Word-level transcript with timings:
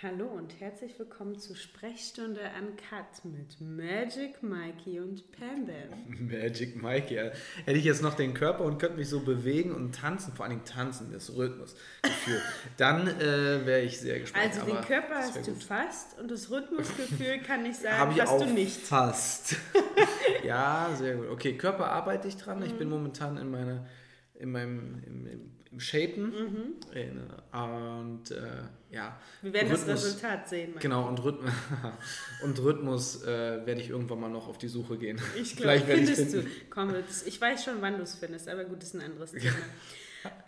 Hallo 0.00 0.26
und 0.26 0.60
herzlich 0.60 0.96
willkommen 0.96 1.40
zu 1.40 1.56
Sprechstunde 1.56 2.38
Uncut 2.56 3.24
mit 3.24 3.60
Magic 3.60 4.44
Mikey 4.44 5.00
und 5.00 5.32
Pam 5.32 5.66
Bam. 5.66 6.28
Magic 6.28 6.80
Mikey. 6.80 7.16
Hätte 7.16 7.78
ich 7.78 7.84
jetzt 7.84 8.00
noch 8.00 8.14
den 8.14 8.32
Körper 8.32 8.62
und 8.64 8.78
könnte 8.78 8.96
mich 8.96 9.08
so 9.08 9.18
bewegen 9.18 9.74
und 9.74 9.96
tanzen, 9.96 10.32
vor 10.34 10.46
allem 10.46 10.64
tanzen, 10.64 11.10
das 11.10 11.34
Rhythmusgefühl, 11.34 12.40
dann 12.76 13.08
äh, 13.08 13.66
wäre 13.66 13.80
ich 13.80 13.98
sehr 13.98 14.20
gespannt. 14.20 14.44
Also 14.54 14.66
den 14.66 14.80
Körper 14.82 15.16
hast 15.16 15.44
du 15.44 15.54
fast 15.56 16.16
und 16.20 16.30
das 16.30 16.48
Rhythmusgefühl 16.48 17.38
kann 17.44 17.66
ich 17.66 17.78
sagen, 17.78 18.12
ich 18.14 18.20
hast 18.20 18.40
du 18.40 18.46
nicht. 18.46 18.76
Fast. 18.78 19.56
ja, 20.44 20.94
sehr 20.96 21.16
gut. 21.16 21.28
Okay, 21.30 21.58
Körper 21.58 21.90
arbeite 21.90 22.28
ich 22.28 22.36
dran. 22.36 22.62
Ich 22.62 22.74
Mhm. 22.74 22.78
bin 22.78 22.88
momentan 22.90 23.36
in 23.36 23.50
meiner 23.50 23.84
in 24.38 24.52
meinem 24.52 25.02
im, 25.04 25.26
im, 25.26 25.57
im 25.70 25.80
Shapen 25.80 26.24
Mhm. 26.30 26.74
in, 26.94 27.20
und 27.52 28.30
äh, 28.30 28.36
ja. 28.90 29.20
Wir 29.42 29.52
werden 29.52 29.68
das 29.70 29.82
Rhythmus- 29.82 30.04
Resultat 30.06 30.48
sehen. 30.48 30.74
Genau, 30.80 31.06
und, 31.08 31.22
Rhythm 31.22 31.46
und 32.42 32.58
Rhythmus 32.62 33.22
äh, 33.24 33.26
werde 33.66 33.80
ich 33.80 33.90
irgendwann 33.90 34.20
mal 34.20 34.30
noch 34.30 34.48
auf 34.48 34.58
die 34.58 34.68
Suche 34.68 34.96
gehen. 34.98 35.20
Ich 35.40 35.56
glaube, 35.58 35.80
findest 35.80 36.32
du. 36.34 36.44
Komm, 36.70 36.92
das, 36.92 37.26
ich 37.26 37.40
weiß 37.40 37.64
schon, 37.64 37.80
wann 37.82 37.96
du 37.96 38.02
es 38.02 38.14
findest, 38.14 38.48
aber 38.48 38.64
gut, 38.64 38.78
das 38.82 38.94
ist 38.94 39.00
ein 39.00 39.02
anderes 39.10 39.32
Thema. 39.32 39.54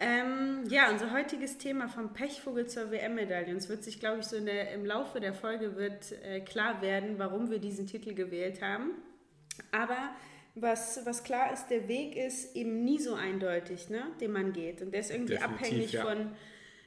ähm, 0.00 0.64
ja, 0.68 0.90
unser 0.90 1.12
heutiges 1.12 1.58
Thema 1.58 1.88
vom 1.88 2.12
Pechvogel 2.12 2.66
zur 2.66 2.90
WM-Medaille. 2.90 3.54
Es 3.54 3.68
wird 3.68 3.84
sich, 3.84 4.00
glaube 4.00 4.20
ich, 4.20 4.26
so 4.26 4.36
in 4.36 4.46
der, 4.46 4.72
im 4.72 4.84
Laufe 4.84 5.20
der 5.20 5.32
Folge 5.34 5.76
wird 5.76 6.12
äh, 6.24 6.40
klar 6.40 6.82
werden, 6.82 7.18
warum 7.18 7.50
wir 7.50 7.58
diesen 7.58 7.86
Titel 7.86 8.14
gewählt 8.14 8.62
haben. 8.62 8.90
Aber 9.72 9.96
was, 10.60 11.00
was 11.04 11.24
klar 11.24 11.52
ist, 11.52 11.68
der 11.68 11.88
Weg 11.88 12.16
ist 12.16 12.54
eben 12.56 12.84
nie 12.84 12.98
so 12.98 13.14
eindeutig, 13.14 13.88
ne, 13.88 14.02
den 14.20 14.32
man 14.32 14.52
geht. 14.52 14.82
Und 14.82 14.92
der 14.92 15.00
ist 15.00 15.10
irgendwie 15.10 15.34
Definitiv, 15.34 15.60
abhängig 15.64 15.92
ja. 15.92 16.04
von 16.04 16.32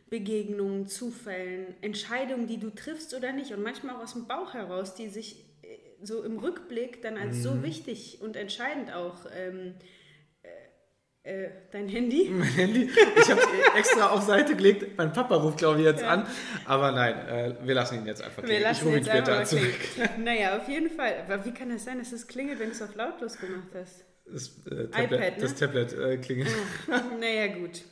Begegnungen, 0.09 0.87
Zufällen, 0.87 1.75
Entscheidungen, 1.81 2.47
die 2.47 2.57
du 2.57 2.69
triffst 2.69 3.13
oder 3.13 3.31
nicht. 3.31 3.51
Und 3.51 3.63
manchmal 3.63 3.95
auch 3.95 4.03
aus 4.03 4.13
dem 4.13 4.27
Bauch 4.27 4.53
heraus, 4.53 4.95
die 4.95 5.07
sich 5.09 5.43
äh, 5.63 5.67
so 6.03 6.23
im 6.23 6.37
Rückblick 6.37 7.01
dann 7.01 7.17
als 7.17 7.37
Mhm. 7.37 7.41
so 7.41 7.63
wichtig 7.63 8.19
und 8.21 8.35
entscheidend 8.35 8.93
auch 8.93 9.25
ähm, 9.35 9.73
äh, 11.23 11.49
dein 11.71 11.87
Handy. 11.87 12.29
Mein 12.33 12.47
Handy, 12.49 12.89
ich 13.15 13.31
habe 13.31 13.41
extra 13.77 14.09
auf 14.09 14.23
Seite 14.23 14.55
gelegt. 14.55 14.97
Mein 14.97 15.13
Papa 15.13 15.35
ruft, 15.35 15.57
glaube 15.57 15.79
ich, 15.79 15.85
jetzt 15.85 16.01
Ja. 16.01 16.09
an. 16.09 16.27
Aber 16.65 16.91
nein, 16.91 17.15
äh, 17.27 17.55
wir 17.63 17.75
lassen 17.75 17.95
ihn 17.99 18.05
jetzt 18.05 18.21
einfach 18.21 18.43
Wir 18.43 18.49
klingen. 18.49 18.61
Ich 18.61 18.67
lassen 18.67 18.83
rufe 18.85 18.97
ihn 18.97 19.03
jetzt 19.05 19.09
später 19.09 19.45
zurück. 19.45 19.75
Naja, 20.19 20.57
auf 20.57 20.67
jeden 20.67 20.89
Fall. 20.89 21.15
Aber 21.25 21.45
wie 21.45 21.53
kann 21.53 21.69
das 21.69 21.85
sein, 21.85 21.99
dass 21.99 22.11
es 22.11 22.27
klingelt, 22.27 22.59
wenn 22.59 22.67
du 22.67 22.73
es 22.73 22.81
auf 22.81 22.93
lautlos 22.95 23.37
gemacht 23.37 23.69
hast? 23.73 24.05
Das, 24.25 24.47
äh, 24.67 24.87
Tablet, 24.87 25.11
iPad, 25.11 25.19
ne? 25.19 25.41
das 25.41 25.55
Tablet 25.55 25.93
äh, 25.93 26.17
klingelt. 26.17 26.49
naja, 27.19 27.47
gut. 27.47 27.83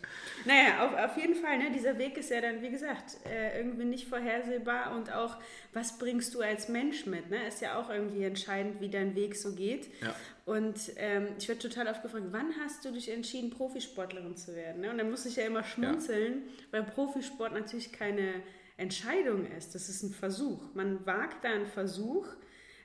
Naja, 0.45 0.85
auf, 0.85 1.11
auf 1.11 1.17
jeden 1.17 1.35
Fall, 1.35 1.57
ne, 1.57 1.71
dieser 1.71 1.97
Weg 1.97 2.17
ist 2.17 2.29
ja 2.29 2.41
dann, 2.41 2.61
wie 2.61 2.69
gesagt, 2.69 3.17
äh, 3.25 3.57
irgendwie 3.57 3.85
nicht 3.85 4.07
vorhersehbar 4.07 4.95
und 4.95 5.11
auch, 5.13 5.37
was 5.73 5.97
bringst 5.97 6.33
du 6.33 6.41
als 6.41 6.67
Mensch 6.67 7.05
mit, 7.05 7.29
ne? 7.29 7.47
Ist 7.47 7.61
ja 7.61 7.79
auch 7.79 7.89
irgendwie 7.89 8.23
entscheidend, 8.23 8.81
wie 8.81 8.89
dein 8.89 9.15
Weg 9.15 9.35
so 9.35 9.53
geht. 9.53 9.89
Ja. 10.01 10.15
Und 10.45 10.91
ähm, 10.97 11.29
ich 11.37 11.47
werde 11.47 11.61
total 11.61 11.87
oft 11.87 12.01
gefragt, 12.01 12.25
wann 12.31 12.53
hast 12.61 12.83
du 12.83 12.91
dich 12.91 13.09
entschieden, 13.09 13.51
Profisportlerin 13.51 14.35
zu 14.35 14.55
werden? 14.55 14.81
Ne? 14.81 14.89
Und 14.89 14.97
dann 14.97 15.09
muss 15.09 15.25
ich 15.25 15.35
ja 15.35 15.45
immer 15.45 15.63
schmunzeln, 15.63 16.43
weil 16.71 16.83
Profisport 16.83 17.53
natürlich 17.53 17.91
keine 17.91 18.41
Entscheidung 18.77 19.45
ist. 19.57 19.75
Das 19.75 19.87
ist 19.87 20.01
ein 20.03 20.11
Versuch. 20.11 20.73
Man 20.73 21.05
wagt 21.05 21.45
da 21.45 21.49
einen 21.49 21.67
Versuch, 21.67 22.27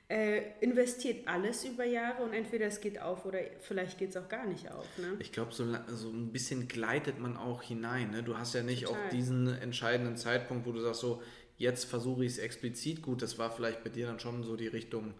äh, 0.09 0.41
investiert 0.61 1.27
alles 1.27 1.65
über 1.65 1.83
Jahre 1.83 2.23
und 2.23 2.33
entweder 2.33 2.67
es 2.67 2.79
geht 2.79 3.01
auf 3.01 3.25
oder 3.25 3.39
vielleicht 3.59 3.97
geht 3.97 4.11
es 4.11 4.17
auch 4.17 4.29
gar 4.29 4.45
nicht 4.45 4.71
auf. 4.71 4.85
Ne? 4.97 5.17
Ich 5.19 5.33
glaube, 5.33 5.53
so, 5.53 5.65
so 5.87 6.09
ein 6.09 6.31
bisschen 6.31 6.67
gleitet 6.69 7.19
man 7.19 7.35
auch 7.35 7.61
hinein. 7.61 8.11
Ne? 8.11 8.23
Du 8.23 8.37
hast 8.37 8.53
ja 8.55 8.63
nicht 8.63 8.85
Total. 8.85 9.05
auch 9.05 9.09
diesen 9.09 9.47
entscheidenden 9.47 10.15
Zeitpunkt, 10.15 10.65
wo 10.65 10.71
du 10.71 10.79
sagst, 10.79 11.01
so, 11.01 11.21
jetzt 11.57 11.85
versuche 11.85 12.23
ich 12.23 12.33
es 12.33 12.37
explizit. 12.37 13.01
Gut, 13.01 13.21
das 13.21 13.37
war 13.37 13.51
vielleicht 13.51 13.83
bei 13.83 13.89
dir 13.89 14.07
dann 14.07 14.19
schon 14.19 14.43
so 14.43 14.55
die 14.55 14.67
Richtung, 14.67 15.13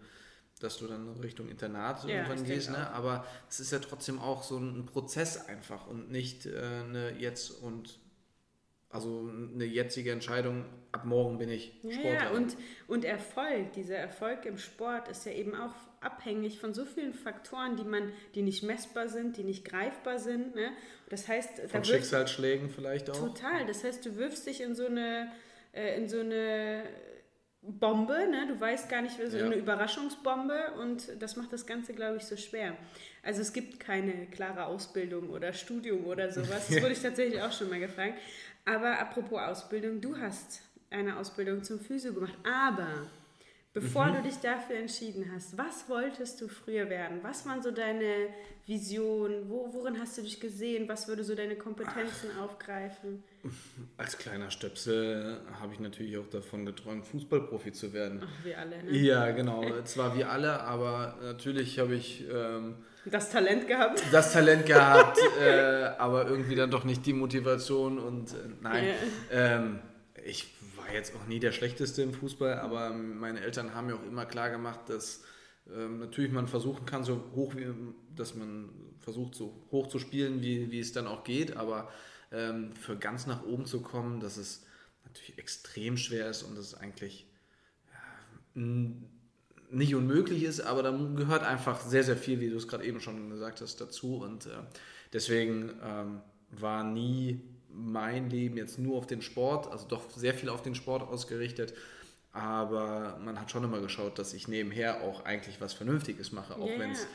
dass 0.60 0.78
du 0.78 0.86
dann 0.86 1.20
Richtung 1.20 1.50
Internat 1.50 2.04
Ja, 2.04 2.22
irgendwann 2.22 2.44
gehst. 2.44 2.70
Ne? 2.70 2.90
Aber 2.92 3.26
es 3.50 3.60
ist 3.60 3.72
ja 3.72 3.80
trotzdem 3.80 4.18
auch 4.18 4.42
so 4.42 4.56
ein 4.56 4.86
Prozess 4.86 5.48
einfach 5.48 5.86
und 5.86 6.10
nicht 6.10 6.46
äh, 6.46 6.56
eine 6.56 7.12
jetzt 7.18 7.50
und 7.50 7.98
also 8.90 9.28
eine 9.54 9.64
jetzige 9.64 10.12
Entscheidung, 10.12 10.64
ab 10.92 11.04
morgen 11.04 11.38
bin 11.38 11.50
ich 11.50 11.72
Sportler. 11.82 12.12
ja, 12.12 12.30
und, 12.30 12.56
und 12.86 13.04
Erfolg, 13.04 13.72
dieser 13.74 13.96
Erfolg 13.96 14.46
im 14.46 14.56
Sport 14.56 15.08
ist 15.08 15.26
ja 15.26 15.32
eben 15.32 15.54
auch 15.54 15.74
abhängig 16.00 16.58
von 16.58 16.72
so 16.72 16.84
vielen 16.86 17.12
Faktoren, 17.12 17.76
die 17.76 17.84
man, 17.84 18.12
die 18.34 18.42
nicht 18.42 18.62
messbar 18.62 19.08
sind, 19.08 19.36
die 19.36 19.44
nicht 19.44 19.64
greifbar 19.64 20.18
sind. 20.18 20.54
Ne? 20.54 20.70
Das 21.10 21.28
heißt, 21.28 21.60
Von 21.68 21.82
da 21.82 21.84
Schicksalsschlägen 21.84 22.70
vielleicht 22.70 23.10
auch. 23.10 23.18
total. 23.18 23.66
Das 23.66 23.84
heißt, 23.84 24.06
du 24.06 24.16
wirfst 24.16 24.46
dich 24.46 24.60
in 24.62 24.74
so 24.74 24.86
eine, 24.86 25.32
äh, 25.72 25.98
in 25.98 26.08
so 26.08 26.20
eine 26.20 26.84
Bombe, 27.60 28.14
ne? 28.30 28.46
du 28.48 28.58
weißt 28.60 28.88
gar 28.88 29.02
nicht, 29.02 29.16
so 29.16 29.36
Ja. 29.36 29.44
eine 29.44 29.56
Überraschungsbombe 29.56 30.72
und 30.80 31.20
das 31.20 31.36
macht 31.36 31.52
das 31.52 31.66
Ganze, 31.66 31.92
glaube 31.92 32.18
ich, 32.18 32.24
so 32.24 32.36
schwer. 32.36 32.76
Also 33.24 33.42
es 33.42 33.52
gibt 33.52 33.80
keine 33.80 34.26
klare 34.26 34.66
Ausbildung 34.66 35.28
oder 35.30 35.52
Studium 35.52 36.06
oder 36.06 36.30
sowas. 36.30 36.68
Das 36.68 36.70
wurde 36.82 36.92
ich 36.92 37.02
tatsächlich 37.02 37.42
auch 37.42 37.52
schon 37.52 37.68
mal 37.68 37.80
gefragt. 37.80 38.14
Aber 38.68 38.98
apropos 38.98 39.38
Ausbildung, 39.40 40.00
du 40.00 40.16
hast 40.18 40.60
eine 40.90 41.16
Ausbildung 41.16 41.62
zum 41.64 41.80
Physio 41.80 42.12
gemacht, 42.12 42.34
aber 42.44 43.06
bevor 43.72 44.06
Mhm. 44.06 44.14
du 44.16 44.22
dich 44.24 44.36
dafür 44.40 44.76
entschieden 44.76 45.30
hast, 45.34 45.56
was 45.56 45.88
wolltest 45.88 46.40
du 46.40 46.48
früher 46.48 46.90
werden? 46.90 47.18
Was 47.22 47.46
waren 47.46 47.62
so 47.62 47.70
deine 47.70 48.28
Visionen? 48.66 49.48
Wo, 49.48 49.72
worin 49.72 49.98
hast 49.98 50.18
du 50.18 50.22
dich 50.22 50.38
gesehen? 50.40 50.86
Was 50.88 51.08
würde 51.08 51.24
so 51.24 51.34
deine 51.34 51.56
Kompetenzen 51.56 52.36
aufgreifen? 52.38 53.22
Als 53.96 54.18
kleiner 54.18 54.50
Stöpsel 54.50 55.40
habe 55.60 55.72
ich 55.72 55.80
natürlich 55.80 56.18
auch 56.18 56.28
davon 56.28 56.66
geträumt, 56.66 57.06
Fußballprofi 57.06 57.72
zu 57.72 57.92
werden. 57.94 58.20
Ach, 58.22 58.44
wir 58.44 58.58
alle, 58.58 58.82
ne? 58.82 58.90
Ja, 58.98 59.30
genau. 59.30 59.62
Zwar 59.84 60.14
wie 60.16 60.24
alle, 60.24 60.60
aber 60.60 61.16
natürlich 61.22 61.78
habe 61.78 61.94
ich 61.94 62.26
ähm, 62.30 62.74
Das 63.04 63.30
Talent 63.30 63.66
gehabt? 63.66 64.02
das 64.12 64.32
Talent 64.32 64.66
gehabt, 64.66 65.18
äh, 65.40 65.84
aber 65.98 66.26
irgendwie 66.26 66.54
dann 66.54 66.70
doch 66.70 66.84
nicht 66.84 67.06
die 67.06 67.12
Motivation 67.12 67.98
und 67.98 68.32
äh, 68.32 68.36
nein. 68.60 68.84
Ähm, 69.30 69.80
ich 70.24 70.52
war 70.76 70.92
jetzt 70.92 71.14
auch 71.14 71.26
nie 71.26 71.40
der 71.40 71.52
Schlechteste 71.52 72.02
im 72.02 72.12
Fußball, 72.12 72.58
aber 72.58 72.90
meine 72.90 73.40
Eltern 73.40 73.74
haben 73.74 73.86
mir 73.86 73.94
auch 73.94 74.06
immer 74.06 74.26
klar 74.26 74.50
gemacht, 74.50 74.80
dass 74.88 75.22
ähm, 75.74 76.00
natürlich 76.00 76.32
man 76.32 76.48
versuchen 76.48 76.86
kann, 76.86 77.04
so 77.04 77.30
hoch 77.34 77.54
wie, 77.56 77.66
dass 78.14 78.34
man 78.34 78.70
versucht, 79.00 79.34
so 79.34 79.66
hoch 79.70 79.86
zu 79.88 79.98
spielen, 79.98 80.42
wie, 80.42 80.70
wie 80.70 80.80
es 80.80 80.92
dann 80.92 81.06
auch 81.06 81.24
geht, 81.24 81.56
aber 81.56 81.90
ähm, 82.32 82.74
für 82.74 82.96
ganz 82.96 83.26
nach 83.26 83.42
oben 83.44 83.66
zu 83.66 83.80
kommen, 83.80 84.20
dass 84.20 84.36
es 84.36 84.66
natürlich 85.04 85.38
extrem 85.38 85.96
schwer 85.96 86.28
ist 86.28 86.42
und 86.42 86.58
es 86.58 86.74
eigentlich 86.74 87.26
ja, 87.90 88.62
nicht 89.70 89.94
unmöglich 89.94 90.42
ist, 90.44 90.60
aber 90.60 90.82
da 90.82 90.90
gehört 91.16 91.42
einfach 91.42 91.80
sehr, 91.80 92.04
sehr 92.04 92.16
viel, 92.16 92.40
wie 92.40 92.50
du 92.50 92.56
es 92.56 92.68
gerade 92.68 92.84
eben 92.84 93.00
schon 93.00 93.30
gesagt 93.30 93.60
hast, 93.60 93.80
dazu. 93.80 94.16
Und 94.16 94.46
äh, 94.46 94.50
deswegen 95.12 95.70
ähm, 95.84 96.20
war 96.50 96.84
nie 96.84 97.40
mein 97.70 98.30
Leben 98.30 98.56
jetzt 98.56 98.78
nur 98.78 98.96
auf 98.96 99.06
den 99.06 99.22
Sport, 99.22 99.70
also 99.70 99.86
doch 99.86 100.10
sehr 100.10 100.34
viel 100.34 100.48
auf 100.48 100.62
den 100.62 100.74
Sport 100.74 101.02
ausgerichtet. 101.02 101.74
Aber 102.32 103.18
man 103.24 103.40
hat 103.40 103.50
schon 103.50 103.64
immer 103.64 103.80
geschaut, 103.80 104.18
dass 104.18 104.32
ich 104.34 104.48
nebenher 104.48 105.02
auch 105.02 105.24
eigentlich 105.24 105.60
was 105.60 105.72
Vernünftiges 105.74 106.32
mache, 106.32 106.56
auch 106.56 106.68
ja, 106.68 106.78
wenn 106.78 106.90
es 106.92 107.06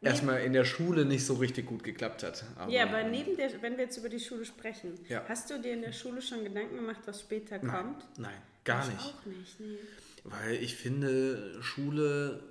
erstmal 0.00 0.40
in 0.42 0.52
der 0.52 0.64
Schule 0.64 1.04
nicht 1.04 1.24
so 1.24 1.34
richtig 1.34 1.66
gut 1.66 1.84
geklappt 1.84 2.22
hat. 2.22 2.44
Aber, 2.56 2.70
Ja, 2.72 2.84
aber 2.84 3.02
neben 3.04 3.36
der, 3.36 3.50
wenn 3.62 3.76
wir 3.76 3.84
jetzt 3.84 3.98
über 3.98 4.08
die 4.08 4.18
Schule 4.20 4.44
sprechen, 4.44 4.98
Ja. 5.08 5.24
hast 5.28 5.50
du 5.50 5.60
dir 5.60 5.74
in 5.74 5.82
der 5.82 5.92
Schule 5.92 6.22
schon 6.22 6.42
Gedanken 6.44 6.76
gemacht, 6.76 7.00
was 7.06 7.20
später 7.20 7.58
nein, 7.62 7.70
kommt? 7.70 8.04
nein, 8.18 8.32
gar 8.64 8.82
ich 8.82 8.94
nicht. 8.94 9.00
auch 9.04 9.26
nicht, 9.26 9.60
nee. 9.60 9.78
Weil 10.24 10.54
ich 10.54 10.76
finde, 10.76 11.62
Schule 11.62 12.42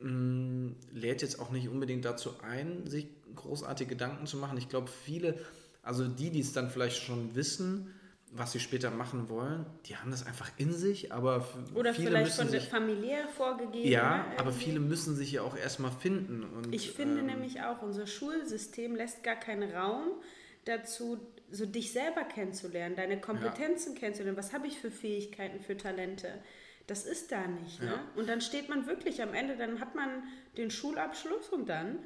mh, 0.00 0.72
lädt 0.92 1.22
jetzt 1.22 1.40
auch 1.40 1.50
nicht 1.50 1.68
unbedingt 1.68 2.04
dazu 2.04 2.34
ein, 2.42 2.86
sich 2.86 3.08
großartige 3.34 3.90
Gedanken 3.90 4.26
zu 4.26 4.36
machen. 4.36 4.58
Ich 4.58 4.68
glaube, 4.68 4.88
viele, 4.88 5.38
also 5.82 6.06
die, 6.06 6.30
die 6.30 6.40
es 6.40 6.52
dann 6.52 6.70
vielleicht 6.70 7.02
schon 7.02 7.34
wissen, 7.34 7.92
was 8.36 8.50
sie 8.52 8.58
später 8.60 8.90
machen 8.90 9.28
wollen, 9.28 9.64
die 9.86 9.96
haben 9.96 10.10
das 10.10 10.26
einfach 10.26 10.50
in 10.56 10.72
sich, 10.72 11.12
aber 11.12 11.46
Oder 11.74 11.94
viele 11.94 12.08
vielleicht 12.08 12.26
müssen 12.26 12.42
von 12.42 12.50
der 12.50 12.60
sich, 12.60 12.68
familiär 12.68 13.28
vorgegeben. 13.28 13.88
ja, 13.88 14.26
ne, 14.28 14.38
aber 14.38 14.50
viele 14.52 14.80
müssen 14.80 15.14
sich 15.14 15.32
ja 15.32 15.42
auch 15.42 15.56
erstmal 15.56 15.92
finden. 15.92 16.42
Und, 16.42 16.74
Ich 16.74 16.90
finde 16.90 17.20
ähm, 17.20 17.26
nämlich 17.26 17.62
auch, 17.62 17.82
unser 17.82 18.08
Schulsystem 18.08 18.96
lässt 18.96 19.22
gar 19.22 19.36
keinen 19.36 19.70
Raum 19.70 20.20
dazu, 20.64 21.20
so 21.52 21.64
dich 21.64 21.92
selber 21.92 22.24
kennenzulernen, 22.24 22.96
deine 22.96 23.20
Kompetenzen 23.20 23.94
kennenzulernen. 23.94 24.36
Was 24.36 24.52
habe 24.52 24.66
ich 24.66 24.78
für 24.78 24.90
Fähigkeiten, 24.90 25.60
für 25.60 25.76
Talente? 25.76 26.42
Das 26.86 27.04
ist 27.04 27.32
da 27.32 27.46
nicht. 27.46 27.80
Ne? 27.80 27.86
Ja. 27.86 28.00
Und 28.14 28.28
dann 28.28 28.40
steht 28.40 28.68
man 28.68 28.86
wirklich 28.86 29.22
am 29.22 29.32
Ende, 29.32 29.56
dann 29.56 29.80
hat 29.80 29.94
man 29.94 30.24
den 30.56 30.70
Schulabschluss 30.70 31.48
und 31.48 31.68
dann? 31.68 31.98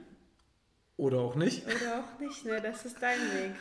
Oder 0.97 1.19
auch 1.19 1.35
nicht. 1.35 1.67
Oder 1.67 2.01
auch 2.01 2.21
nicht, 2.21 2.45
ne? 2.45 2.61
Das 2.61 2.85
ist 2.85 3.01
dein 3.01 3.19
Weg. 3.21 3.55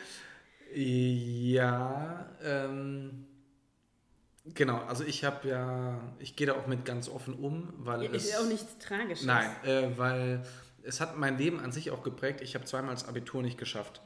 Ja, 0.74 2.30
ähm, 2.44 3.25
genau. 4.54 4.80
Also 4.86 5.04
ich 5.04 5.24
habe 5.24 5.48
ja, 5.48 6.02
ich 6.19 6.36
gehe 6.36 6.48
da 6.48 6.54
auch 6.54 6.68
mit 6.68 6.86
ganz 6.86 7.10
offen 7.10 7.36
um, 7.36 7.74
weil 7.78 8.04
es 8.16 8.25
Ist 8.25 8.34
ja 8.34 8.40
auch 8.40 8.48
nichts 8.48 8.78
Tragisches. 8.80 9.25
Nein, 9.25 9.50
äh, 9.63 9.98
weil 9.98 10.44
es 10.84 11.00
hat 11.00 11.18
mein 11.18 11.38
Leben 11.38 11.60
an 11.60 11.72
sich 11.72 11.92
auch 11.92 12.04
geprägt. 12.04 12.42
Ich 12.42 12.56
habe 12.56 12.66
zweimal 12.66 12.94
das 12.94 13.08
Abitur 13.08 13.42
nicht 13.42 13.58
geschafft. 13.58 14.02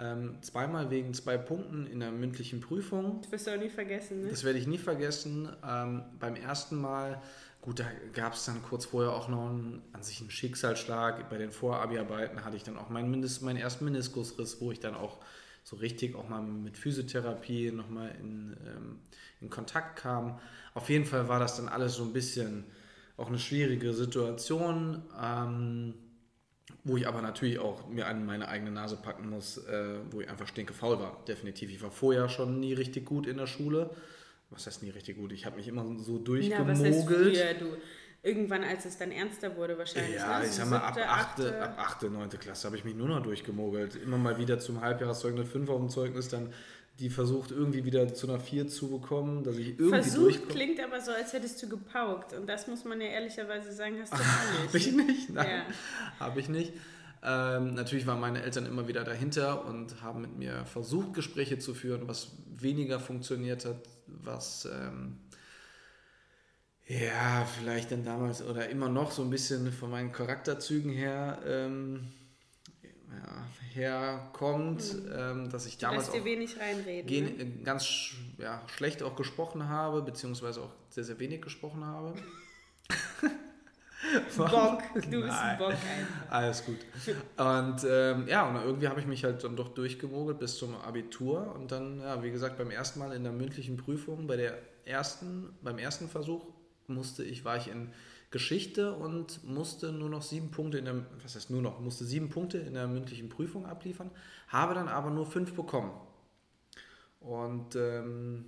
Ähm, 0.00 0.36
zweimal 0.42 0.90
wegen 0.90 1.12
zwei 1.12 1.36
Punkten 1.36 1.86
in 1.86 1.98
der 1.98 2.12
mündlichen 2.12 2.60
Prüfung. 2.60 3.20
Das 3.22 3.32
wirst 3.32 3.46
du 3.48 3.50
auch 3.54 3.58
nie 3.58 3.68
vergessen, 3.68 4.22
ne? 4.22 4.28
Das 4.28 4.44
werde 4.44 4.58
ich 4.58 4.66
nie 4.68 4.78
vergessen. 4.78 5.48
Ähm, 5.66 6.02
beim 6.20 6.36
ersten 6.36 6.76
Mal, 6.80 7.20
gut, 7.60 7.80
da 7.80 7.86
gab 8.12 8.34
es 8.34 8.44
dann 8.44 8.62
kurz 8.62 8.84
vorher 8.84 9.12
auch 9.12 9.28
noch 9.28 9.50
einen, 9.50 9.82
an 9.92 10.04
sich 10.04 10.20
einen 10.20 10.30
Schicksalsschlag. 10.30 11.28
Bei 11.28 11.36
den 11.36 11.50
Vorabi-Arbeiten 11.50 12.44
hatte 12.44 12.56
ich 12.56 12.62
dann 12.62 12.78
auch 12.78 12.90
meinen, 12.90 13.10
Mindest, 13.10 13.42
meinen 13.42 13.56
ersten 13.56 13.86
Meniskusriss, 13.86 14.60
wo 14.60 14.70
ich 14.70 14.78
dann 14.78 14.94
auch 14.94 15.18
so 15.64 15.76
richtig 15.76 16.14
auch 16.14 16.28
mal 16.28 16.42
mit 16.42 16.78
Physiotherapie 16.78 17.72
nochmal 17.72 18.14
in, 18.20 18.56
ähm, 18.66 18.98
in 19.40 19.50
Kontakt 19.50 19.96
kam. 19.96 20.38
Auf 20.74 20.88
jeden 20.90 21.06
Fall 21.06 21.28
war 21.28 21.40
das 21.40 21.56
dann 21.56 21.68
alles 21.68 21.96
so 21.96 22.04
ein 22.04 22.12
bisschen 22.12 22.64
auch 23.16 23.26
eine 23.26 23.38
schwierige 23.40 23.92
Situation. 23.92 25.02
Ähm, 25.20 25.94
wo 26.84 26.96
ich 26.96 27.06
aber 27.06 27.22
natürlich 27.22 27.58
auch 27.58 27.88
mir 27.88 28.06
an 28.06 28.26
meine 28.26 28.48
eigene 28.48 28.70
Nase 28.70 28.96
packen 28.96 29.28
muss, 29.28 29.58
äh, 29.58 29.98
wo 30.10 30.20
ich 30.20 30.28
einfach 30.28 30.46
stinkefaul 30.46 30.98
war, 30.98 31.22
definitiv. 31.26 31.70
Ich 31.70 31.82
war 31.82 31.90
vorher 31.90 32.28
schon 32.28 32.60
nie 32.60 32.74
richtig 32.74 33.06
gut 33.06 33.26
in 33.26 33.36
der 33.36 33.46
Schule. 33.46 33.90
Was 34.50 34.66
heißt 34.66 34.82
nie 34.82 34.90
richtig 34.90 35.16
gut? 35.16 35.32
Ich 35.32 35.44
habe 35.46 35.56
mich 35.56 35.68
immer 35.68 35.84
so 35.98 36.18
durchgemogelt. 36.18 37.36
Ja, 37.36 37.54
früher? 37.58 37.76
Irgendwann, 38.22 38.64
als 38.64 38.84
es 38.84 38.98
dann 38.98 39.12
ernster 39.12 39.56
wurde 39.56 39.78
wahrscheinlich. 39.78 40.16
Ja, 40.16 40.40
ne? 40.40 40.46
ich 40.46 40.50
sag 40.50 40.68
mal, 40.68 40.78
ab 40.78 40.96
8., 40.98 41.40
ab 41.40 41.78
8., 41.78 42.10
9. 42.10 42.28
Klasse 42.30 42.66
habe 42.66 42.76
ich 42.76 42.84
mich 42.84 42.96
nur 42.96 43.08
noch 43.08 43.22
durchgemogelt. 43.22 43.94
Immer 43.94 44.18
mal 44.18 44.38
wieder 44.38 44.58
zum 44.58 44.80
Halbjahreszeugnis, 44.80 45.48
5 45.48 45.70
auf 45.70 45.78
dem 45.78 45.88
Zeugnis, 45.88 46.28
dann 46.28 46.52
die 46.98 47.10
versucht 47.10 47.52
irgendwie 47.52 47.84
wieder 47.84 48.12
zu 48.12 48.28
einer 48.28 48.40
4 48.40 48.68
zu 48.68 48.88
bekommen, 48.90 49.44
dass 49.44 49.56
ich 49.56 49.78
irgendwie 49.78 49.90
Versucht 49.90 50.24
durchkomme. 50.24 50.52
klingt 50.52 50.80
aber 50.80 51.00
so, 51.00 51.12
als 51.12 51.32
hättest 51.32 51.62
du 51.62 51.68
gepaukt. 51.68 52.32
Und 52.32 52.48
das 52.48 52.66
muss 52.66 52.84
man 52.84 53.00
ja 53.00 53.06
ehrlicherweise 53.08 53.72
sagen, 53.72 53.98
hast 54.00 54.12
du 54.12 54.16
nicht. 54.18 54.66
Habe 54.66 54.78
ich 54.78 54.92
nicht, 54.92 55.30
nein. 55.30 55.46
Ja. 55.48 55.62
Habe 56.18 56.40
ich 56.40 56.48
nicht. 56.48 56.72
Ähm, 57.22 57.74
natürlich 57.74 58.06
waren 58.06 58.20
meine 58.20 58.42
Eltern 58.42 58.66
immer 58.66 58.86
wieder 58.88 59.04
dahinter 59.04 59.64
und 59.64 60.02
haben 60.02 60.20
mit 60.22 60.36
mir 60.36 60.64
versucht, 60.66 61.14
Gespräche 61.14 61.58
zu 61.58 61.74
führen, 61.74 62.06
was 62.06 62.32
weniger 62.56 63.00
funktioniert 63.00 63.64
hat, 63.64 63.88
was 64.06 64.68
ähm, 64.72 65.18
ja 66.86 67.44
vielleicht 67.58 67.90
dann 67.90 68.04
damals 68.04 68.42
oder 68.42 68.68
immer 68.68 68.88
noch 68.88 69.10
so 69.10 69.22
ein 69.22 69.30
bisschen 69.30 69.72
von 69.72 69.90
meinen 69.90 70.12
Charakterzügen 70.12 70.92
her 70.92 71.40
ähm, 71.44 72.08
ja, 73.10 73.46
herkommt, 73.74 75.04
mhm. 75.04 75.12
ähm, 75.16 75.50
dass 75.50 75.66
ich 75.66 75.78
damals 75.78 76.10
auch 76.10 76.24
wenig 76.24 76.58
reinreden, 76.58 77.06
gen, 77.06 77.36
ne? 77.36 77.62
Ganz 77.64 78.10
ja, 78.38 78.62
schlecht 78.68 79.02
auch 79.02 79.16
gesprochen 79.16 79.68
habe, 79.68 80.02
beziehungsweise 80.02 80.62
auch 80.62 80.72
sehr, 80.90 81.04
sehr 81.04 81.18
wenig 81.18 81.42
gesprochen 81.42 81.84
habe. 81.84 82.14
Bock, 84.36 84.82
du 84.94 85.00
bist 85.00 85.26
Nein. 85.26 85.50
ein 85.50 85.58
Bock 85.58 85.72
einfach. 85.72 86.30
Alles 86.30 86.64
gut. 86.64 86.78
Und 87.36 87.86
ähm, 87.88 88.28
ja, 88.28 88.48
und 88.48 88.56
irgendwie 88.56 88.88
habe 88.88 89.00
ich 89.00 89.06
mich 89.06 89.24
halt 89.24 89.42
dann 89.42 89.56
doch 89.56 89.68
durchgemogelt 89.68 90.38
bis 90.38 90.56
zum 90.56 90.76
Abitur 90.76 91.54
und 91.54 91.72
dann, 91.72 92.00
ja, 92.00 92.22
wie 92.22 92.30
gesagt, 92.30 92.56
beim 92.58 92.70
ersten 92.70 93.00
Mal 93.00 93.12
in 93.12 93.24
der 93.24 93.32
mündlichen 93.32 93.76
Prüfung, 93.76 94.26
bei 94.26 94.36
der 94.36 94.58
ersten, 94.84 95.56
beim 95.62 95.78
ersten 95.78 96.08
Versuch 96.08 96.46
musste 96.86 97.24
ich, 97.24 97.44
war 97.44 97.56
ich 97.56 97.68
in 97.68 97.92
Geschichte 98.30 98.94
und 98.94 99.42
musste 99.44 99.90
nur 99.92 100.10
noch 100.10 100.22
sieben 100.22 100.50
Punkte 100.50 100.78
in 100.78 100.84
der, 100.84 101.06
was 101.22 101.34
heißt 101.34 101.50
nur 101.50 101.62
noch, 101.62 101.80
musste 101.80 102.04
sieben 102.04 102.28
Punkte 102.28 102.58
in 102.58 102.74
der 102.74 102.86
mündlichen 102.86 103.28
Prüfung 103.28 103.64
abliefern, 103.66 104.10
habe 104.48 104.74
dann 104.74 104.88
aber 104.88 105.10
nur 105.10 105.24
fünf 105.24 105.54
bekommen. 105.54 105.92
Und 107.20 107.74
ähm, 107.76 108.44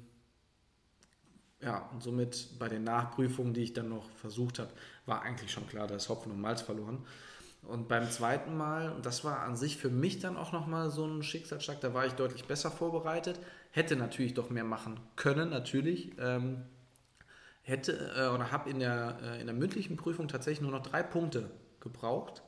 ja, 1.62 1.88
und 1.92 2.02
somit 2.02 2.58
bei 2.58 2.68
den 2.68 2.84
Nachprüfungen, 2.84 3.54
die 3.54 3.62
ich 3.62 3.72
dann 3.72 3.88
noch 3.88 4.08
versucht 4.10 4.58
habe, 4.58 4.70
war 5.06 5.22
eigentlich 5.22 5.50
schon 5.50 5.66
klar, 5.66 5.86
da 5.86 5.96
ist 5.96 6.08
Hopfen 6.08 6.32
und 6.32 6.40
Malz 6.40 6.62
verloren. 6.62 7.04
Und 7.62 7.88
beim 7.88 8.10
zweiten 8.10 8.56
Mal, 8.56 8.90
und 8.90 9.04
das 9.04 9.24
war 9.24 9.40
an 9.40 9.56
sich 9.56 9.76
für 9.76 9.90
mich 9.90 10.18
dann 10.18 10.36
auch 10.38 10.52
nochmal 10.52 10.90
so 10.90 11.06
ein 11.06 11.22
Schicksalsschlag, 11.22 11.80
da 11.80 11.92
war 11.92 12.06
ich 12.06 12.14
deutlich 12.14 12.46
besser 12.46 12.70
vorbereitet, 12.70 13.38
hätte 13.70 13.96
natürlich 13.96 14.32
doch 14.32 14.48
mehr 14.48 14.64
machen 14.64 14.98
können, 15.16 15.50
natürlich. 15.50 16.12
Ähm, 16.18 16.62
hätte 17.62 18.12
äh, 18.16 18.34
oder 18.34 18.50
habe 18.50 18.70
in 18.70 18.80
der, 18.80 19.18
äh, 19.22 19.40
in 19.40 19.46
der 19.46 19.54
mündlichen 19.54 19.96
Prüfung 19.96 20.28
tatsächlich 20.28 20.62
nur 20.62 20.72
noch 20.72 20.82
drei 20.82 21.02
Punkte 21.02 21.50
gebraucht. 21.80 22.42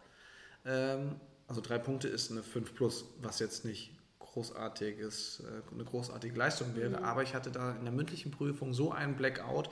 Ähm, 0.64 1.16
also 1.48 1.60
drei 1.60 1.78
Punkte 1.78 2.08
ist 2.08 2.30
eine 2.30 2.42
5 2.42 2.74
plus, 2.74 3.04
was 3.20 3.38
jetzt 3.38 3.64
nicht 3.64 3.94
großartiges, 4.18 5.40
äh, 5.40 5.74
eine 5.74 5.84
großartige 5.84 6.36
Leistung 6.36 6.74
wäre. 6.74 6.98
Mhm. 6.98 7.04
Aber 7.04 7.22
ich 7.22 7.34
hatte 7.34 7.50
da 7.50 7.72
in 7.72 7.84
der 7.84 7.92
mündlichen 7.92 8.30
Prüfung 8.30 8.72
so 8.72 8.92
einen 8.92 9.16
Blackout, 9.16 9.68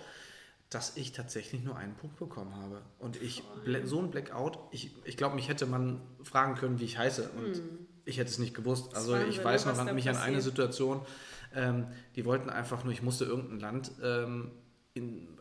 dass 0.68 0.96
ich 0.96 1.12
tatsächlich 1.12 1.64
nur 1.64 1.76
einen 1.76 1.94
Punkt 1.94 2.16
bekommen 2.18 2.54
habe. 2.54 2.82
Und 2.98 3.20
ich, 3.20 3.42
so 3.84 3.98
ein 3.98 4.10
Blackout, 4.10 4.58
ich, 4.70 4.94
ich 5.04 5.16
glaube, 5.16 5.34
mich 5.34 5.48
hätte 5.48 5.66
man 5.66 6.00
fragen 6.22 6.54
können, 6.54 6.78
wie 6.78 6.84
ich 6.84 6.96
heiße. 6.96 7.30
Und 7.30 7.56
mhm. 7.56 7.86
ich 8.04 8.18
hätte 8.18 8.30
es 8.30 8.38
nicht 8.38 8.54
gewusst. 8.54 8.94
Also 8.94 9.16
ich 9.16 9.42
weiß 9.42 9.66
noch 9.66 9.92
mich 9.92 10.08
an 10.08 10.16
eine 10.16 10.40
Situation, 10.40 11.00
ähm, 11.54 11.88
die 12.14 12.24
wollten 12.24 12.50
einfach 12.50 12.84
nur, 12.84 12.92
ich 12.92 13.02
musste 13.02 13.24
irgendein 13.24 13.58
Land 13.58 13.92
ähm, 14.02 14.52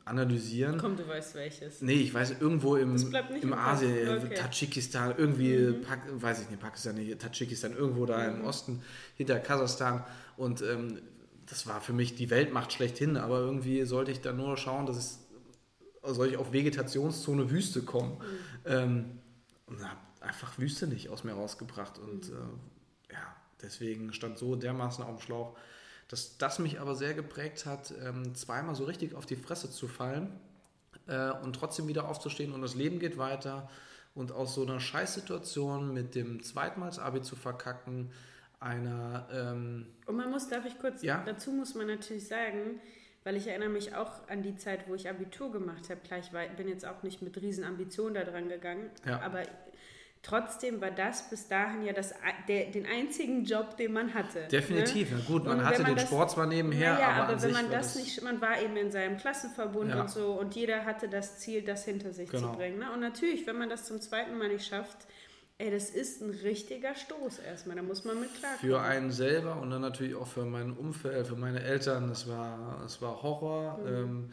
analysieren. 0.06 0.78
Komm, 0.78 0.96
du 0.96 1.08
weißt 1.08 1.36
welches. 1.36 1.82
Nee, 1.82 1.94
ich 1.94 2.14
weiß, 2.14 2.36
irgendwo 2.40 2.76
im, 2.76 2.96
im 3.42 3.54
Asien, 3.54 4.10
okay. 4.10 4.36
Tadschikistan, 4.36 5.16
irgendwie, 5.18 5.58
mhm. 5.58 5.82
Pak, 5.82 6.02
weiß 6.12 6.44
ich 6.44 6.50
nicht, 6.50 6.60
Pakistan, 6.60 6.96
nicht, 6.96 7.20
Tadschikistan, 7.20 7.76
irgendwo 7.76 8.06
da 8.06 8.30
mhm. 8.30 8.42
im 8.42 8.46
Osten, 8.46 8.84
hinter 9.16 9.40
Kasachstan. 9.40 10.04
Und 10.38 10.62
ähm, 10.62 11.00
das 11.48 11.66
war 11.66 11.82
für 11.82 11.94
mich 11.94 12.16
die 12.16 12.30
Weltmacht 12.30 12.74
schlechthin, 12.74 13.18
aber 13.18 13.40
irgendwie 13.40 13.84
sollte 13.86 14.12
ich 14.12 14.22
da 14.22 14.34
nur 14.34 14.56
schauen, 14.56 14.86
dass 14.86 14.98
es, 14.98 15.20
soll 16.04 16.30
ich 16.30 16.38
auf 16.38 16.54
Vegetationszone 16.54 17.50
Wüste 17.50 17.82
kommen. 17.82 18.20
Mhm. 18.20 18.26
Ähm, 18.66 19.06
und 19.66 19.84
habe 19.84 20.00
einfach 20.22 20.60
Wüste 20.60 20.86
nicht 20.86 21.10
aus 21.10 21.24
mir 21.24 21.34
rausgebracht. 21.34 21.98
Und 21.98 22.30
mhm. 22.30 22.36
äh, 22.36 23.14
ja, 23.14 23.36
deswegen 23.64 24.14
stand 24.14 24.38
so 24.38 24.56
dermaßen 24.56 25.04
auf 25.04 25.18
dem 25.18 25.22
Schlauch 25.22 25.56
dass 26.10 26.38
das 26.38 26.60
mich 26.60 26.82
aber 26.82 26.96
sehr 26.96 27.14
geprägt 27.14 27.66
hat, 27.66 27.94
ähm, 28.04 28.36
zweimal 28.36 28.76
so 28.76 28.84
richtig 28.84 29.16
auf 29.16 29.26
die 29.26 29.36
Fresse 29.36 29.72
zu 29.72 29.88
fallen 29.88 30.38
äh, 31.08 31.32
und 31.32 31.56
trotzdem 31.56 31.88
wieder 31.88 32.10
aufzustehen 32.10 32.52
und 32.52 32.62
das 32.62 32.76
Leben 32.76 33.00
geht 33.00 33.18
weiter 33.18 33.70
und 34.16 34.32
aus 34.32 34.56
so 34.56 34.64
einer 34.64 34.80
Scheißsituation 34.80 35.94
mit 35.94 36.16
dem 36.16 36.44
zweitmals 36.44 37.00
Abi 37.00 37.22
zu 37.22 37.36
verkacken, 37.36 38.12
einer... 38.60 39.28
Ähm, 39.32 39.88
und 40.08 40.18
man 40.18 40.30
muss, 40.32 40.50
darf 40.50 40.66
ich 40.66 40.78
kurz, 40.80 41.04
ja? 41.04 41.24
dazu 41.26 41.52
muss 41.52 41.76
man 41.76 41.88
natürlich 41.88 42.28
sagen, 42.28 42.82
weil 43.24 43.36
ich 43.36 43.48
erinnere 43.48 43.70
mich 43.70 43.96
auch 43.96 44.28
an 44.28 44.42
die 44.42 44.56
Zeit, 44.56 44.88
wo 44.88 44.96
ich 44.96 45.08
Abitur 45.08 45.52
gemacht 45.52 45.90
habe. 45.90 46.02
Klar, 46.02 46.20
ich 46.20 46.34
war, 46.34 46.46
bin 46.48 46.68
jetzt 46.68 46.86
auch 46.86 47.04
nicht 47.04 47.22
mit 47.22 47.40
riesen 47.42 47.64
Ambitionen 47.64 48.16
da 48.16 48.24
dran 48.24 48.50
gegangen, 48.50 48.90
ja. 49.06 49.22
aber 49.22 49.44
Trotzdem 50.22 50.82
war 50.82 50.92
das 50.92 51.30
bis 51.30 51.48
dahin 51.48 51.84
ja 51.84 51.94
das, 51.94 52.14
der, 52.50 52.66
den 52.66 52.86
einzigen 52.86 53.46
Job, 53.46 53.78
den 53.78 53.94
man 53.94 54.14
hatte. 54.14 54.48
Definitiv, 54.52 55.12
ne? 55.12 55.20
ja 55.20 55.26
gut, 55.26 55.46
man 55.46 55.64
hatte 55.64 55.82
man 55.82 55.92
den 55.92 55.96
das, 55.96 56.08
Sport 56.08 56.32
zwar 56.32 56.46
nebenher, 56.46 56.96
naja, 56.96 57.08
aber, 57.12 57.34
aber 57.34 57.42
wenn 57.42 57.54
man 57.54 57.72
das, 57.72 57.94
das, 57.94 58.04
nicht, 58.04 58.22
man 58.22 58.42
war 58.42 58.62
eben 58.62 58.76
in 58.76 58.92
seinem 58.92 59.18
Klassenverbund 59.18 59.92
ja. 59.92 60.02
und 60.02 60.10
so 60.10 60.34
und 60.34 60.56
jeder 60.56 60.84
hatte 60.84 61.08
das 61.08 61.40
Ziel, 61.40 61.62
das 61.62 61.86
hinter 61.86 62.12
sich 62.12 62.30
genau. 62.30 62.52
zu 62.52 62.58
bringen. 62.58 62.80
Ne? 62.80 62.92
Und 62.92 63.00
natürlich, 63.00 63.48
wenn 63.48 63.58
man 63.58 63.70
das 63.70 63.86
zum 63.86 64.02
zweiten 64.02 64.38
Mal 64.38 64.50
nicht 64.50 64.68
schafft, 64.68 65.08
ey, 65.58 65.72
das 65.72 65.90
ist 65.90 66.22
ein 66.22 66.32
richtiger 66.32 66.96
Stoß 66.96 67.40
erstmal, 67.40 67.78
da 67.78 67.84
muss 67.84 68.04
man 68.04 68.20
mit 68.20 68.34
klarkommen. 68.36 68.60
Für 68.60 68.82
einen 68.82 69.12
selber 69.12 69.56
und 69.62 69.70
dann 69.70 69.82
natürlich 69.82 70.16
auch 70.16 70.28
für 70.28 70.44
mein 70.44 70.74
Umfeld, 70.74 71.28
für 71.28 71.38
meine 71.38 71.64
Eltern, 71.64 72.10
das 72.10 72.28
war, 72.28 72.80
das 72.82 73.02
war 73.02 73.24
Horror. 73.24 73.78
Mhm. 73.78 73.88
Ähm, 73.88 74.32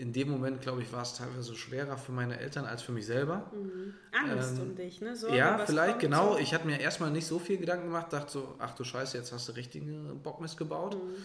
in 0.00 0.14
dem 0.14 0.30
Moment, 0.30 0.62
glaube 0.62 0.80
ich, 0.80 0.90
war 0.94 1.02
es 1.02 1.12
teilweise 1.12 1.54
schwerer 1.54 1.98
für 1.98 2.12
meine 2.12 2.38
Eltern 2.40 2.64
als 2.64 2.80
für 2.80 2.92
mich 2.92 3.04
selber. 3.04 3.50
Mhm. 3.52 3.94
Angst 4.12 4.56
ähm, 4.56 4.62
um 4.62 4.74
dich, 4.74 5.02
ne? 5.02 5.14
Sorge, 5.14 5.36
ja, 5.36 5.58
vielleicht, 5.58 5.98
genau. 5.98 6.32
So. 6.32 6.38
Ich 6.38 6.54
hatte 6.54 6.66
mir 6.66 6.80
erstmal 6.80 7.10
nicht 7.10 7.26
so 7.26 7.38
viel 7.38 7.58
Gedanken 7.58 7.88
gemacht, 7.88 8.10
dachte 8.10 8.32
so, 8.32 8.54
ach 8.58 8.74
du 8.74 8.82
Scheiße, 8.82 9.18
jetzt 9.18 9.30
hast 9.30 9.48
du 9.48 9.52
richtige 9.52 9.84
Bockmist 10.22 10.56
gebaut. 10.56 10.94
Mhm. 10.96 11.16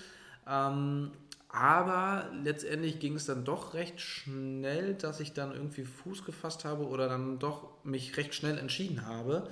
Ähm, 0.46 1.12
aber 1.48 2.30
letztendlich 2.44 3.00
ging 3.00 3.16
es 3.16 3.26
dann 3.26 3.46
doch 3.46 3.76
recht 3.76 4.02
schnell, 4.02 4.94
dass 4.96 5.22
ich 5.22 5.32
dann 5.32 5.54
irgendwie 5.54 5.86
Fuß 5.86 6.26
gefasst 6.26 6.66
habe 6.66 6.86
oder 6.86 7.08
dann 7.08 7.40
doch 7.40 7.82
mich 7.86 8.18
recht 8.18 8.36
schnell 8.36 8.58
entschieden 8.58 9.06
habe, 9.06 9.48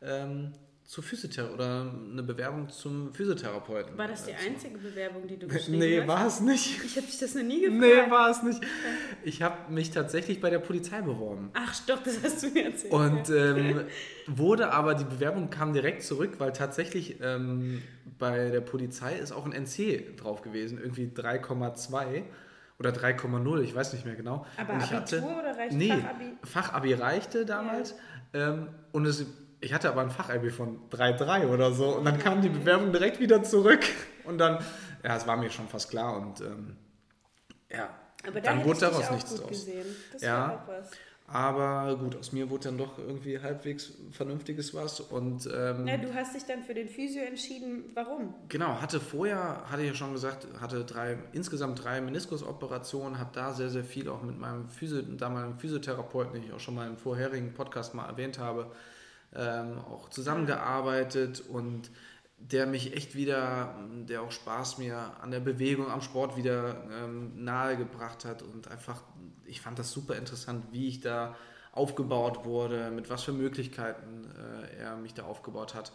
ähm, 0.00 0.52
zur 0.88 1.04
Physiotherapeut 1.04 1.54
oder 1.54 1.92
eine 2.10 2.22
Bewerbung 2.22 2.70
zum 2.70 3.12
Physiotherapeuten. 3.12 3.98
War 3.98 4.08
das 4.08 4.24
die 4.24 4.32
also. 4.32 4.46
einzige 4.46 4.78
Bewerbung, 4.78 5.28
die 5.28 5.36
du 5.36 5.46
geschrieben 5.48 5.80
nee, 5.80 5.98
hast? 5.98 6.02
Nee, 6.02 6.08
war 6.08 6.26
es 6.26 6.40
nicht. 6.40 6.82
Ich 6.82 6.96
habe 6.96 7.06
dich 7.06 7.18
das 7.18 7.34
noch 7.34 7.42
nie 7.42 7.60
gefragt. 7.60 7.80
Nee, 7.82 8.10
war 8.10 8.30
es 8.30 8.42
nicht. 8.42 8.62
Ich 9.22 9.42
habe 9.42 9.70
mich 9.70 9.90
tatsächlich 9.90 10.40
bei 10.40 10.48
der 10.48 10.60
Polizei 10.60 11.02
beworben. 11.02 11.50
Ach, 11.52 11.74
stopp, 11.74 12.04
das 12.04 12.22
hast 12.22 12.42
du 12.42 12.48
mir 12.48 12.70
erzählt. 12.70 12.94
Und 12.94 13.28
ähm, 13.28 13.84
wurde 14.28 14.72
aber, 14.72 14.94
die 14.94 15.04
Bewerbung 15.04 15.50
kam 15.50 15.74
direkt 15.74 16.02
zurück, 16.02 16.36
weil 16.38 16.52
tatsächlich 16.52 17.20
ähm, 17.20 17.82
bei 18.18 18.48
der 18.48 18.62
Polizei 18.62 19.18
ist 19.18 19.32
auch 19.32 19.44
ein 19.44 19.52
NC 19.52 20.16
drauf 20.16 20.40
gewesen, 20.40 20.78
irgendwie 20.78 21.12
3,2 21.14 22.22
oder 22.78 22.90
3,0, 22.92 23.60
ich 23.60 23.74
weiß 23.74 23.92
nicht 23.92 24.06
mehr 24.06 24.14
genau. 24.14 24.46
Aber 24.56 24.72
und 24.72 24.80
Abitur 24.80 24.98
hatte, 25.00 25.22
oder 25.22 25.58
reichte 25.58 25.76
nee, 25.76 25.88
Fachabi? 25.88 26.32
Fachabi 26.44 26.94
reichte 26.94 27.44
damals. 27.44 27.94
Ja. 28.32 28.54
Ähm, 28.54 28.68
und 28.92 29.04
es 29.04 29.26
ich 29.60 29.72
hatte 29.72 29.88
aber 29.88 30.02
ein 30.02 30.10
Fachabi 30.10 30.50
von 30.50 30.88
3,3 30.90 31.48
oder 31.48 31.72
so 31.72 31.96
und 31.96 32.04
dann 32.04 32.18
kam 32.18 32.42
die 32.42 32.48
Bewerbung 32.48 32.92
direkt 32.92 33.20
wieder 33.20 33.42
zurück 33.42 33.84
und 34.24 34.38
dann, 34.38 34.58
ja, 35.02 35.16
es 35.16 35.26
war 35.26 35.36
mir 35.36 35.50
schon 35.50 35.68
fast 35.68 35.90
klar 35.90 36.16
und 36.16 36.40
ähm, 36.40 36.76
ja, 37.70 37.90
aber 38.26 38.40
dann 38.40 38.64
wurde 38.64 38.80
daraus 38.80 39.10
nichts 39.10 39.34
draus. 39.34 39.48
Gesehen. 39.48 39.86
Das 40.12 40.22
ja, 40.22 40.66
Aber 41.26 41.96
gut, 41.96 42.16
aus 42.16 42.32
mir 42.32 42.48
wurde 42.48 42.64
dann 42.64 42.78
doch 42.78 42.98
irgendwie 42.98 43.38
halbwegs 43.38 43.92
vernünftiges 44.10 44.74
was. 44.74 45.00
Und, 45.00 45.46
ähm, 45.54 45.86
ja, 45.86 45.98
du 45.98 46.12
hast 46.14 46.34
dich 46.34 46.44
dann 46.44 46.62
für 46.62 46.74
den 46.74 46.88
Physio 46.88 47.22
entschieden. 47.22 47.84
Warum? 47.94 48.34
Genau, 48.48 48.80
hatte 48.80 48.98
vorher, 48.98 49.62
hatte 49.70 49.82
ich 49.82 49.88
ja 49.88 49.94
schon 49.94 50.14
gesagt, 50.14 50.46
hatte 50.58 50.84
drei, 50.84 51.18
insgesamt 51.32 51.84
drei 51.84 52.00
Meniskusoperationen, 52.00 53.18
habe 53.18 53.30
da 53.34 53.52
sehr, 53.52 53.68
sehr 53.68 53.84
viel 53.84 54.08
auch 54.08 54.22
mit 54.22 54.38
meinem 54.38 54.68
Physio, 54.68 55.02
damaligen 55.02 55.58
Physiotherapeuten, 55.58 56.32
den 56.32 56.44
ich 56.44 56.52
auch 56.52 56.60
schon 56.60 56.74
mal 56.74 56.88
im 56.88 56.96
vorherigen 56.96 57.52
Podcast 57.52 57.94
mal 57.94 58.06
erwähnt 58.06 58.38
habe, 58.38 58.72
ähm, 59.34 59.78
auch 59.78 60.08
zusammengearbeitet 60.08 61.40
und 61.40 61.90
der 62.38 62.66
mich 62.66 62.94
echt 62.94 63.14
wieder, 63.14 63.74
der 64.08 64.22
auch 64.22 64.30
Spaß 64.30 64.78
mir 64.78 65.12
an 65.20 65.30
der 65.30 65.40
Bewegung, 65.40 65.90
am 65.90 66.00
Sport 66.02 66.36
wieder 66.36 66.84
ähm, 66.90 67.44
nahegebracht 67.44 68.24
hat 68.24 68.42
und 68.42 68.68
einfach, 68.68 69.02
ich 69.44 69.60
fand 69.60 69.78
das 69.78 69.90
super 69.90 70.16
interessant, 70.16 70.66
wie 70.70 70.88
ich 70.88 71.00
da 71.00 71.34
aufgebaut 71.72 72.44
wurde, 72.44 72.90
mit 72.90 73.10
was 73.10 73.24
für 73.24 73.32
Möglichkeiten 73.32 74.28
äh, 74.36 74.82
er 74.82 74.96
mich 74.96 75.14
da 75.14 75.24
aufgebaut 75.24 75.74
hat. 75.74 75.92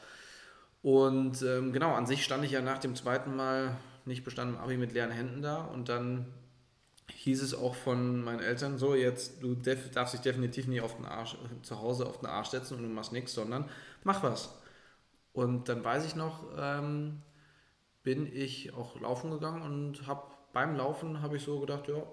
Und 0.82 1.42
ähm, 1.44 1.72
genau, 1.72 1.94
an 1.94 2.06
sich 2.06 2.26
stand 2.26 2.44
ich 2.44 2.52
ja 2.52 2.62
nach 2.62 2.78
dem 2.78 2.96
zweiten 2.96 3.36
Mal 3.36 3.78
nicht 4.06 4.26
bestanden 4.26 4.58
Abi 4.58 4.78
mit 4.78 4.92
leeren 4.92 5.12
Händen 5.12 5.42
da 5.42 5.64
und 5.64 5.88
dann 5.88 6.26
hieß 7.24 7.42
es 7.42 7.54
auch 7.54 7.76
von 7.76 8.22
meinen 8.22 8.42
Eltern 8.42 8.78
so, 8.78 8.96
jetzt 8.96 9.42
du 9.42 9.56
darfst 9.56 10.14
dich 10.14 10.22
definitiv 10.22 10.68
nicht 10.68 10.82
auf 10.82 10.98
den 10.98 11.06
Arsch, 11.06 11.38
zu 11.62 11.80
Hause 11.80 12.06
auf 12.06 12.20
den 12.20 12.28
Arsch 12.28 12.50
setzen 12.50 12.76
und 12.76 12.84
du 12.84 12.90
machst 12.90 13.14
nichts, 13.14 13.34
sondern 13.34 13.70
mach 14.04 14.24
was. 14.24 14.54
Und 15.32 15.70
dann 15.70 15.84
weiß 15.84 16.06
ich 16.06 16.16
noch, 16.16 16.44
ähm, 16.58 17.22
bin 18.04 18.30
ich 18.32 18.74
auch 18.74 19.00
laufen 19.00 19.32
gegangen 19.32 19.62
und 19.62 20.06
habe 20.06 20.24
beim 20.52 20.76
Laufen 20.76 21.22
habe 21.22 21.38
ich 21.38 21.44
so 21.44 21.62
gedacht, 21.62 21.88
ja, 21.88 22.04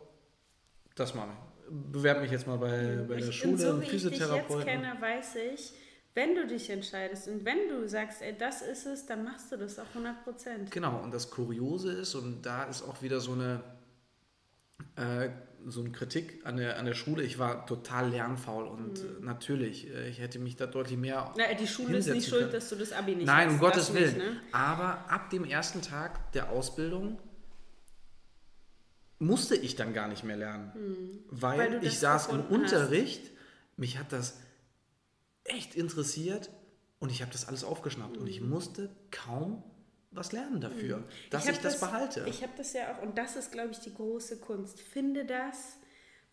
das 0.94 1.14
mache 1.14 1.30
ich. 1.30 1.92
Bewerbe 1.92 2.20
mich 2.20 2.30
jetzt 2.30 2.46
mal 2.46 2.58
bei, 2.58 3.04
bei 3.08 3.16
der 3.16 3.32
Schule, 3.32 3.58
so, 3.58 3.80
Physiotherapeuten. 3.80 4.60
Ich 4.60 4.64
jetzt 4.64 4.64
kenne, 4.64 4.96
weiß 5.00 5.36
ich, 5.52 5.72
wenn 6.14 6.34
du 6.36 6.46
dich 6.46 6.70
entscheidest 6.70 7.28
und 7.28 7.44
wenn 7.44 7.68
du 7.68 7.88
sagst, 7.88 8.22
ey, 8.22 8.36
das 8.36 8.62
ist 8.62 8.86
es, 8.86 9.06
dann 9.06 9.24
machst 9.24 9.50
du 9.50 9.56
das 9.56 9.78
auch 9.78 9.84
100% 9.94 10.70
Genau, 10.70 11.00
und 11.02 11.12
das 11.12 11.30
Kuriose 11.30 11.92
ist, 11.92 12.14
und 12.14 12.42
da 12.42 12.64
ist 12.64 12.82
auch 12.82 13.02
wieder 13.02 13.20
so 13.20 13.32
eine, 13.32 13.60
äh, 14.96 15.30
so 15.66 15.80
eine 15.80 15.90
Kritik 15.90 16.40
an 16.44 16.56
der, 16.56 16.78
an 16.78 16.86
der 16.86 16.94
Schule. 16.94 17.22
Ich 17.22 17.38
war 17.38 17.66
total 17.66 18.10
lernfaul 18.10 18.66
und 18.66 19.02
mhm. 19.02 19.24
natürlich, 19.24 19.88
äh, 19.90 20.08
ich 20.08 20.18
hätte 20.18 20.38
mich 20.38 20.56
da 20.56 20.66
deutlich 20.66 20.98
mehr. 20.98 21.32
Na, 21.36 21.52
die 21.54 21.66
Schule 21.66 21.98
ist 21.98 22.08
nicht 22.08 22.28
schuld, 22.28 22.52
dass 22.52 22.68
du 22.68 22.76
das 22.76 22.92
Abi 22.92 23.16
nicht 23.16 23.26
Nein, 23.26 23.48
hast. 23.48 23.54
um 23.54 23.60
Gottes 23.60 23.94
Willen. 23.94 24.14
Nicht, 24.14 24.18
ne? 24.18 24.40
Aber 24.52 25.10
ab 25.10 25.30
dem 25.30 25.44
ersten 25.44 25.82
Tag 25.82 26.32
der 26.32 26.50
Ausbildung 26.50 27.18
musste 29.18 29.54
ich 29.54 29.76
dann 29.76 29.92
gar 29.92 30.08
nicht 30.08 30.24
mehr 30.24 30.36
lernen. 30.36 30.72
Mhm. 30.74 31.18
Weil, 31.28 31.58
weil 31.58 31.84
ich 31.84 31.98
saß 31.98 32.28
im 32.28 32.40
Unterricht, 32.46 33.22
hast. 33.22 33.78
mich 33.78 33.98
hat 33.98 34.12
das 34.12 34.38
echt 35.44 35.74
interessiert 35.74 36.50
und 36.98 37.10
ich 37.10 37.22
habe 37.22 37.32
das 37.32 37.46
alles 37.46 37.64
aufgeschnappt 37.64 38.16
mhm. 38.16 38.22
und 38.22 38.28
ich 38.28 38.40
mhm. 38.40 38.50
musste 38.50 38.90
kaum 39.10 39.62
was 40.10 40.32
lernen 40.32 40.60
dafür, 40.60 40.98
mhm. 40.98 41.04
dass 41.30 41.44
ich, 41.44 41.52
ich 41.52 41.58
das, 41.58 41.78
das, 41.78 41.88
behalte. 41.88 42.24
Ich 42.28 42.42
habe 42.42 42.52
das 42.56 42.72
ja 42.72 42.92
auch, 42.92 43.02
und 43.02 43.16
das 43.16 43.36
ist, 43.36 43.52
glaube 43.52 43.70
ich, 43.70 43.78
die 43.78 43.94
große 43.94 44.40
Kunst. 44.40 44.80
Finde 44.80 45.24
das, 45.24 45.78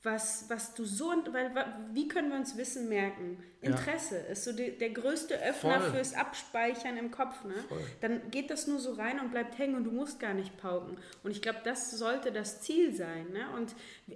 was, 0.03 0.45
was 0.47 0.73
du 0.73 0.85
so, 0.85 1.11
weil 1.31 1.51
wie 1.91 2.07
können 2.07 2.29
wir 2.29 2.37
uns 2.37 2.55
Wissen 2.55 2.87
merken? 2.87 3.43
Interesse 3.61 4.17
ja. 4.17 4.31
ist 4.31 4.43
so 4.43 4.53
die, 4.53 4.77
der 4.77 4.91
größte 4.91 5.35
Öffner 5.41 5.81
Voll. 5.81 5.91
fürs 5.91 6.13
Abspeichern 6.13 6.97
im 6.97 7.11
Kopf. 7.11 7.43
Ne? 7.43 7.55
Dann 8.01 8.29
geht 8.31 8.49
das 8.49 8.67
nur 8.67 8.79
so 8.79 8.93
rein 8.93 9.19
und 9.19 9.31
bleibt 9.31 9.57
hängen 9.57 9.75
und 9.75 9.83
du 9.83 9.91
musst 9.91 10.19
gar 10.19 10.33
nicht 10.33 10.55
pauken. 10.57 10.97
Und 11.23 11.31
ich 11.31 11.41
glaube, 11.41 11.59
das 11.63 11.91
sollte 11.91 12.31
das 12.31 12.61
Ziel 12.61 12.95
sein. 12.95 13.31
Ne? 13.31 13.49
Und 13.55 13.75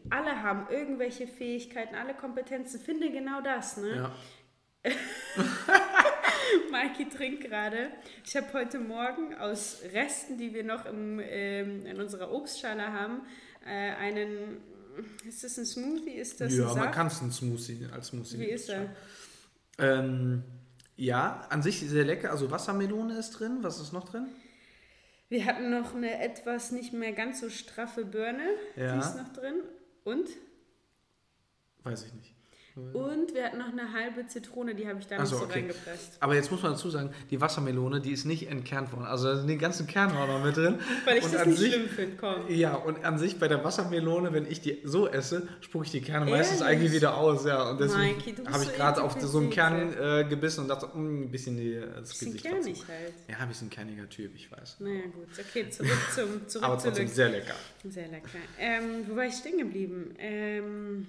alle 0.10 0.44
haben 0.44 0.68
irgendwelche 0.70 1.28
Fähigkeiten, 1.28 1.96
alle 1.96 2.14
Kompetenzen. 2.14 2.80
Finde 2.80 3.12
genau 3.12 3.42
das. 3.42 3.78
Ne? 3.78 4.12
Ja. 4.86 4.92
Maiki 6.72 7.10
trinkt 7.10 7.44
gerade. 7.44 7.92
Ich 8.26 8.36
habe 8.36 8.52
heute 8.54 8.80
Morgen 8.80 9.36
aus 9.36 9.82
Resten, 9.94 10.38
die 10.38 10.54
wir 10.54 10.64
noch 10.64 10.86
im, 10.86 11.20
ähm, 11.24 11.86
in 11.86 12.00
unserer 12.00 12.32
Obstschale 12.32 12.92
haben, 12.94 13.22
äh, 13.66 13.92
einen. 13.96 14.58
Ist 15.28 15.44
das 15.44 15.58
ein 15.58 15.66
Smoothie? 15.66 16.12
Ist 16.12 16.42
das 16.42 16.54
ja, 16.54 16.74
man 16.76 16.92
kann 16.92 17.08
es 17.08 17.22
ein 17.22 17.32
Smoothie 17.32 17.88
als 17.92 18.08
Smoothie. 18.08 18.40
Wie 18.40 18.46
ist 18.46 18.70
er? 18.70 18.94
Ähm, 19.78 20.44
ja, 20.96 21.48
an 21.50 21.64
sich 21.64 21.80
sehr 21.80 22.04
lecker. 22.04 22.32
Also 22.32 22.52
Wassermelone 22.52 23.18
ist 23.18 23.32
drin. 23.32 23.60
Was 23.62 23.80
ist 23.80 23.94
noch 23.94 24.08
drin? 24.10 24.28
Wir 25.30 25.46
hatten 25.46 25.70
noch 25.70 25.96
eine 25.96 26.22
etwas 26.22 26.72
nicht 26.72 26.92
mehr 26.92 27.14
ganz 27.14 27.40
so 27.40 27.50
straffe 27.50 28.04
Birne. 28.04 28.50
Ja. 28.76 28.94
Die 28.94 29.00
ist 29.00 29.16
noch 29.16 29.32
drin. 29.32 29.56
Und? 30.04 30.28
Weiß 31.84 32.04
ich 32.04 32.14
nicht. 32.14 32.36
Und 32.76 33.34
wir 33.34 33.46
hatten 33.46 33.58
noch 33.58 33.68
eine 33.68 33.92
halbe 33.92 34.26
Zitrone, 34.28 34.76
die 34.76 34.88
habe 34.88 35.00
ich 35.00 35.08
da 35.08 35.18
noch 35.18 35.26
so, 35.26 35.38
so 35.38 35.44
okay. 35.44 35.60
reingepresst. 35.60 36.18
Aber 36.22 36.36
jetzt 36.36 36.52
muss 36.52 36.64
man 36.64 36.72
dazu 36.72 36.90
sagen, 36.90 37.12
die 37.30 37.42
Wassermelone, 37.42 38.00
die 38.00 38.12
ist 38.12 38.24
nicht 38.24 38.50
entkernt 38.50 38.94
worden. 38.94 39.06
Also 39.06 39.28
da 39.28 39.36
sind 39.38 39.48
die 39.48 39.58
ganzen 39.58 39.88
Kerne 39.88 40.18
auch 40.18 40.28
noch 40.28 40.44
mit 40.44 40.56
drin. 40.56 40.80
Weil 41.06 41.18
ich 41.18 41.26
und 41.26 41.34
das 41.34 41.46
nicht 41.48 41.60
sich, 41.60 41.74
schlimm 41.74 41.90
finde, 41.90 42.16
komm. 42.18 42.50
Ja, 42.50 42.76
und 42.76 43.04
an 43.04 43.20
sich 43.20 43.38
bei 43.40 43.50
der 43.50 43.64
Wassermelone, 43.64 44.32
wenn 44.32 44.50
ich 44.50 44.62
die 44.62 44.80
so 44.86 45.08
esse, 45.08 45.48
spucke 45.60 45.86
ich 45.86 45.92
die 45.92 46.02
Kerne 46.02 46.30
Ehrlich? 46.30 46.48
meistens 46.48 46.62
eigentlich 46.62 46.94
wieder 46.94 47.18
aus. 47.18 47.46
Ja, 47.46 47.72
und 47.72 47.82
deswegen 47.82 48.48
habe 48.50 48.64
ich 48.64 48.70
so 48.70 48.76
gerade 48.76 49.04
auf 49.04 49.20
so 49.20 49.40
einen 49.40 49.50
Kern 49.50 49.94
äh, 49.94 50.26
gebissen 50.30 50.62
und 50.62 50.70
dachte, 50.70 50.88
mh, 50.88 50.96
mm, 50.96 51.24
ein 51.24 51.32
bisschen 51.32 51.58
die, 51.58 51.74
das 51.74 52.10
bisschen 52.10 52.32
Gesicht 52.32 52.46
kernig 52.46 52.84
halt. 52.88 53.14
Ja, 53.28 53.38
ein 53.40 53.48
bisschen 53.50 53.70
kerniger 53.70 54.08
Typ, 54.08 54.32
ich 54.34 54.50
weiß. 54.50 54.78
Naja 54.80 55.02
gut, 55.14 55.28
okay, 55.38 55.70
zurück 55.70 55.92
zum 56.16 56.48
zurück 56.48 56.66
Aber 56.66 56.78
trotzdem 56.78 57.08
sehr 57.08 57.30
lecker. 57.30 57.56
Sehr 57.84 58.08
lecker. 58.08 58.30
Ähm, 58.58 59.06
wo 59.10 59.16
war 59.18 59.26
ich 59.26 59.34
stehen 59.34 59.58
geblieben? 59.58 60.16
Ähm... 60.18 61.08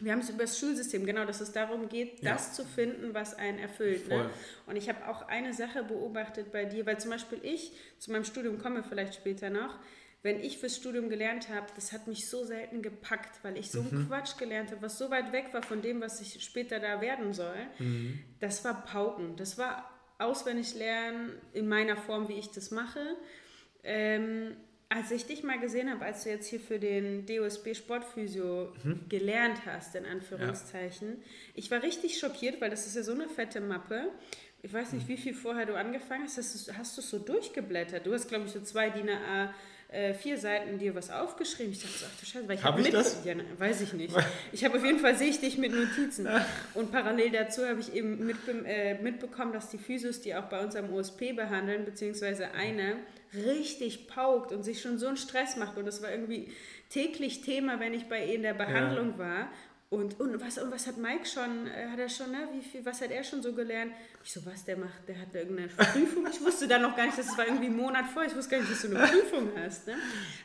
Wir 0.00 0.12
haben 0.12 0.20
es 0.20 0.30
über 0.30 0.44
das 0.44 0.58
Schulsystem, 0.58 1.04
genau, 1.04 1.24
dass 1.24 1.40
es 1.40 1.52
darum 1.52 1.88
geht, 1.88 2.22
ja. 2.22 2.32
das 2.32 2.54
zu 2.54 2.64
finden, 2.64 3.14
was 3.14 3.34
einen 3.34 3.58
erfüllt. 3.58 4.08
Ne? 4.08 4.30
Und 4.66 4.76
ich 4.76 4.88
habe 4.88 5.06
auch 5.08 5.28
eine 5.28 5.52
Sache 5.52 5.82
beobachtet 5.82 6.52
bei 6.52 6.64
dir, 6.64 6.86
weil 6.86 6.98
zum 6.98 7.10
Beispiel 7.10 7.38
ich 7.42 7.72
zu 7.98 8.10
meinem 8.12 8.24
Studium 8.24 8.58
komme 8.58 8.82
vielleicht 8.82 9.14
später 9.14 9.50
noch, 9.50 9.78
wenn 10.22 10.40
ich 10.40 10.58
fürs 10.58 10.76
Studium 10.76 11.08
gelernt 11.08 11.48
habe, 11.48 11.66
das 11.74 11.92
hat 11.92 12.06
mich 12.06 12.28
so 12.28 12.44
selten 12.44 12.82
gepackt, 12.82 13.42
weil 13.42 13.56
ich 13.56 13.70
so 13.70 13.80
einen 13.80 14.02
mhm. 14.02 14.08
Quatsch 14.08 14.36
gelernt 14.36 14.70
habe, 14.70 14.82
was 14.82 14.98
so 14.98 15.10
weit 15.10 15.32
weg 15.32 15.48
war 15.52 15.62
von 15.62 15.80
dem, 15.80 16.00
was 16.02 16.20
ich 16.20 16.42
später 16.44 16.78
da 16.78 17.00
werden 17.00 17.32
soll. 17.32 17.56
Mhm. 17.78 18.20
Das 18.38 18.62
war 18.64 18.84
Pauken. 18.84 19.36
Das 19.36 19.56
war 19.56 19.90
auswendig 20.18 20.74
lernen 20.74 21.32
in 21.54 21.68
meiner 21.68 21.96
Form, 21.96 22.28
wie 22.28 22.34
ich 22.34 22.50
das 22.50 22.70
mache. 22.70 23.16
Ähm, 23.82 24.56
als 24.90 25.12
ich 25.12 25.24
dich 25.24 25.44
mal 25.44 25.58
gesehen 25.58 25.88
habe, 25.88 26.04
als 26.04 26.24
du 26.24 26.30
jetzt 26.30 26.48
hier 26.48 26.58
für 26.58 26.80
den 26.80 27.24
DOSB 27.24 27.74
Sportphysio 27.74 28.72
mhm. 28.82 29.00
gelernt 29.08 29.64
hast, 29.64 29.94
in 29.94 30.04
Anführungszeichen, 30.04 31.08
ja. 31.08 31.24
ich 31.54 31.70
war 31.70 31.82
richtig 31.82 32.18
schockiert, 32.18 32.60
weil 32.60 32.70
das 32.70 32.86
ist 32.86 32.96
ja 32.96 33.02
so 33.04 33.12
eine 33.12 33.28
fette 33.28 33.60
Mappe. 33.60 34.08
Ich 34.62 34.72
weiß 34.72 34.92
nicht, 34.92 35.08
mhm. 35.08 35.12
wie 35.12 35.16
viel 35.16 35.34
vorher 35.34 35.64
du 35.64 35.76
angefangen 35.76 36.24
hast. 36.24 36.38
Hast 36.38 36.68
du, 36.68 36.76
hast 36.76 36.98
du 36.98 37.02
so 37.02 37.18
durchgeblättert? 37.20 38.04
Du 38.04 38.12
hast, 38.12 38.28
glaube 38.28 38.46
ich, 38.46 38.52
so 38.52 38.60
zwei 38.60 38.90
DIN 38.90 39.08
A 39.08 39.54
äh, 39.92 40.14
vier 40.14 40.38
Seiten 40.38 40.78
dir 40.78 40.94
was 40.94 41.10
aufgeschrieben. 41.10 41.72
Ich 41.72 41.82
dachte 41.82 41.98
so, 41.98 42.06
ach 42.08 42.20
du 42.20 42.26
Scheiße, 42.26 42.48
weil 42.48 42.56
ich 42.56 42.64
habe 42.64 42.78
hab 42.78 42.86
ich 42.86 42.92
das? 42.92 43.24
Ja, 43.24 43.34
weiß 43.58 43.80
ich 43.82 43.92
nicht. 43.92 44.14
Ich 44.52 44.64
habe 44.64 44.76
auf 44.76 44.84
jeden 44.84 44.98
Fall 44.98 45.16
sehe 45.16 45.28
ich 45.28 45.40
dich 45.40 45.58
mit 45.58 45.72
Notizen. 45.72 46.28
Und 46.74 46.90
parallel 46.90 47.30
dazu 47.30 47.66
habe 47.66 47.80
ich 47.80 47.94
eben 47.94 48.24
mitbe 48.26 48.52
äh, 48.66 49.00
mitbekommen, 49.00 49.52
dass 49.52 49.70
die 49.70 49.78
Physios, 49.78 50.20
die 50.20 50.34
auch 50.34 50.46
bei 50.46 50.62
uns 50.62 50.74
am 50.74 50.92
OSP 50.92 51.32
behandeln, 51.34 51.84
beziehungsweise 51.84 52.50
eine, 52.52 52.96
richtig 53.34 54.08
paukt 54.08 54.52
und 54.52 54.62
sich 54.62 54.80
schon 54.80 54.98
so 54.98 55.06
einen 55.06 55.16
Stress 55.16 55.56
macht. 55.56 55.76
Und 55.76 55.86
das 55.86 56.02
war 56.02 56.10
irgendwie 56.10 56.52
täglich 56.88 57.42
Thema, 57.42 57.80
wenn 57.80 57.94
ich 57.94 58.08
bei 58.08 58.24
ihr 58.24 58.34
in 58.34 58.42
der 58.42 58.54
Behandlung 58.54 59.12
ja. 59.12 59.18
war. 59.18 59.48
Und, 59.90 60.20
und, 60.20 60.40
was, 60.40 60.56
und 60.58 60.70
was 60.70 60.86
hat 60.86 60.98
Mike 60.98 61.26
schon, 61.26 61.66
äh, 61.66 61.88
hat 61.88 61.98
er 61.98 62.08
schon, 62.08 62.30
ne, 62.30 62.48
wie 62.52 62.62
viel, 62.62 62.84
was 62.86 63.00
hat 63.00 63.10
er 63.10 63.24
schon 63.24 63.42
so 63.42 63.52
gelernt? 63.52 63.92
Ich 64.22 64.32
so, 64.32 64.46
was 64.46 64.64
der 64.64 64.76
macht, 64.76 65.08
der 65.08 65.20
hat 65.20 65.34
irgendeine 65.34 65.66
Prüfung. 65.66 66.28
Ich 66.30 66.40
wusste 66.40 66.68
dann 66.68 66.82
noch 66.82 66.96
gar 66.96 67.06
nicht, 67.06 67.18
dass 67.18 67.26
es 67.26 67.36
war 67.36 67.44
irgendwie 67.44 67.66
einen 67.66 67.76
Monat 67.76 68.06
vor, 68.06 68.22
ich 68.24 68.34
wusste 68.36 68.52
gar 68.52 68.58
nicht, 68.58 68.70
dass 68.70 68.82
du 68.82 68.96
eine 68.96 69.04
Prüfung 69.04 69.50
hast. 69.56 69.88
Ne? 69.88 69.96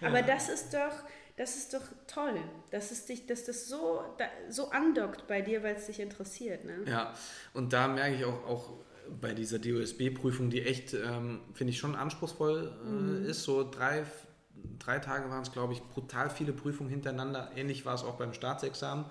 Aber 0.01 0.21
ja. 0.21 0.25
das 0.25 0.49
ist 0.49 0.73
doch, 0.73 1.03
das 1.37 1.57
ist 1.57 1.75
doch 1.75 1.83
toll, 2.07 2.41
dass 2.71 2.89
es 2.89 3.05
dich, 3.05 3.27
dass 3.27 3.43
das 3.43 3.67
so, 3.67 4.03
da, 4.17 4.25
so 4.49 4.71
andockt 4.71 5.27
bei 5.27 5.41
dir, 5.41 5.61
weil 5.61 5.75
es 5.75 5.85
dich 5.85 5.99
interessiert. 5.99 6.65
Ne? 6.65 6.83
Ja, 6.87 7.13
und 7.53 7.71
da 7.71 7.87
merke 7.87 8.15
ich 8.15 8.25
auch, 8.25 8.47
auch 8.47 8.73
bei 9.21 9.33
dieser 9.33 9.59
DOSB-Prüfung, 9.59 10.49
die 10.49 10.61
echt, 10.61 10.93
ähm, 10.93 11.39
finde 11.53 11.71
ich, 11.71 11.79
schon 11.79 11.95
anspruchsvoll 11.95 12.71
äh, 12.83 12.89
mhm. 12.89 13.25
ist, 13.25 13.43
so 13.43 13.69
drei, 13.69 14.03
drei 14.79 14.99
Tage 14.99 15.29
waren 15.29 15.41
es, 15.41 15.51
glaube 15.51 15.73
ich, 15.73 15.81
brutal 15.83 16.29
viele 16.29 16.53
Prüfungen 16.53 16.89
hintereinander. 16.89 17.51
Ähnlich 17.55 17.85
war 17.85 17.95
es 17.95 18.03
auch 18.03 18.15
beim 18.15 18.33
Staatsexamen. 18.33 19.05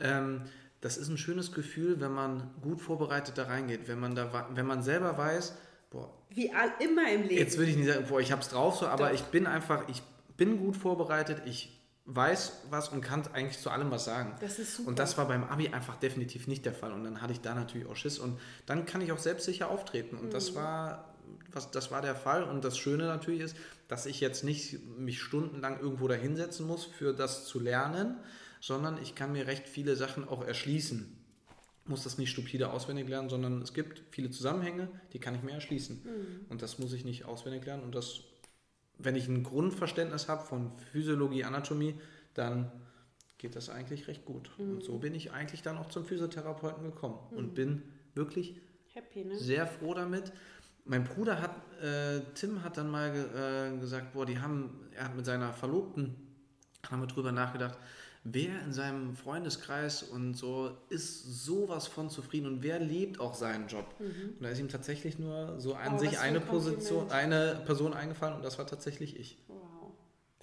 Ähm, 0.00 0.42
das 0.80 0.96
ist 0.96 1.08
ein 1.08 1.18
schönes 1.18 1.52
Gefühl, 1.52 2.00
wenn 2.00 2.12
man 2.12 2.50
gut 2.60 2.80
vorbereitet 2.80 3.38
da 3.38 3.44
reingeht, 3.44 3.86
wenn 3.86 4.00
man, 4.00 4.14
da, 4.14 4.48
wenn 4.54 4.66
man 4.66 4.82
selber 4.82 5.16
weiß, 5.16 5.54
boah. 5.90 6.12
Wie 6.30 6.50
immer 6.80 7.10
im 7.12 7.22
Leben. 7.22 7.36
Jetzt 7.36 7.56
würde 7.56 7.70
ich 7.70 7.76
nicht 7.76 7.88
sagen, 7.88 8.06
boah, 8.08 8.20
ich 8.20 8.32
habe 8.32 8.42
es 8.42 8.48
drauf 8.48 8.76
so, 8.76 8.86
aber 8.86 9.08
Doch. 9.08 9.14
ich 9.14 9.22
bin 9.24 9.46
einfach, 9.46 9.88
ich 9.88 10.02
bin 10.36 10.58
gut 10.58 10.76
vorbereitet, 10.76 11.42
ich 11.46 11.81
weiß 12.04 12.62
was 12.70 12.88
und 12.88 13.00
kann 13.00 13.26
eigentlich 13.32 13.60
zu 13.60 13.70
allem 13.70 13.90
was 13.90 14.04
sagen. 14.04 14.34
Das 14.40 14.58
ist 14.58 14.76
super. 14.76 14.88
Und 14.88 14.98
das 14.98 15.16
war 15.18 15.28
beim 15.28 15.44
Abi 15.44 15.68
einfach 15.68 15.96
definitiv 15.96 16.48
nicht 16.48 16.66
der 16.66 16.74
Fall. 16.74 16.92
Und 16.92 17.04
dann 17.04 17.22
hatte 17.22 17.32
ich 17.32 17.40
da 17.40 17.54
natürlich 17.54 17.86
auch 17.86 17.96
Schiss. 17.96 18.18
Und 18.18 18.40
dann 18.66 18.86
kann 18.86 19.00
ich 19.00 19.12
auch 19.12 19.18
selbstsicher 19.18 19.70
auftreten. 19.70 20.16
Und 20.16 20.26
mhm. 20.26 20.30
das 20.30 20.54
war 20.54 21.12
was, 21.52 21.70
das 21.70 21.90
war 21.90 22.02
der 22.02 22.14
Fall. 22.14 22.44
Und 22.44 22.64
das 22.64 22.78
Schöne 22.78 23.04
natürlich 23.04 23.40
ist, 23.40 23.56
dass 23.88 24.06
ich 24.06 24.20
jetzt 24.20 24.44
nicht 24.44 24.78
mich 24.98 25.20
stundenlang 25.20 25.80
irgendwo 25.80 26.08
da 26.08 26.14
hinsetzen 26.14 26.66
muss, 26.66 26.84
für 26.84 27.12
das 27.12 27.46
zu 27.46 27.60
lernen, 27.60 28.16
sondern 28.60 29.00
ich 29.00 29.14
kann 29.14 29.32
mir 29.32 29.46
recht 29.46 29.68
viele 29.68 29.96
Sachen 29.96 30.26
auch 30.26 30.44
erschließen. 30.44 31.18
Muss 31.84 32.04
das 32.04 32.16
nicht 32.16 32.30
stupide 32.30 32.70
auswendig 32.70 33.08
lernen, 33.08 33.28
sondern 33.28 33.60
es 33.60 33.74
gibt 33.74 34.02
viele 34.10 34.30
Zusammenhänge, 34.30 34.88
die 35.12 35.18
kann 35.18 35.34
ich 35.34 35.42
mir 35.42 35.52
erschließen. 35.52 36.02
Mhm. 36.04 36.46
Und 36.48 36.62
das 36.62 36.78
muss 36.78 36.92
ich 36.92 37.04
nicht 37.04 37.24
auswendig 37.24 37.64
lernen. 37.64 37.82
Und 37.82 37.94
das, 37.94 38.20
wenn 39.02 39.16
ich 39.16 39.28
ein 39.28 39.42
Grundverständnis 39.42 40.28
habe 40.28 40.44
von 40.44 40.72
Physiologie, 40.92 41.44
Anatomie, 41.44 41.94
dann 42.34 42.70
geht 43.38 43.56
das 43.56 43.68
eigentlich 43.68 44.08
recht 44.08 44.24
gut. 44.24 44.50
Mhm. 44.58 44.74
Und 44.74 44.84
so 44.84 44.98
bin 44.98 45.14
ich 45.14 45.32
eigentlich 45.32 45.62
dann 45.62 45.76
auch 45.76 45.88
zum 45.88 46.04
Physiotherapeuten 46.04 46.84
gekommen 46.84 47.18
mhm. 47.30 47.36
und 47.36 47.54
bin 47.54 47.82
wirklich 48.14 48.60
Happy, 48.94 49.24
ne? 49.24 49.36
sehr 49.38 49.66
froh 49.66 49.94
damit. 49.94 50.32
Mein 50.84 51.04
Bruder 51.04 51.40
hat, 51.40 51.54
äh, 51.82 52.20
Tim 52.34 52.62
hat 52.62 52.76
dann 52.76 52.90
mal 52.90 53.10
äh, 53.10 53.78
gesagt, 53.78 54.12
boah, 54.12 54.26
die 54.26 54.38
haben, 54.38 54.88
er 54.92 55.04
hat 55.04 55.16
mit 55.16 55.24
seiner 55.24 55.52
Verlobten, 55.52 56.16
haben 56.90 57.00
wir 57.00 57.06
drüber 57.06 57.32
nachgedacht, 57.32 57.78
wer 58.24 58.62
in 58.62 58.72
seinem 58.72 59.16
Freundeskreis 59.16 60.02
und 60.02 60.34
so 60.34 60.76
ist 60.88 61.44
sowas 61.44 61.86
von 61.86 62.08
zufrieden 62.08 62.46
und 62.46 62.62
wer 62.62 62.78
lebt 62.78 63.20
auch 63.20 63.34
seinen 63.34 63.66
Job. 63.68 63.86
Mhm. 63.98 64.34
Und 64.38 64.42
da 64.42 64.48
ist 64.50 64.60
ihm 64.60 64.68
tatsächlich 64.68 65.18
nur 65.18 65.58
so 65.60 65.74
an 65.74 65.94
oh, 65.94 65.98
sich 65.98 66.18
eine 66.18 66.40
Position, 66.40 67.10
eine 67.10 67.62
Person 67.66 67.94
eingefallen 67.94 68.36
und 68.36 68.44
das 68.44 68.58
war 68.58 68.66
tatsächlich 68.66 69.18
ich. 69.18 69.38
Wow. 69.48 69.58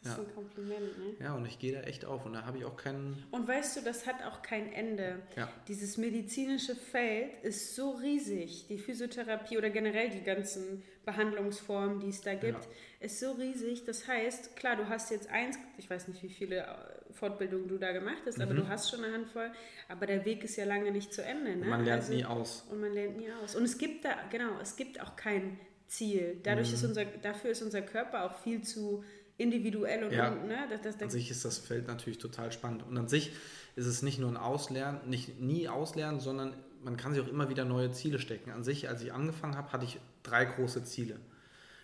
Das 0.01 0.13
ja. 0.15 0.23
ist 0.23 0.29
ein 0.29 0.35
Kompliment, 0.35 0.97
ne? 0.97 1.15
Ja, 1.19 1.35
und 1.35 1.45
ich 1.45 1.59
gehe 1.59 1.73
da 1.73 1.81
echt 1.81 2.05
auf 2.05 2.25
und 2.25 2.31
da 2.31 2.45
habe 2.45 2.57
ich 2.57 2.65
auch 2.65 2.77
keinen. 2.77 3.21
Und 3.31 3.47
weißt 3.47 3.77
du, 3.77 3.81
das 3.81 4.07
hat 4.07 4.23
auch 4.25 4.41
kein 4.41 4.71
Ende. 4.71 5.21
Ja. 5.35 5.51
Dieses 5.67 5.97
medizinische 5.97 6.73
Feld 6.73 7.43
ist 7.43 7.75
so 7.75 7.91
riesig. 7.91 8.67
Die 8.67 8.77
Physiotherapie 8.77 9.57
oder 9.57 9.69
generell 9.69 10.09
die 10.09 10.23
ganzen 10.23 10.83
Behandlungsformen, 11.03 11.99
die 11.99 12.09
es 12.09 12.21
da 12.21 12.33
gibt, 12.33 12.63
ja. 12.63 12.71
ist 13.01 13.19
so 13.19 13.33
riesig. 13.33 13.83
Das 13.83 14.07
heißt, 14.07 14.55
klar, 14.55 14.77
du 14.77 14.87
hast 14.87 15.11
jetzt 15.11 15.29
eins, 15.29 15.57
ich 15.77 15.89
weiß 15.89 16.07
nicht, 16.07 16.23
wie 16.23 16.29
viele 16.29 16.65
Fortbildungen 17.13 17.67
du 17.67 17.77
da 17.77 17.91
gemacht 17.91 18.21
hast, 18.25 18.37
mhm. 18.37 18.43
aber 18.43 18.53
du 18.53 18.67
hast 18.67 18.89
schon 18.89 19.03
eine 19.03 19.13
Handvoll. 19.13 19.51
Aber 19.87 20.05
der 20.05 20.25
Weg 20.25 20.43
ist 20.43 20.55
ja 20.55 20.65
lange 20.65 20.91
nicht 20.91 21.13
zu 21.13 21.23
Ende. 21.23 21.55
Ne? 21.55 21.63
Und 21.63 21.69
man 21.69 21.85
lernt 21.85 22.03
also, 22.03 22.13
nie 22.13 22.25
aus. 22.25 22.65
Und 22.69 22.81
man 22.81 22.93
lernt 22.93 23.17
nie 23.17 23.31
aus. 23.43 23.55
Und 23.55 23.63
es 23.63 23.77
gibt 23.77 24.05
da, 24.05 24.15
genau, 24.29 24.59
es 24.61 24.75
gibt 24.75 25.01
auch 25.01 25.15
kein 25.15 25.59
Ziel. 25.87 26.39
Dadurch 26.43 26.69
mhm. 26.69 26.73
ist 26.75 26.83
unser, 26.83 27.05
dafür 27.05 27.51
ist 27.51 27.61
unser 27.61 27.81
Körper 27.81 28.25
auch 28.25 28.37
viel 28.39 28.61
zu 28.61 29.03
individuell 29.37 30.03
und, 30.03 30.11
ja. 30.11 30.31
und 30.31 30.47
ne, 30.47 30.57
das, 30.69 30.81
das, 30.81 30.95
das 30.95 31.03
an 31.03 31.09
sich 31.09 31.31
ist 31.31 31.45
das 31.45 31.57
Feld 31.59 31.87
natürlich 31.87 32.19
total 32.19 32.51
spannend 32.51 32.83
und 32.85 32.97
an 32.97 33.07
sich 33.07 33.31
ist 33.77 33.85
es 33.85 34.01
nicht 34.01 34.19
nur 34.19 34.29
ein 34.29 34.35
Auslernen, 34.35 34.99
nicht 35.09 35.39
nie 35.39 35.69
Auslernen, 35.69 36.19
sondern 36.19 36.53
man 36.83 36.97
kann 36.97 37.13
sich 37.13 37.23
auch 37.23 37.27
immer 37.27 37.49
wieder 37.49 37.63
neue 37.63 37.91
Ziele 37.91 38.19
stecken. 38.19 38.51
An 38.51 38.63
sich, 38.63 38.89
als 38.89 39.01
ich 39.01 39.13
angefangen 39.13 39.55
habe, 39.55 39.71
hatte 39.71 39.85
ich 39.85 39.99
drei 40.23 40.43
große 40.43 40.83
Ziele. 40.83 41.17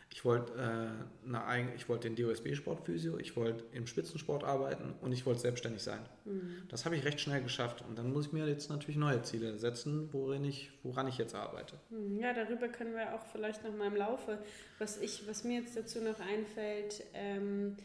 Ich 0.10 0.24
wollte 0.24 0.54
äh, 0.54 1.76
ich 1.76 1.90
wollte 1.90 2.10
den 2.10 2.16
DOSB-Sport 2.16 2.86
Physio, 2.86 3.18
ich 3.18 3.36
wollte 3.36 3.64
im 3.74 3.86
Spitzensport 3.86 4.44
arbeiten 4.44 4.94
und 5.02 5.12
ich 5.12 5.26
wollte 5.26 5.42
selbstständig 5.42 5.84
sein. 5.84 6.00
Mhm. 6.24 6.64
Das 6.70 6.86
habe 6.86 6.96
ich 6.96 7.04
recht 7.04 7.20
schnell 7.20 7.42
geschafft 7.42 7.84
und 7.88 7.98
dann 7.98 8.14
muss 8.14 8.28
ich 8.28 8.34
mir 8.34 8.48
jetzt 8.48 8.70
natürlich 8.70 8.96
neue 8.96 9.22
Ziele 9.24 9.58
setzen, 9.58 10.10
worin 10.14 10.46
ich, 10.46 10.72
woran 10.84 11.08
ich 11.08 11.18
jetzt 11.18 11.36
arbeite. 11.36 11.78
Mhm. 11.90 12.20
Ja, 12.20 12.34
darüber 12.34 12.68
können 12.70 12.94
wir 12.94 13.14
auch 13.14 13.26
vielleicht 13.32 13.64
noch 13.64 13.76
mal 13.76 13.88
im 13.88 13.96
Laufe. 13.96 14.40
Was 14.80 14.98
ich, 14.98 15.28
was 15.28 15.44
mir 15.44 15.60
jetzt 15.60 15.76
dazu 15.76 16.00
noch 16.02 16.20
einfällt, 16.20 17.04
ähm, 17.14 17.76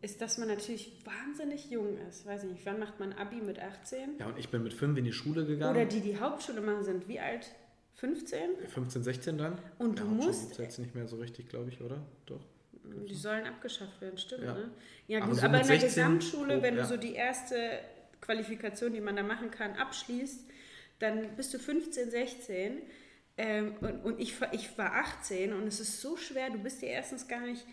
ist, 0.00 0.20
dass 0.20 0.38
man 0.38 0.48
natürlich 0.48 0.92
wahnsinnig 1.04 1.70
jung 1.70 1.98
ist. 2.08 2.24
Weiß 2.24 2.44
ich 2.44 2.50
nicht, 2.50 2.66
wann 2.66 2.78
macht 2.78 3.00
man 3.00 3.12
Abi 3.12 3.36
mit 3.36 3.58
18? 3.58 4.18
Ja, 4.18 4.26
und 4.26 4.38
ich 4.38 4.48
bin 4.48 4.62
mit 4.62 4.72
5 4.72 4.96
in 4.98 5.04
die 5.04 5.12
Schule 5.12 5.44
gegangen. 5.44 5.76
Oder 5.76 5.86
die, 5.86 6.00
die 6.00 6.18
Hauptschule 6.18 6.60
machen, 6.60 6.84
sind 6.84 7.08
wie 7.08 7.18
alt? 7.18 7.50
15? 7.98 8.40
15, 8.68 9.02
16 9.02 9.38
dann. 9.38 9.58
Und 9.78 9.98
du 9.98 10.04
ja, 10.04 10.10
musst. 10.10 10.52
Das 10.52 10.58
jetzt 10.58 10.78
nicht 10.78 10.94
mehr 10.94 11.08
so 11.08 11.16
richtig, 11.16 11.48
glaube 11.48 11.70
ich, 11.70 11.80
oder? 11.80 12.00
Doch. 12.26 12.40
Die 12.84 13.14
sollen 13.14 13.44
abgeschafft 13.44 14.00
werden, 14.00 14.16
stimmt, 14.16 14.44
ja. 14.44 14.54
ne? 14.54 14.70
Ja, 15.08 15.20
gut, 15.20 15.30
aber, 15.30 15.36
so 15.36 15.46
aber 15.46 15.60
in 15.60 15.66
der 15.66 15.78
Gesamtschule, 15.78 16.62
wenn 16.62 16.76
ja. 16.76 16.82
du 16.82 16.88
so 16.88 16.96
die 16.96 17.14
erste 17.14 17.80
Qualifikation, 18.20 18.94
die 18.94 19.00
man 19.00 19.16
da 19.16 19.22
machen 19.22 19.50
kann, 19.50 19.74
abschließt, 19.74 20.48
dann 21.00 21.36
bist 21.36 21.52
du 21.52 21.58
15, 21.58 22.10
16 22.10 22.78
ähm, 23.36 23.74
und, 23.80 24.04
und 24.04 24.20
ich, 24.20 24.36
ich 24.52 24.78
war 24.78 24.94
18 24.94 25.52
und 25.52 25.66
es 25.66 25.80
ist 25.80 26.00
so 26.00 26.16
schwer, 26.16 26.50
du 26.50 26.58
bist 26.58 26.82
dir 26.82 26.88
erstens 26.88 27.28
gar 27.28 27.40
nicht 27.40 27.66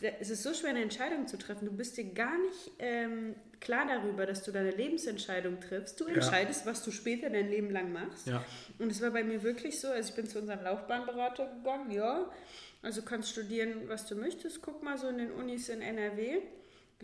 es 0.00 0.30
ist 0.30 0.42
so 0.42 0.54
schwer, 0.54 0.70
eine 0.70 0.82
Entscheidung 0.82 1.26
zu 1.26 1.36
treffen. 1.38 1.66
Du 1.66 1.72
bist 1.72 1.96
dir 1.96 2.04
gar 2.04 2.38
nicht 2.38 2.70
ähm, 2.78 3.34
klar 3.60 3.86
darüber, 3.86 4.26
dass 4.26 4.44
du 4.44 4.52
deine 4.52 4.70
Lebensentscheidung 4.70 5.60
triffst. 5.60 5.98
Du 6.00 6.06
entscheidest, 6.06 6.64
ja. 6.64 6.70
was 6.70 6.84
du 6.84 6.92
später 6.92 7.30
dein 7.30 7.48
Leben 7.48 7.70
lang 7.70 7.92
machst. 7.92 8.26
Ja. 8.28 8.44
Und 8.78 8.92
es 8.92 9.00
war 9.00 9.10
bei 9.10 9.24
mir 9.24 9.42
wirklich 9.42 9.80
so, 9.80 9.88
also 9.88 10.08
ich 10.08 10.14
bin 10.14 10.26
zu 10.26 10.38
unserem 10.38 10.62
Laufbahnberater 10.62 11.46
gegangen, 11.56 11.90
ja, 11.90 12.30
also 12.80 13.02
kannst 13.02 13.30
studieren, 13.30 13.88
was 13.88 14.06
du 14.06 14.14
möchtest. 14.14 14.62
Guck 14.62 14.84
mal 14.84 14.96
so 14.96 15.08
in 15.08 15.18
den 15.18 15.32
Unis 15.32 15.68
in 15.68 15.82
NRW. 15.82 16.42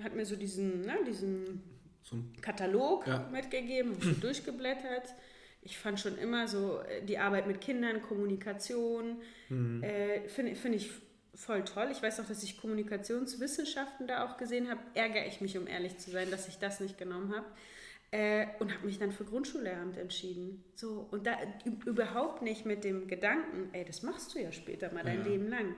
Hat 0.02 0.14
mir 0.14 0.24
so 0.24 0.36
diesen, 0.36 0.82
ne, 0.82 0.98
diesen 1.06 1.62
so 2.02 2.16
Katalog 2.42 3.06
ja. 3.08 3.28
mitgegeben, 3.32 3.96
so 4.00 4.12
durchgeblättert. 4.20 5.14
Ich 5.62 5.78
fand 5.78 5.98
schon 5.98 6.16
immer 6.18 6.46
so 6.46 6.80
äh, 6.82 7.02
die 7.04 7.18
Arbeit 7.18 7.48
mit 7.48 7.60
Kindern, 7.60 8.02
Kommunikation, 8.02 9.22
mhm. 9.48 9.82
äh, 9.82 10.28
finde 10.28 10.54
find 10.54 10.76
ich 10.76 10.90
voll 11.34 11.64
toll. 11.64 11.88
Ich 11.90 12.02
weiß 12.02 12.20
auch, 12.20 12.26
dass 12.26 12.42
ich 12.42 12.60
Kommunikationswissenschaften 12.60 14.06
da 14.06 14.24
auch 14.24 14.36
gesehen 14.36 14.70
habe. 14.70 14.80
Ärgere 14.94 15.26
ich 15.26 15.40
mich, 15.40 15.58
um 15.58 15.66
ehrlich 15.66 15.98
zu 15.98 16.10
sein, 16.10 16.30
dass 16.30 16.48
ich 16.48 16.58
das 16.58 16.80
nicht 16.80 16.98
genommen 16.98 17.34
habe. 17.34 17.46
Äh, 18.10 18.46
und 18.60 18.72
habe 18.72 18.86
mich 18.86 19.00
dann 19.00 19.10
für 19.10 19.24
Grundschullehramt 19.24 19.96
entschieden. 19.96 20.62
So, 20.76 21.08
und 21.10 21.26
da 21.26 21.36
überhaupt 21.84 22.42
nicht 22.42 22.64
mit 22.64 22.84
dem 22.84 23.08
Gedanken, 23.08 23.70
ey, 23.72 23.84
das 23.84 24.02
machst 24.02 24.34
du 24.34 24.38
ja 24.38 24.52
später 24.52 24.92
mal 24.92 25.02
dein 25.02 25.24
ja. 25.24 25.30
Leben 25.30 25.48
lang. 25.48 25.74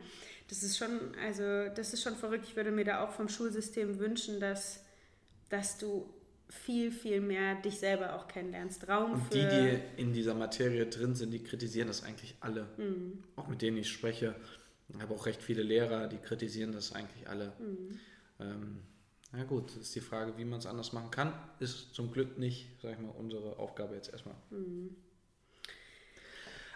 Das 0.49 0.63
ist 0.63 0.77
schon, 0.77 1.15
also, 1.25 1.43
das 1.75 1.95
ist 1.95 2.03
schon 2.03 2.15
verrückt. 2.15 2.45
Ich 2.47 2.55
würde 2.55 2.71
mir 2.71 2.85
da 2.85 3.03
auch 3.03 3.13
vom 3.13 3.31
Schulsystem 3.31 3.99
wünschen, 3.99 4.39
dass, 4.39 4.85
dass 5.49 5.79
du 5.79 6.11
viel, 6.51 6.93
viel 6.93 7.21
mehr 7.21 7.55
dich 7.57 7.79
selber 7.79 8.15
auch 8.15 8.29
kennenlernst. 8.29 8.87
Raum 8.89 9.13
und 9.13 9.33
die, 9.33 9.41
die 9.41 9.79
in 10.01 10.13
dieser 10.13 10.35
Materie 10.35 10.87
drin 10.87 11.15
sind, 11.15 11.31
die 11.31 11.43
kritisieren 11.43 11.89
das 11.89 12.05
eigentlich 12.05 12.37
alle. 12.41 12.69
Mhm. 12.77 13.25
Auch 13.37 13.49
mit 13.49 13.63
denen 13.63 13.79
ich 13.79 13.89
spreche 13.89 14.35
ich 14.89 15.01
habe 15.01 15.15
auch 15.15 15.27
recht 15.27 15.43
viele 15.43 15.63
Lehrer, 15.63 16.07
die 16.07 16.19
kritisieren 16.19 16.73
das 16.73 16.93
eigentlich 16.93 17.29
alle. 17.29 17.53
Mhm. 17.59 17.99
Ähm, 18.41 18.83
na 19.33 19.45
gut, 19.45 19.77
ist 19.77 19.95
die 19.95 20.01
Frage, 20.01 20.39
wie 20.39 20.45
man 20.45 20.61
es 20.61 20.67
anders 20.67 20.93
machen 20.93 21.11
kann. 21.11 21.33
Ist 21.59 21.95
zum 21.95 22.13
Glück 22.13 22.39
nicht, 22.39 22.69
sag 22.81 22.93
ich 22.93 22.99
mal, 22.99 23.11
unsere 23.11 23.59
Aufgabe 23.59 23.95
jetzt 23.95 24.13
erstmal. 24.13 24.37
Mhm. 24.51 24.95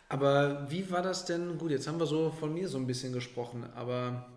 Aber 0.09 0.71
wie 0.71 0.91
war 0.91 1.03
das 1.03 1.25
denn? 1.25 1.57
Gut, 1.57 1.71
jetzt 1.71 1.87
haben 1.87 2.01
wir 2.01 2.07
so 2.07 2.31
von 2.31 2.53
mir 2.53 2.69
so 2.69 2.79
ein 2.79 2.87
bisschen 2.87 3.13
gesprochen, 3.13 3.65
aber 3.77 4.29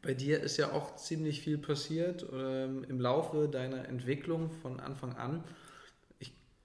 bei 0.00 0.14
dir 0.14 0.40
ist 0.40 0.56
ja 0.56 0.72
auch 0.72 0.96
ziemlich 0.96 1.42
viel 1.42 1.58
passiert 1.58 2.26
ähm, 2.32 2.84
im 2.88 2.98
Laufe 2.98 3.46
deiner 3.46 3.86
Entwicklung 3.88 4.50
von 4.50 4.80
Anfang 4.80 5.12
an 5.16 5.44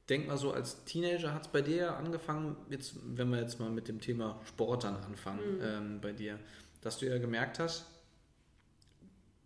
denke 0.10 0.28
mal 0.28 0.38
so, 0.38 0.52
als 0.54 0.84
Teenager 0.86 1.34
hat 1.34 1.44
es 1.44 1.48
bei 1.50 1.62
dir 1.62 1.96
angefangen, 1.96 2.56
jetzt, 2.70 2.96
wenn 3.04 3.30
wir 3.30 3.40
jetzt 3.40 3.60
mal 3.60 3.70
mit 3.70 3.88
dem 3.88 4.00
Thema 4.00 4.40
Sport 4.46 4.86
dann 4.86 4.98
anfangen, 4.98 5.58
mhm. 5.58 5.64
ähm, 5.64 6.02
bei 6.02 6.12
dir, 6.12 6.40
dass 6.82 6.98
du 6.98 7.06
ja 7.08 7.18
gemerkt 7.18 7.60
hast, 7.60 7.86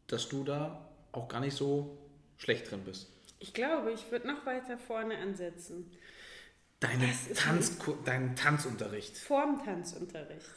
dass 0.07 0.29
du 0.29 0.43
da 0.43 0.87
auch 1.11 1.27
gar 1.27 1.41
nicht 1.41 1.55
so 1.55 1.97
schlecht 2.37 2.69
drin 2.69 2.81
bist. 2.85 3.09
Ich 3.39 3.53
glaube, 3.53 3.91
ich 3.91 4.11
würde 4.11 4.27
noch 4.27 4.45
weiter 4.45 4.77
vorne 4.77 5.17
ansetzen. 5.17 5.91
Deine 6.79 7.09
Tanz, 7.35 7.77
deinen 8.05 8.35
Tanzunterricht. 8.35 9.17
Vorm 9.17 9.63
Tanzunterricht. 9.63 10.49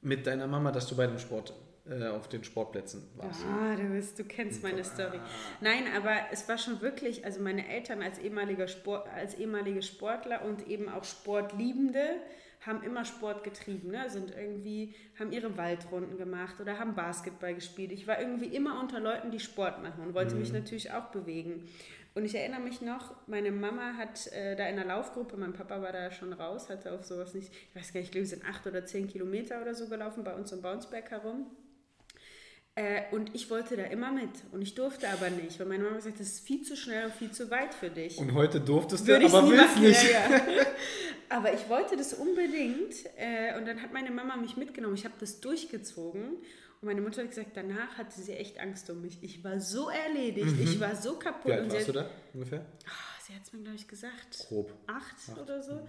Mit 0.00 0.26
deiner 0.26 0.46
Mama, 0.46 0.72
dass 0.72 0.86
du 0.86 0.96
bei 0.96 1.06
dem 1.06 1.18
Sport 1.18 1.54
äh, 1.90 2.06
auf 2.06 2.28
den 2.28 2.44
Sportplätzen 2.44 3.02
warst. 3.16 3.44
Ah, 3.44 3.74
du, 3.74 3.82
bist, 3.88 4.18
du 4.18 4.24
kennst 4.24 4.62
meine 4.62 4.84
Story. 4.84 5.18
Nein, 5.60 5.84
aber 5.96 6.12
es 6.30 6.48
war 6.48 6.56
schon 6.56 6.80
wirklich, 6.80 7.24
also 7.24 7.40
meine 7.40 7.68
Eltern 7.68 8.02
als, 8.02 8.18
ehemaliger 8.18 8.68
Sport, 8.68 9.08
als 9.08 9.34
ehemalige 9.34 9.82
Sportler 9.82 10.44
und 10.44 10.68
eben 10.68 10.88
auch 10.88 11.04
Sportliebende 11.04 12.20
haben 12.66 12.82
immer 12.82 13.04
Sport 13.04 13.42
getrieben, 13.42 13.90
ne? 13.90 14.10
sind 14.10 14.34
irgendwie, 14.36 14.94
haben 15.18 15.32
ihre 15.32 15.56
Waldrunden 15.56 16.18
gemacht 16.18 16.60
oder 16.60 16.78
haben 16.78 16.94
Basketball 16.94 17.54
gespielt. 17.54 17.90
Ich 17.90 18.06
war 18.06 18.20
irgendwie 18.20 18.54
immer 18.54 18.78
unter 18.80 19.00
Leuten, 19.00 19.30
die 19.30 19.40
Sport 19.40 19.82
machen 19.82 20.04
und 20.04 20.14
wollte 20.14 20.34
mhm. 20.34 20.42
mich 20.42 20.52
natürlich 20.52 20.92
auch 20.92 21.06
bewegen. 21.06 21.66
Und 22.14 22.24
ich 22.24 22.34
erinnere 22.34 22.60
mich 22.60 22.82
noch, 22.82 23.14
meine 23.28 23.52
Mama 23.52 23.94
hat 23.96 24.26
äh, 24.32 24.56
da 24.56 24.66
in 24.66 24.76
der 24.76 24.84
Laufgruppe, 24.84 25.36
mein 25.36 25.52
Papa 25.52 25.80
war 25.80 25.92
da 25.92 26.10
schon 26.10 26.32
raus, 26.32 26.68
hatte 26.68 26.92
auf 26.92 27.04
sowas 27.04 27.34
nicht, 27.34 27.52
ich 27.52 27.76
weiß 27.76 27.92
gar 27.92 28.00
nicht, 28.00 28.08
ich 28.08 28.12
glaube, 28.12 28.24
wir 28.24 28.36
sind 28.36 28.44
acht 28.44 28.66
oder 28.66 28.84
zehn 28.84 29.06
Kilometer 29.06 29.62
oder 29.62 29.74
so 29.74 29.88
gelaufen 29.88 30.24
bei 30.24 30.34
uns 30.34 30.52
um 30.52 30.60
Bounsberg 30.60 31.10
herum. 31.10 31.46
Äh, 32.80 33.02
und 33.10 33.34
ich 33.34 33.50
wollte 33.50 33.76
da 33.76 33.82
immer 33.84 34.10
mit. 34.10 34.30
Und 34.52 34.62
ich 34.62 34.74
durfte 34.74 35.06
aber 35.10 35.28
nicht, 35.28 35.60
weil 35.60 35.66
meine 35.66 35.84
Mama 35.84 35.96
gesagt 35.96 36.14
hat, 36.14 36.20
das 36.20 36.28
ist 36.28 36.46
viel 36.46 36.62
zu 36.62 36.76
schnell 36.76 37.04
und 37.04 37.12
viel 37.12 37.30
zu 37.30 37.50
weit 37.50 37.74
für 37.74 37.90
dich. 37.90 38.16
Und 38.16 38.32
heute 38.32 38.58
durftest 38.58 39.06
du, 39.06 39.16
aber 39.16 39.50
willst 39.50 39.78
nicht. 39.78 40.10
Ja, 40.10 40.30
ja. 40.30 40.66
aber 41.28 41.52
ich 41.52 41.68
wollte 41.68 41.98
das 41.98 42.14
unbedingt. 42.14 42.94
Äh, 43.18 43.58
und 43.58 43.68
dann 43.68 43.82
hat 43.82 43.92
meine 43.92 44.10
Mama 44.10 44.36
mich 44.36 44.56
mitgenommen. 44.56 44.94
Ich 44.94 45.04
habe 45.04 45.14
das 45.20 45.40
durchgezogen. 45.40 46.36
Und 46.80 46.86
meine 46.86 47.02
Mutter 47.02 47.20
hat 47.20 47.28
gesagt, 47.28 47.50
danach 47.54 47.98
hatte 47.98 48.18
sie 48.18 48.32
echt 48.32 48.58
Angst 48.58 48.88
um 48.88 49.02
mich. 49.02 49.18
Ich 49.20 49.44
war 49.44 49.60
so 49.60 49.90
erledigt, 49.90 50.56
mhm. 50.56 50.62
ich 50.62 50.80
war 50.80 50.96
so 50.96 51.18
kaputt. 51.18 51.50
Wie 51.50 51.52
alt 51.52 51.70
warst 51.70 51.88
du 51.88 51.92
da 51.92 52.08
ungefähr? 52.32 52.64
Oh, 52.86 53.22
sie 53.26 53.34
hat 53.34 53.42
es 53.42 53.52
mir, 53.52 53.60
glaube 53.60 53.76
ich, 53.76 53.86
gesagt. 53.86 54.46
Grob. 54.48 54.72
Acht, 54.86 55.16
Acht. 55.28 55.38
oder 55.38 55.62
so. 55.62 55.74
Mhm. 55.74 55.88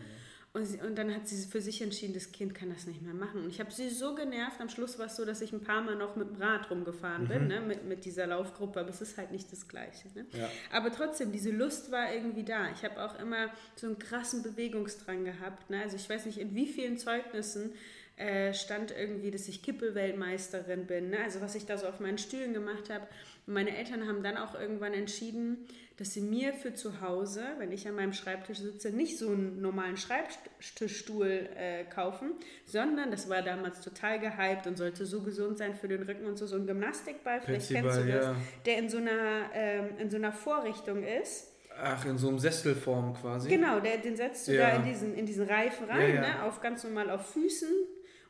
Und, 0.54 0.66
sie, 0.66 0.80
und 0.82 0.98
dann 0.98 1.16
hat 1.16 1.30
sie 1.30 1.46
für 1.46 1.62
sich 1.62 1.82
entschieden, 1.82 2.14
das 2.14 2.34
Kind 2.34 2.54
kann 2.54 2.70
das 2.74 2.86
nicht 2.86 3.02
mehr 3.02 3.14
machen. 3.14 3.46
Und 3.46 3.50
ich 3.50 3.62
habe 3.62 3.72
sie 3.72 3.90
so 3.90 4.16
genervt. 4.16 4.60
Am 4.60 4.68
Schluss 4.68 5.00
war 5.00 5.06
es 5.06 5.16
so, 5.16 5.24
dass 5.24 5.40
ich 5.40 5.54
ein 5.54 5.62
paar 5.62 5.82
Mal 5.82 5.96
noch 5.96 6.18
mit 6.18 6.28
dem 6.28 6.42
Rad 6.42 6.70
rumgefahren 6.70 7.30
bin, 7.30 7.44
mhm. 7.44 7.48
ne? 7.48 7.62
mit, 7.62 7.86
mit 7.86 8.04
dieser 8.04 8.28
Laufgruppe. 8.28 8.82
Aber 8.82 8.90
es 8.90 9.00
ist 9.00 9.18
halt 9.18 9.32
nicht 9.32 9.50
das 9.50 9.70
Gleiche. 9.70 10.10
Ne? 10.14 10.26
Ja. 10.34 10.50
Aber 10.74 10.92
trotzdem, 10.92 11.32
diese 11.32 11.52
Lust 11.52 11.90
war 11.90 12.14
irgendwie 12.14 12.44
da. 12.44 12.70
Ich 12.70 12.84
habe 12.84 13.02
auch 13.02 13.18
immer 13.18 13.50
so 13.78 13.88
einen 13.88 13.98
krassen 13.98 14.44
Bewegungsdrang 14.44 15.24
gehabt. 15.24 15.70
Ne? 15.70 15.84
Also 15.84 15.96
ich 15.96 16.10
weiß 16.10 16.26
nicht, 16.26 16.38
in 16.38 16.54
wie 16.54 16.68
vielen 16.68 16.98
Zeugnissen 16.98 17.72
äh, 18.18 18.54
stand 18.54 18.92
irgendwie, 18.92 19.32
dass 19.32 19.48
ich 19.48 19.64
Kippelweltmeisterin 19.64 20.86
bin. 20.86 21.12
Ne? 21.12 21.20
Also 21.24 21.40
was 21.40 21.56
ich 21.56 21.66
da 21.66 21.78
so 21.78 21.88
auf 21.88 22.02
meinen 22.02 22.18
Stühlen 22.18 22.54
gemacht 22.54 22.90
habe. 22.90 23.08
Meine 23.46 23.76
Eltern 23.76 24.06
haben 24.06 24.22
dann 24.22 24.36
auch 24.36 24.54
irgendwann 24.54 24.94
entschieden, 24.94 25.66
dass 26.02 26.14
sie 26.14 26.22
mir 26.22 26.54
für 26.54 26.74
zu 26.74 27.00
Hause, 27.00 27.44
wenn 27.60 27.72
ich 27.72 27.88
an 27.88 27.94
meinem 27.94 28.14
Schreibtisch 28.14 28.58
sitze, 28.58 28.90
nicht 28.90 29.20
so 29.20 29.28
einen 29.28 29.62
normalen 29.62 29.98
Schreibtischstuhl 29.98 31.48
äh, 31.56 31.84
kaufen, 31.84 32.32
sondern 32.66 33.12
das 33.12 33.30
war 33.30 33.44
damals 33.44 33.82
total 33.82 34.20
gehypt 34.20 34.66
und 34.66 34.80
sollte 34.80 35.06
so 35.06 35.22
gesund 35.22 35.60
sein 35.60 35.76
für 35.76 35.88
den 35.88 36.02
Rücken 36.02 36.26
und 36.26 36.40
so, 36.40 36.48
so 36.48 36.56
ein 36.56 36.66
Gymnastikball, 36.66 37.40
vielleicht 37.42 37.70
kennst 37.70 38.00
du 38.00 38.04
das, 38.04 38.24
ja. 38.26 38.36
der 38.66 38.78
in 38.80 38.90
so, 38.90 38.98
einer, 38.98 39.52
ähm, 39.54 39.90
in 40.00 40.10
so 40.10 40.18
einer 40.18 40.32
Vorrichtung 40.32 41.04
ist. 41.04 41.54
Ach, 41.80 42.04
in 42.04 42.18
so 42.18 42.30
einem 42.30 42.40
Sesselform 42.40 43.14
quasi. 43.14 43.48
Genau, 43.48 43.80
der, 43.80 43.98
den 43.98 44.16
setzt 44.16 44.48
du 44.48 44.56
ja. 44.56 44.72
da 44.72 44.78
in 44.78 44.86
diesen, 44.86 45.14
in 45.14 45.28
diesen 45.28 45.46
Reifen 45.46 45.88
rein, 45.88 46.16
ja, 46.16 46.22
Ne, 46.22 46.44
auf 46.46 46.62
ganz 46.62 46.84
normal 46.84 47.12
auf 47.12 47.32
Füßen 47.32 47.70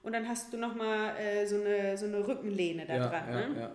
und 0.04 0.12
dann 0.12 0.28
hast 0.28 0.52
du 0.52 0.58
nochmal 0.58 1.16
äh, 1.18 1.46
so, 1.46 1.56
eine, 1.56 1.98
so 1.98 2.06
eine 2.06 2.28
Rückenlehne 2.28 2.86
da 2.86 2.98
dran. 2.98 3.54
ne? 3.54 3.72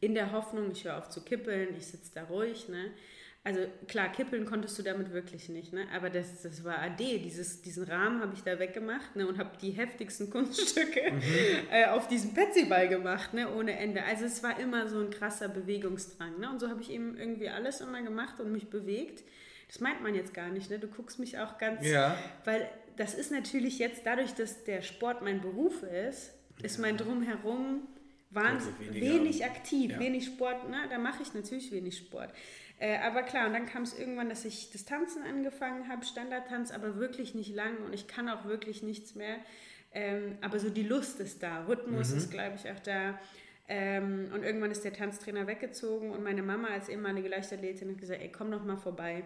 In 0.00 0.14
der 0.14 0.32
Hoffnung, 0.32 0.70
ich 0.70 0.84
höre 0.84 0.98
auf 0.98 1.08
zu 1.08 1.22
kippeln, 1.22 1.74
ich 1.76 1.86
sitze 1.86 2.12
da 2.14 2.24
ruhig. 2.24 2.68
Ne? 2.68 2.92
Also 3.44 3.60
klar, 3.86 4.10
kippeln 4.10 4.44
konntest 4.44 4.78
du 4.78 4.82
damit 4.82 5.12
wirklich 5.12 5.48
nicht, 5.48 5.72
ne? 5.72 5.86
aber 5.94 6.10
das, 6.10 6.42
das 6.42 6.64
war 6.64 6.80
AD, 6.80 7.18
Dieses, 7.18 7.62
diesen 7.62 7.84
Rahmen 7.84 8.20
habe 8.20 8.34
ich 8.34 8.42
da 8.42 8.58
weggemacht 8.58 9.16
ne? 9.16 9.26
und 9.26 9.38
habe 9.38 9.56
die 9.60 9.70
heftigsten 9.70 10.28
Kunststücke 10.30 11.12
mhm. 11.12 11.22
äh, 11.70 11.86
auf 11.86 12.08
diesem 12.08 12.34
Petsyball 12.34 12.88
gemacht, 12.88 13.34
ne? 13.34 13.52
ohne 13.54 13.78
Ende. 13.78 14.02
Also 14.04 14.26
es 14.26 14.42
war 14.42 14.58
immer 14.60 14.88
so 14.88 15.00
ein 15.00 15.10
krasser 15.10 15.48
Bewegungsdrang. 15.48 16.38
Ne? 16.38 16.50
Und 16.50 16.60
so 16.60 16.68
habe 16.68 16.82
ich 16.82 16.90
eben 16.90 17.16
irgendwie 17.16 17.48
alles 17.48 17.80
immer 17.80 18.02
gemacht 18.02 18.38
und 18.40 18.52
mich 18.52 18.68
bewegt. 18.68 19.24
Das 19.68 19.80
meint 19.80 20.02
man 20.02 20.14
jetzt 20.14 20.32
gar 20.32 20.48
nicht, 20.48 20.70
ne? 20.70 20.78
Du 20.78 20.88
guckst 20.88 21.18
mich 21.18 21.38
auch 21.38 21.58
ganz, 21.58 21.86
ja. 21.86 22.16
weil 22.46 22.70
das 22.96 23.14
ist 23.14 23.30
natürlich 23.30 23.78
jetzt 23.78 24.00
dadurch, 24.04 24.34
dass 24.34 24.64
der 24.64 24.80
Sport 24.80 25.22
mein 25.22 25.42
Beruf 25.42 25.82
ist, 25.82 26.32
ist 26.62 26.78
mein 26.78 26.96
Drumherum 26.96 27.86
wahnsinnig 28.30 28.94
wenig 28.94 29.44
aktiv, 29.44 29.92
ja. 29.92 30.00
wenig 30.00 30.26
Sport, 30.26 30.68
ne? 30.68 30.78
da 30.90 30.98
mache 30.98 31.22
ich 31.22 31.34
natürlich 31.34 31.72
wenig 31.72 31.96
Sport. 31.96 32.32
Äh, 32.78 32.98
aber 32.98 33.22
klar, 33.22 33.46
und 33.46 33.54
dann 33.54 33.66
kam 33.66 33.82
es 33.82 33.98
irgendwann, 33.98 34.28
dass 34.28 34.44
ich 34.44 34.70
das 34.70 34.84
Tanzen 34.84 35.22
angefangen 35.22 35.88
habe, 35.88 36.04
Standardtanz, 36.04 36.70
aber 36.70 36.96
wirklich 36.96 37.34
nicht 37.34 37.54
lang 37.54 37.78
und 37.84 37.92
ich 37.92 38.06
kann 38.06 38.28
auch 38.28 38.44
wirklich 38.44 38.82
nichts 38.82 39.14
mehr. 39.14 39.36
Ähm, 39.92 40.38
aber 40.42 40.58
so 40.58 40.70
die 40.70 40.82
Lust 40.82 41.18
ist 41.18 41.42
da, 41.42 41.64
Rhythmus 41.66 42.10
mhm. 42.10 42.18
ist, 42.18 42.30
glaube 42.30 42.56
ich, 42.56 42.70
auch 42.70 42.78
da. 42.80 43.18
Ähm, 43.70 44.30
und 44.32 44.44
irgendwann 44.44 44.70
ist 44.70 44.84
der 44.84 44.92
Tanztrainer 44.92 45.46
weggezogen 45.46 46.10
und 46.10 46.22
meine 46.22 46.42
Mama 46.42 46.68
als 46.68 46.88
ehemalige 46.88 47.28
Leichtathletin 47.28 47.90
hat 47.90 47.98
gesagt, 47.98 48.22
ey, 48.22 48.30
komm 48.30 48.50
doch 48.50 48.64
mal 48.64 48.76
vorbei. 48.76 49.24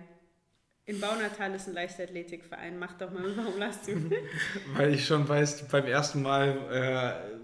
In 0.85 0.99
Baunatal 0.99 1.55
ist 1.55 1.69
ein 1.69 1.75
Leichtathletikverein, 1.75 2.77
mach 2.79 2.95
doch 2.95 3.12
mal, 3.12 3.25
warum 3.37 3.59
lasst 3.59 3.87
du? 3.87 4.11
Weil 4.75 4.95
ich 4.95 5.07
schon 5.07 5.29
weiß, 5.29 5.69
beim 5.69 5.87
ersten 5.87 6.23
Mal 6.23 6.57
äh, 6.73 7.41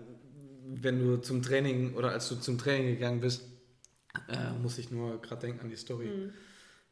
wenn 0.69 0.99
du 0.99 1.17
zum 1.17 1.43
Training 1.43 1.95
oder 1.95 2.11
als 2.11 2.29
du 2.29 2.37
zum 2.37 2.59
Training 2.59 2.89
gegangen 2.89 3.21
bist, 3.21 3.43
äh, 4.29 4.53
muss 4.61 4.79
ich 4.79 4.91
nur 4.91 5.21
gerade 5.21 5.47
denken 5.47 5.61
an 5.61 5.71
die 5.71 5.77
Story. 5.77 6.07
Mhm. 6.07 6.33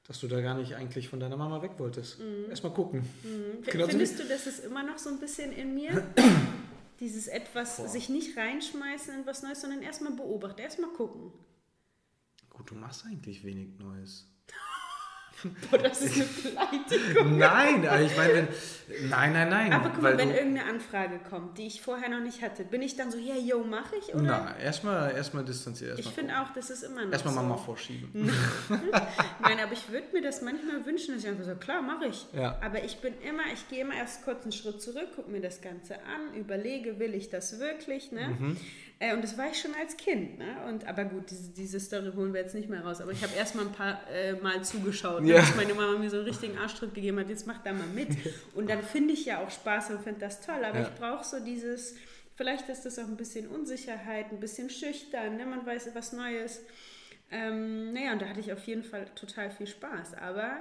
Dass 0.06 0.20
du 0.20 0.28
da 0.28 0.40
gar 0.40 0.56
nicht 0.56 0.74
eigentlich 0.74 1.08
von 1.08 1.18
deiner 1.18 1.36
Mama 1.36 1.62
weg 1.62 1.72
wolltest. 1.78 2.20
Mhm. 2.20 2.48
Erstmal 2.48 2.72
gucken. 2.72 3.00
Mhm. 3.00 3.64
Genau 3.64 3.86
Findest 3.86 4.18
du, 4.18 4.24
das 4.24 4.46
ist 4.46 4.64
immer 4.64 4.84
noch 4.84 4.98
so 4.98 5.10
ein 5.10 5.18
bisschen 5.18 5.52
in 5.52 5.74
mir? 5.74 6.06
Dieses 7.00 7.26
etwas, 7.26 7.76
Boah. 7.76 7.88
sich 7.88 8.08
nicht 8.08 8.36
reinschmeißen 8.36 9.14
in 9.14 9.26
was 9.26 9.42
Neues, 9.42 9.60
sondern 9.60 9.82
erstmal 9.82 10.12
beobachten, 10.12 10.60
erstmal 10.60 10.90
gucken. 10.90 11.32
Gut, 12.48 12.70
du 12.70 12.74
machst 12.74 13.04
eigentlich 13.04 13.44
wenig 13.44 13.78
Neues. 13.78 14.26
Boah, 15.70 15.78
das 15.78 16.00
ist 16.02 16.16
eine 16.16 16.24
Beleidigung. 16.24 17.38
nein, 17.38 17.86
also 17.86 18.06
ich 18.06 18.16
meine, 18.16 18.34
wenn, 18.34 18.48
nein, 19.08 19.32
nein, 19.32 19.48
nein. 19.48 19.72
Aber 19.72 19.90
guck 19.90 20.02
mal, 20.02 20.16
wenn 20.16 20.30
irgendeine 20.30 20.68
Anfrage 20.68 21.18
kommt, 21.18 21.58
die 21.58 21.66
ich 21.66 21.82
vorher 21.82 22.08
noch 22.08 22.20
nicht 22.20 22.42
hatte, 22.42 22.64
bin 22.64 22.82
ich 22.82 22.96
dann 22.96 23.10
so, 23.10 23.18
ja, 23.18 23.34
yo, 23.34 23.62
mache 23.64 23.96
ich? 23.96 24.14
Oder? 24.14 24.22
Na, 24.22 24.58
erstmal 24.58 25.14
erstmal 25.14 25.44
distanziert. 25.44 25.98
Erst 25.98 26.08
ich 26.08 26.14
finde 26.14 26.40
auch, 26.40 26.52
das 26.54 26.70
ist 26.70 26.84
immer 26.84 27.04
noch 27.04 27.12
Erstmal 27.12 27.34
so. 27.34 27.40
Mama 27.40 27.56
vorschieben. 27.56 28.10
nein, 29.40 29.58
aber 29.62 29.72
ich 29.72 29.90
würde 29.90 30.06
mir 30.12 30.22
das 30.22 30.40
manchmal 30.42 30.84
wünschen, 30.86 31.14
dass 31.14 31.24
ich 31.24 31.28
einfach 31.28 31.44
so, 31.44 31.54
klar, 31.56 31.82
mache 31.82 32.06
ich. 32.06 32.26
Ja. 32.32 32.58
Aber 32.62 32.82
ich 32.82 32.98
bin 32.98 33.14
immer, 33.20 33.42
ich 33.52 33.68
gehe 33.68 33.82
immer 33.82 33.94
erst 33.94 34.24
kurz 34.24 34.42
einen 34.42 34.52
Schritt 34.52 34.80
zurück, 34.80 35.08
gucke 35.16 35.30
mir 35.30 35.40
das 35.40 35.60
Ganze 35.60 35.96
an, 35.96 36.34
überlege, 36.34 36.98
will 36.98 37.14
ich 37.14 37.28
das 37.28 37.60
wirklich, 37.60 38.12
ne? 38.12 38.36
Mhm. 38.38 38.56
Äh, 38.98 39.14
und 39.14 39.22
das 39.22 39.36
war 39.36 39.50
ich 39.50 39.60
schon 39.60 39.74
als 39.74 39.96
Kind. 39.96 40.38
Ne? 40.38 40.56
Und, 40.68 40.86
aber 40.86 41.04
gut, 41.04 41.30
diese, 41.30 41.50
diese 41.50 41.80
Story 41.80 42.12
holen 42.16 42.32
wir 42.32 42.40
jetzt 42.40 42.54
nicht 42.54 42.68
mehr 42.68 42.82
raus. 42.82 43.00
Aber 43.00 43.12
ich 43.12 43.22
habe 43.22 43.34
erst 43.36 43.54
mal 43.54 43.66
ein 43.66 43.72
paar 43.72 44.00
äh, 44.10 44.32
Mal 44.34 44.64
zugeschaut, 44.64 45.22
ne? 45.22 45.32
ja. 45.32 45.36
dass 45.36 45.54
meine 45.54 45.74
Mama 45.74 45.98
mir 45.98 46.08
so 46.08 46.16
einen 46.16 46.24
richtigen 46.24 46.56
Arschtritt 46.56 46.94
gegeben 46.94 47.18
hat. 47.18 47.28
Jetzt 47.28 47.46
mach 47.46 47.62
da 47.62 47.72
mal 47.72 47.86
mit. 47.88 48.08
Und 48.54 48.70
dann 48.70 48.82
finde 48.82 49.12
ich 49.12 49.26
ja 49.26 49.44
auch 49.44 49.50
Spaß 49.50 49.90
und 49.90 50.02
finde 50.02 50.20
das 50.20 50.40
toll. 50.40 50.64
Aber 50.64 50.80
ja. 50.80 50.88
ich 50.88 50.94
brauche 50.98 51.24
so 51.24 51.40
dieses, 51.40 51.96
vielleicht 52.36 52.68
ist 52.68 52.86
das 52.86 52.98
auch 52.98 53.04
ein 53.06 53.16
bisschen 53.16 53.48
Unsicherheit, 53.48 54.32
ein 54.32 54.40
bisschen 54.40 54.70
schüchtern. 54.70 55.36
Ne? 55.36 55.44
Man 55.44 55.66
weiß 55.66 55.90
was 55.94 56.12
Neues. 56.12 56.62
Ähm, 57.30 57.92
naja, 57.92 58.12
und 58.12 58.22
da 58.22 58.26
hatte 58.26 58.40
ich 58.40 58.52
auf 58.52 58.64
jeden 58.66 58.84
Fall 58.84 59.06
total 59.14 59.50
viel 59.50 59.66
Spaß. 59.66 60.14
Aber 60.14 60.58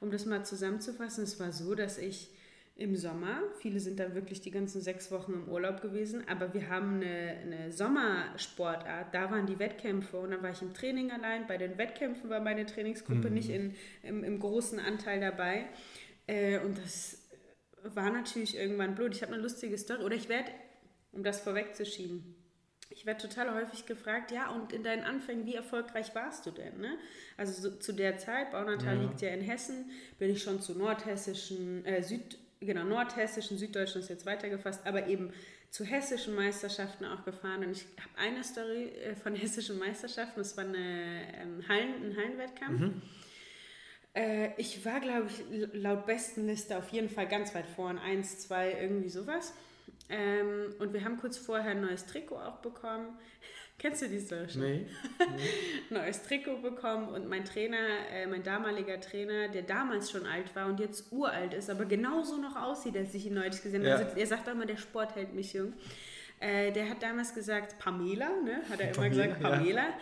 um 0.00 0.10
das 0.10 0.26
mal 0.26 0.44
zusammenzufassen, 0.44 1.22
es 1.22 1.38
war 1.38 1.52
so, 1.52 1.74
dass 1.74 1.98
ich 1.98 2.30
im 2.76 2.94
Sommer. 2.94 3.42
Viele 3.58 3.80
sind 3.80 3.98
da 3.98 4.14
wirklich 4.14 4.42
die 4.42 4.50
ganzen 4.50 4.82
sechs 4.82 5.10
Wochen 5.10 5.32
im 5.32 5.48
Urlaub 5.48 5.80
gewesen. 5.80 6.28
Aber 6.28 6.52
wir 6.52 6.68
haben 6.68 6.96
eine, 6.96 7.38
eine 7.42 7.72
Sommersportart. 7.72 9.14
Da 9.14 9.30
waren 9.30 9.46
die 9.46 9.58
Wettkämpfe 9.58 10.18
und 10.18 10.32
dann 10.32 10.42
war 10.42 10.50
ich 10.50 10.60
im 10.60 10.74
Training 10.74 11.10
allein. 11.10 11.46
Bei 11.46 11.56
den 11.56 11.78
Wettkämpfen 11.78 12.28
war 12.28 12.40
meine 12.40 12.66
Trainingsgruppe 12.66 13.28
mhm. 13.28 13.34
nicht 13.34 13.48
in, 13.48 13.74
im, 14.02 14.22
im, 14.22 14.38
großen 14.38 14.78
Anteil 14.78 15.20
dabei. 15.20 15.66
Äh, 16.26 16.58
und 16.58 16.76
das 16.76 17.26
war 17.82 18.10
natürlich 18.10 18.56
irgendwann 18.56 18.94
Blut. 18.94 19.14
Ich 19.14 19.22
habe 19.22 19.32
eine 19.32 19.42
lustige 19.42 19.78
Story. 19.78 20.04
Oder 20.04 20.16
ich 20.16 20.28
werde, 20.28 20.50
um 21.12 21.22
das 21.22 21.40
vorwegzuschieben, 21.40 22.34
ich 22.90 23.06
werde 23.06 23.26
total 23.26 23.54
häufig 23.54 23.86
gefragt, 23.86 24.30
ja, 24.30 24.50
und 24.50 24.72
in 24.72 24.84
deinen 24.84 25.02
Anfängen, 25.02 25.46
wie 25.46 25.54
erfolgreich 25.54 26.14
warst 26.14 26.46
du 26.46 26.50
denn? 26.50 26.78
Ne? 26.78 26.98
Also 27.36 27.70
so, 27.70 27.76
zu 27.76 27.92
der 27.92 28.18
Zeit, 28.18 28.52
Baunatal 28.52 28.96
ja. 28.96 29.02
liegt 29.02 29.20
ja 29.22 29.30
in 29.30 29.40
Hessen, 29.40 29.90
bin 30.18 30.30
ich 30.30 30.42
schon 30.42 30.60
zu 30.60 30.76
nordhessischen, 30.76 31.84
äh, 31.84 32.02
Süd, 32.02 32.38
genau, 32.60 32.84
nordhessischen, 32.84 33.58
süddeutschen 33.58 34.00
ist 34.00 34.08
jetzt 34.08 34.26
weitergefasst, 34.26 34.86
aber 34.86 35.06
eben 35.06 35.32
zu 35.70 35.84
hessischen 35.84 36.34
Meisterschaften 36.34 37.04
auch 37.04 37.24
gefahren. 37.24 37.64
Und 37.64 37.72
ich 37.72 37.86
habe 38.00 38.18
eine 38.18 38.44
Story 38.44 38.88
äh, 38.88 39.14
von 39.14 39.34
hessischen 39.36 39.78
Meisterschaften, 39.78 40.40
das 40.40 40.56
war 40.56 40.64
eine, 40.64 41.34
ähm, 41.34 41.68
Hallen, 41.68 42.10
ein 42.10 42.16
Hallenwettkampf. 42.16 42.80
Mhm. 42.80 43.02
Äh, 44.14 44.50
ich 44.56 44.84
war, 44.84 45.00
glaube 45.00 45.28
ich, 45.28 45.74
laut 45.74 46.06
Bestenliste 46.06 46.78
auf 46.78 46.88
jeden 46.88 47.10
Fall 47.10 47.28
ganz 47.28 47.54
weit 47.54 47.66
vorn, 47.66 47.98
eins, 47.98 48.38
zwei, 48.38 48.72
irgendwie 48.80 49.10
sowas. 49.10 49.52
Ähm, 50.08 50.74
und 50.78 50.92
wir 50.92 51.04
haben 51.04 51.18
kurz 51.18 51.36
vorher 51.36 51.72
ein 51.72 51.82
neues 51.82 52.06
Trikot 52.06 52.36
auch 52.36 52.58
bekommen. 52.58 53.18
Kennst 53.86 54.02
du 54.02 54.08
die 54.08 54.18
Story 54.18 54.48
schon? 54.48 54.62
Nee. 54.62 54.86
Neues 55.90 56.20
Trikot 56.24 56.56
bekommen 56.56 57.08
und 57.08 57.28
mein 57.28 57.44
Trainer, 57.44 57.78
äh, 58.12 58.26
mein 58.26 58.42
damaliger 58.42 59.00
Trainer, 59.00 59.46
der 59.46 59.62
damals 59.62 60.10
schon 60.10 60.26
alt 60.26 60.56
war 60.56 60.66
und 60.66 60.80
jetzt 60.80 61.12
uralt 61.12 61.54
ist, 61.54 61.70
aber 61.70 61.84
genauso 61.84 62.36
noch 62.36 62.56
aussieht, 62.56 62.96
als 62.96 63.14
ich 63.14 63.26
ihn 63.26 63.34
neulich 63.34 63.62
gesehen 63.62 63.82
habe. 63.82 64.02
Ja. 64.02 64.06
Also 64.08 64.16
er 64.16 64.26
sagt 64.26 64.48
auch 64.48 64.54
immer, 64.54 64.66
der 64.66 64.76
Sport 64.76 65.14
hält 65.14 65.34
mich 65.34 65.52
jung. 65.52 65.72
Äh, 66.40 66.72
der 66.72 66.90
hat 66.90 67.00
damals 67.00 67.32
gesagt, 67.32 67.78
Pamela, 67.78 68.28
ne? 68.44 68.60
hat 68.68 68.80
er 68.80 68.92
immer 68.92 69.08
gesagt, 69.08 69.40
Pamela, 69.40 69.82
ja. 69.82 69.94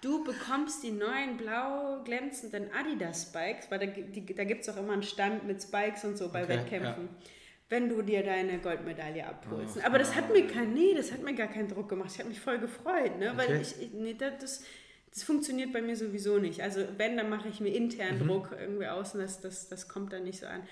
du 0.00 0.24
bekommst 0.24 0.82
die 0.82 0.92
neuen 0.92 1.36
blau 1.36 2.02
glänzenden 2.04 2.72
Adidas 2.72 3.24
Spikes, 3.24 3.70
weil 3.70 3.80
da, 3.80 3.86
da 4.34 4.44
gibt 4.44 4.62
es 4.62 4.68
auch 4.70 4.78
immer 4.78 4.94
einen 4.94 5.02
Stand 5.02 5.46
mit 5.46 5.62
Spikes 5.62 6.06
und 6.06 6.16
so 6.16 6.30
bei 6.30 6.44
okay, 6.44 6.54
Wettkämpfen. 6.54 7.04
Ja 7.04 7.30
wenn 7.68 7.88
du 7.88 8.02
dir 8.02 8.22
deine 8.22 8.58
Goldmedaille 8.58 9.26
abholst. 9.26 9.78
Oh, 9.78 9.80
Aber 9.84 9.98
das 9.98 10.14
hat 10.14 10.32
mir 10.32 10.46
kein, 10.46 10.72
nee, 10.72 10.94
das 10.94 11.12
hat 11.12 11.22
mir 11.22 11.34
gar 11.34 11.48
keinen 11.48 11.68
Druck 11.68 11.88
gemacht. 11.88 12.10
Ich 12.12 12.18
habe 12.18 12.28
mich 12.28 12.40
voll 12.40 12.58
gefreut, 12.58 13.18
ne? 13.18 13.32
Okay. 13.32 13.38
weil 13.38 13.60
ich, 13.60 13.80
ich 13.80 13.92
nee, 13.92 14.14
das, 14.14 14.64
das 15.12 15.22
funktioniert 15.24 15.72
bei 15.72 15.82
mir 15.82 15.96
sowieso 15.96 16.38
nicht. 16.38 16.62
Also 16.62 16.82
wenn, 16.96 17.16
dann 17.16 17.28
mache 17.28 17.48
ich 17.48 17.60
mir 17.60 17.74
intern 17.74 18.18
mhm. 18.18 18.28
Druck 18.28 18.56
irgendwie 18.58 18.86
außen, 18.86 19.20
das, 19.20 19.40
das, 19.40 19.68
das 19.68 19.88
kommt 19.88 20.12
dann 20.12 20.24
nicht 20.24 20.38
so 20.38 20.46
an. 20.46 20.62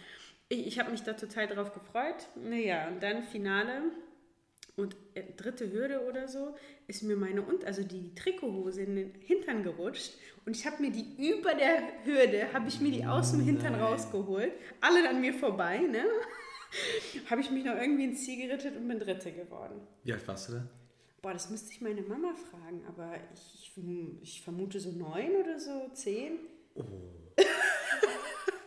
Ich, 0.49 0.67
ich 0.67 0.79
habe 0.79 0.93
mich 0.93 1.03
da 1.03 1.15
total 1.15 1.49
drauf 1.49 1.73
gefreut. 1.73 2.29
Naja, 2.37 2.87
und 2.89 3.03
dann 3.03 3.25
Finale 3.25 3.83
und 4.77 4.97
äh, 5.15 5.23
dritte 5.37 5.73
Hürde 5.73 6.05
oder 6.09 6.29
so 6.29 6.55
ist 6.87 7.03
mir 7.03 7.17
meine 7.17 7.43
und 7.43 7.65
also 7.65 7.83
die 7.83 8.15
Trikothose 8.15 8.83
in 8.83 8.97
den 8.97 9.15
Hintern 9.21 9.63
gerutscht 9.63 10.15
und 10.47 10.57
ich 10.57 10.67
habe 10.67 10.83
mir 10.83 10.91
die 10.91 11.31
über 11.31 11.55
der 11.55 11.81
Hürde 12.05 12.53
habe 12.53 12.69
ich 12.69 12.81
mir 12.81 12.91
die 12.91 13.07
aus 13.07 13.31
dem 13.31 13.41
Hintern 13.41 13.73
Nein. 13.73 13.83
rausgeholt, 13.83 14.53
alle 14.81 15.09
an 15.09 15.21
mir 15.21 15.33
vorbei, 15.33 15.79
ne? 15.79 16.05
habe 17.31 17.41
ich 17.41 17.51
mich 17.51 17.65
noch 17.65 17.77
irgendwie 17.77 18.05
ins 18.05 18.25
Ziel 18.25 18.47
gerettet 18.47 18.77
und 18.77 18.89
bin 18.89 18.99
Dritte 18.99 19.33
geworden. 19.33 19.81
Wie 20.03 20.13
alt 20.13 20.27
warst 20.27 20.49
du 20.49 20.53
da? 20.55 20.67
Boah, 21.23 21.33
das 21.33 21.49
müsste 21.51 21.73
ich 21.73 21.81
meine 21.81 22.03
Mama 22.03 22.35
fragen, 22.35 22.83
aber 22.87 23.15
ich, 23.33 23.73
ich, 24.21 24.43
vermute 24.43 24.79
so 24.79 24.91
neun 24.91 25.31
oder 25.43 25.59
so, 25.59 25.89
zehn. 25.95 26.39
Oh. 26.75 26.83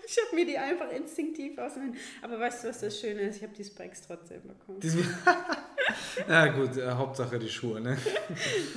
ich 0.07 0.17
habe 0.25 0.35
mir 0.35 0.45
die 0.45 0.57
einfach 0.57 0.91
instinktiv 0.91 1.57
ausgenommen. 1.59 1.95
Aber 2.21 2.39
weißt 2.39 2.63
du, 2.63 2.69
was 2.69 2.79
das 2.79 2.99
Schöne 2.99 3.21
ist? 3.21 3.37
Ich 3.37 3.43
habe 3.43 3.53
die 3.53 3.63
Spikes 3.63 4.01
trotzdem 4.01 4.41
bekommen. 4.41 4.79
ja 6.27 6.47
gut, 6.47 6.77
äh, 6.77 6.89
Hauptsache 6.89 7.37
die 7.37 7.49
Schuhe, 7.49 7.79
ne? 7.79 7.95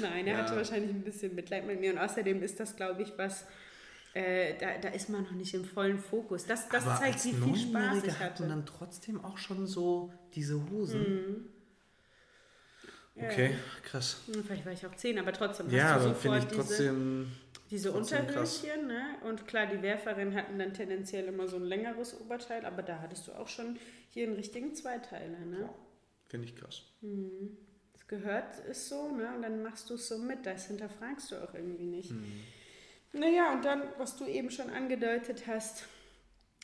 Nein, 0.00 0.26
er 0.26 0.34
ja. 0.34 0.44
hatte 0.44 0.56
wahrscheinlich 0.56 0.90
ein 0.90 1.02
bisschen 1.02 1.34
Mitleid 1.34 1.66
mit 1.66 1.80
mir. 1.80 1.92
Und 1.92 1.98
außerdem 1.98 2.42
ist 2.42 2.60
das, 2.60 2.76
glaube 2.76 3.02
ich, 3.02 3.16
was... 3.16 3.46
Äh, 4.12 4.58
da, 4.58 4.78
da 4.78 4.88
ist 4.88 5.08
man 5.08 5.22
noch 5.22 5.32
nicht 5.32 5.54
im 5.54 5.64
vollen 5.64 5.98
Fokus. 5.98 6.44
Das, 6.44 6.68
das 6.68 6.84
zeigt, 6.84 7.24
wie 7.24 7.32
viel 7.32 7.56
Spaß 7.56 8.04
ich 8.04 8.18
hatte. 8.18 8.42
Und 8.42 8.48
dann 8.48 8.66
trotzdem 8.66 9.24
auch 9.24 9.38
schon 9.38 9.66
so 9.66 10.12
diese 10.34 10.68
Hosen. 10.70 11.00
Mhm. 11.00 11.48
Okay, 13.22 13.54
krass. 13.82 14.22
Vielleicht 14.46 14.64
war 14.64 14.72
ich 14.72 14.86
auch 14.86 14.94
zehn, 14.94 15.18
aber 15.18 15.32
trotzdem. 15.32 15.70
Ja, 15.70 15.96
aber 15.96 16.14
finde 16.14 16.38
ich 16.38 16.44
trotzdem. 16.46 17.30
Diese, 17.70 17.90
diese 17.90 17.92
Unterhöschen, 17.92 18.86
ne? 18.86 19.16
Und 19.24 19.46
klar, 19.46 19.66
die 19.66 19.82
Werferinnen 19.82 20.34
hatten 20.34 20.58
dann 20.58 20.72
tendenziell 20.72 21.26
immer 21.26 21.46
so 21.46 21.56
ein 21.56 21.64
längeres 21.64 22.18
Oberteil, 22.20 22.64
aber 22.64 22.82
da 22.82 23.00
hattest 23.00 23.28
du 23.28 23.32
auch 23.32 23.48
schon 23.48 23.78
hier 24.08 24.26
einen 24.26 24.36
richtigen 24.36 24.74
Zweiteiler, 24.74 25.38
ne? 25.40 25.60
Ja, 25.60 25.74
finde 26.28 26.46
ich 26.46 26.56
krass. 26.56 26.82
Mhm. 27.00 27.58
Das 27.92 28.06
gehört, 28.08 28.58
ist 28.70 28.88
so, 28.88 29.14
ne? 29.14 29.34
Und 29.34 29.42
dann 29.42 29.62
machst 29.62 29.90
du 29.90 29.94
es 29.94 30.08
so 30.08 30.18
mit, 30.18 30.46
das 30.46 30.66
hinterfragst 30.66 31.30
du 31.30 31.36
auch 31.36 31.54
irgendwie 31.54 31.86
nicht. 31.86 32.12
Mhm. 32.12 32.42
Naja, 33.12 33.52
und 33.52 33.64
dann, 33.64 33.82
was 33.98 34.16
du 34.16 34.26
eben 34.26 34.50
schon 34.50 34.70
angedeutet 34.70 35.46
hast, 35.46 35.84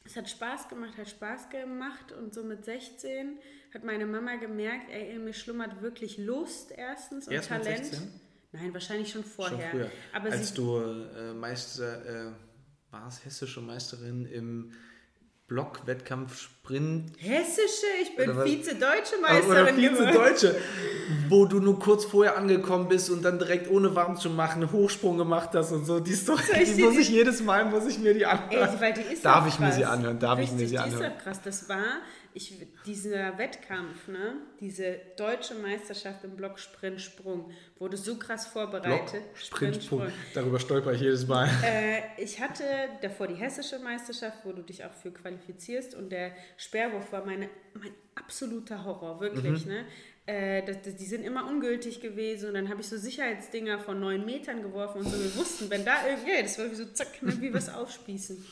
es 0.04 0.16
hat 0.16 0.30
Spaß 0.30 0.68
gemacht, 0.68 0.96
hat 0.96 1.09
Spaß 1.09 1.50
gemacht 1.50 2.12
und 2.12 2.32
so 2.32 2.44
mit 2.44 2.64
16 2.64 3.38
hat 3.74 3.85
meine 3.85 4.06
Mama 4.06 4.37
gemerkt, 4.37 4.90
ey, 4.90 5.14
in 5.14 5.24
mir 5.24 5.32
schlummert 5.32 5.82
wirklich 5.82 6.18
Lust 6.18 6.70
erstens 6.70 7.26
und 7.26 7.35
Erst 7.35 7.48
Talent. 7.48 7.80
Mit 7.80 7.87
16? 7.87 8.20
Nein, 8.52 8.72
wahrscheinlich 8.72 9.11
schon 9.11 9.24
vorher. 9.24 9.59
Schon 9.59 9.70
früher. 9.70 9.90
Aber 10.12 10.30
Als 10.30 10.54
du 10.54 10.78
äh, 10.78 11.35
Meister, 11.35 12.28
äh, 12.28 12.32
war 12.90 13.09
es 13.09 13.24
hessische 13.24 13.61
Meisterin 13.61 14.24
im 14.26 14.72
Blockwettkampf 15.48 16.37
Sprint. 16.37 17.12
Hessische, 17.18 17.87
ich 18.02 18.16
bin 18.16 18.30
Vize-Deutsche 18.30 19.20
Meisterin. 19.22 19.48
Oder 19.48 19.74
Vize-Deutsche, 19.74 20.56
wo 21.28 21.44
du 21.44 21.61
nur 21.61 21.78
kurz 21.78 22.04
vorher 22.04 22.37
angekommen 22.37 22.88
bist 22.88 23.11
und 23.11 23.22
dann 23.22 23.38
direkt 23.38 23.70
ohne 23.70 23.94
warm 23.94 24.16
zu 24.16 24.28
machen 24.28 24.62
einen 24.62 24.72
Hochsprung 24.72 25.16
gemacht 25.16 25.50
hast 25.54 25.70
und 25.70 25.85
so. 25.85 26.00
Die 26.00 26.14
Story, 26.14 26.42
die 26.52 26.82
muss 26.82 26.96
ich 26.96 27.11
jedes 27.11 27.42
Mal, 27.42 27.64
muss 27.66 27.87
ich 27.87 28.00
mir 28.00 28.12
die 28.12 28.26
anhören. 28.26 28.82
Ey, 28.82 28.92
die 28.94 29.14
ist 29.14 29.24
Darf 29.24 29.46
ich 29.46 29.56
krass. 29.56 29.68
mir 29.68 29.72
sie 29.72 29.85
anhören? 29.85 30.18
Darf 30.18 30.38
Richtig, 30.38 30.54
ich 30.56 30.62
mir 30.62 30.68
sie 30.68 30.78
anhören? 30.78 30.98
Die 30.98 31.06
ist 31.06 31.12
ja 31.12 31.22
krass. 31.22 31.40
Das 31.44 31.68
war, 31.68 31.85
ich, 32.37 32.53
dieser 32.85 33.38
Wettkampf, 33.38 34.09
ne, 34.09 34.35
diese 34.61 35.01
deutsche 35.16 35.55
Meisterschaft 35.55 36.22
im 36.22 36.37
Block 36.37 36.59
Sprint 36.59 37.01
Sprung, 37.01 37.51
wurde 37.79 37.96
so 37.96 38.16
krass 38.18 38.46
vorbereitet. 38.46 39.11
Block, 39.11 39.37
Sprint 39.37 39.83
Sprung. 39.83 40.12
Darüber 40.35 40.61
stolper 40.61 40.92
ich 40.92 41.01
jedes 41.01 41.27
Mal. 41.27 41.49
Äh, 41.64 42.03
ich 42.22 42.38
hatte 42.38 42.64
davor 43.01 43.27
die 43.27 43.37
hessische 43.37 43.79
Meisterschaft, 43.79 44.44
wo 44.44 44.53
du 44.53 44.62
dich 44.62 44.85
auch 44.85 44.92
für 44.92 45.11
qualifizierst 45.11 45.94
und 45.94 46.11
der 46.11 46.33
Sperrwurf 46.59 47.11
war 47.11 47.25
meine, 47.25 47.49
mein 47.72 47.92
absoluter 48.14 48.85
Horror, 48.85 49.18
wirklich. 49.20 49.64
Mhm. 49.64 49.72
Ne? 49.72 49.85
Äh, 50.27 50.62
das, 50.66 50.83
das, 50.83 50.96
die 50.96 51.07
sind 51.07 51.25
immer 51.25 51.49
ungültig 51.49 52.03
gewesen 52.03 52.49
und 52.51 52.55
dann 52.55 52.68
habe 52.68 52.83
ich 52.83 52.87
so 52.87 52.99
Sicherheitsdinger 52.99 53.79
von 53.79 53.99
neun 53.99 54.27
Metern 54.27 54.61
geworfen 54.61 54.99
und 54.99 55.09
so, 55.09 55.18
wir 55.18 55.35
wussten, 55.37 55.70
wenn 55.70 55.87
da 55.87 56.07
irgendwie, 56.07 56.42
das 56.42 56.59
war 56.59 56.70
wie 56.70 56.75
so 56.75 56.85
zack, 56.85 57.22
ne, 57.22 57.35
wie 57.40 57.55
was 57.55 57.72
aufspießen. 57.72 58.44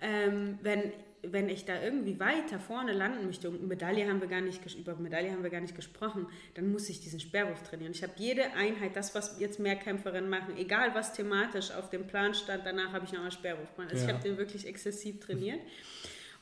Ähm, 0.00 0.58
wenn 0.62 0.92
wenn 1.22 1.48
ich 1.48 1.64
da 1.64 1.82
irgendwie 1.82 2.20
weiter 2.20 2.58
vorne 2.58 2.92
landen 2.92 3.26
möchte, 3.26 3.50
und 3.50 3.66
Medaille 3.66 4.08
haben 4.08 4.20
wir 4.20 4.28
gar 4.28 4.40
nicht, 4.40 4.60
über 4.76 4.94
Medaille 4.96 5.32
haben 5.32 5.42
wir 5.42 5.50
gar 5.50 5.60
nicht 5.60 5.74
gesprochen, 5.74 6.26
dann 6.54 6.70
muss 6.70 6.88
ich 6.88 7.00
diesen 7.00 7.20
Sperrwurf 7.20 7.62
trainieren. 7.62 7.92
Ich 7.92 8.02
habe 8.02 8.12
jede 8.16 8.52
Einheit, 8.52 8.94
das, 8.96 9.14
was 9.14 9.38
jetzt 9.40 9.58
Mehrkämpferinnen 9.58 10.30
machen, 10.30 10.56
egal 10.56 10.94
was 10.94 11.12
thematisch 11.12 11.70
auf 11.72 11.90
dem 11.90 12.06
Plan 12.06 12.34
stand, 12.34 12.64
danach 12.64 12.92
habe 12.92 13.04
ich 13.04 13.12
nochmal 13.12 13.32
Sperrwurf 13.32 13.74
gemacht. 13.74 13.92
Also 13.92 14.04
ja. 14.04 14.10
ich 14.10 14.14
habe 14.14 14.28
den 14.28 14.38
wirklich 14.38 14.66
exzessiv 14.66 15.20
trainiert. 15.20 15.60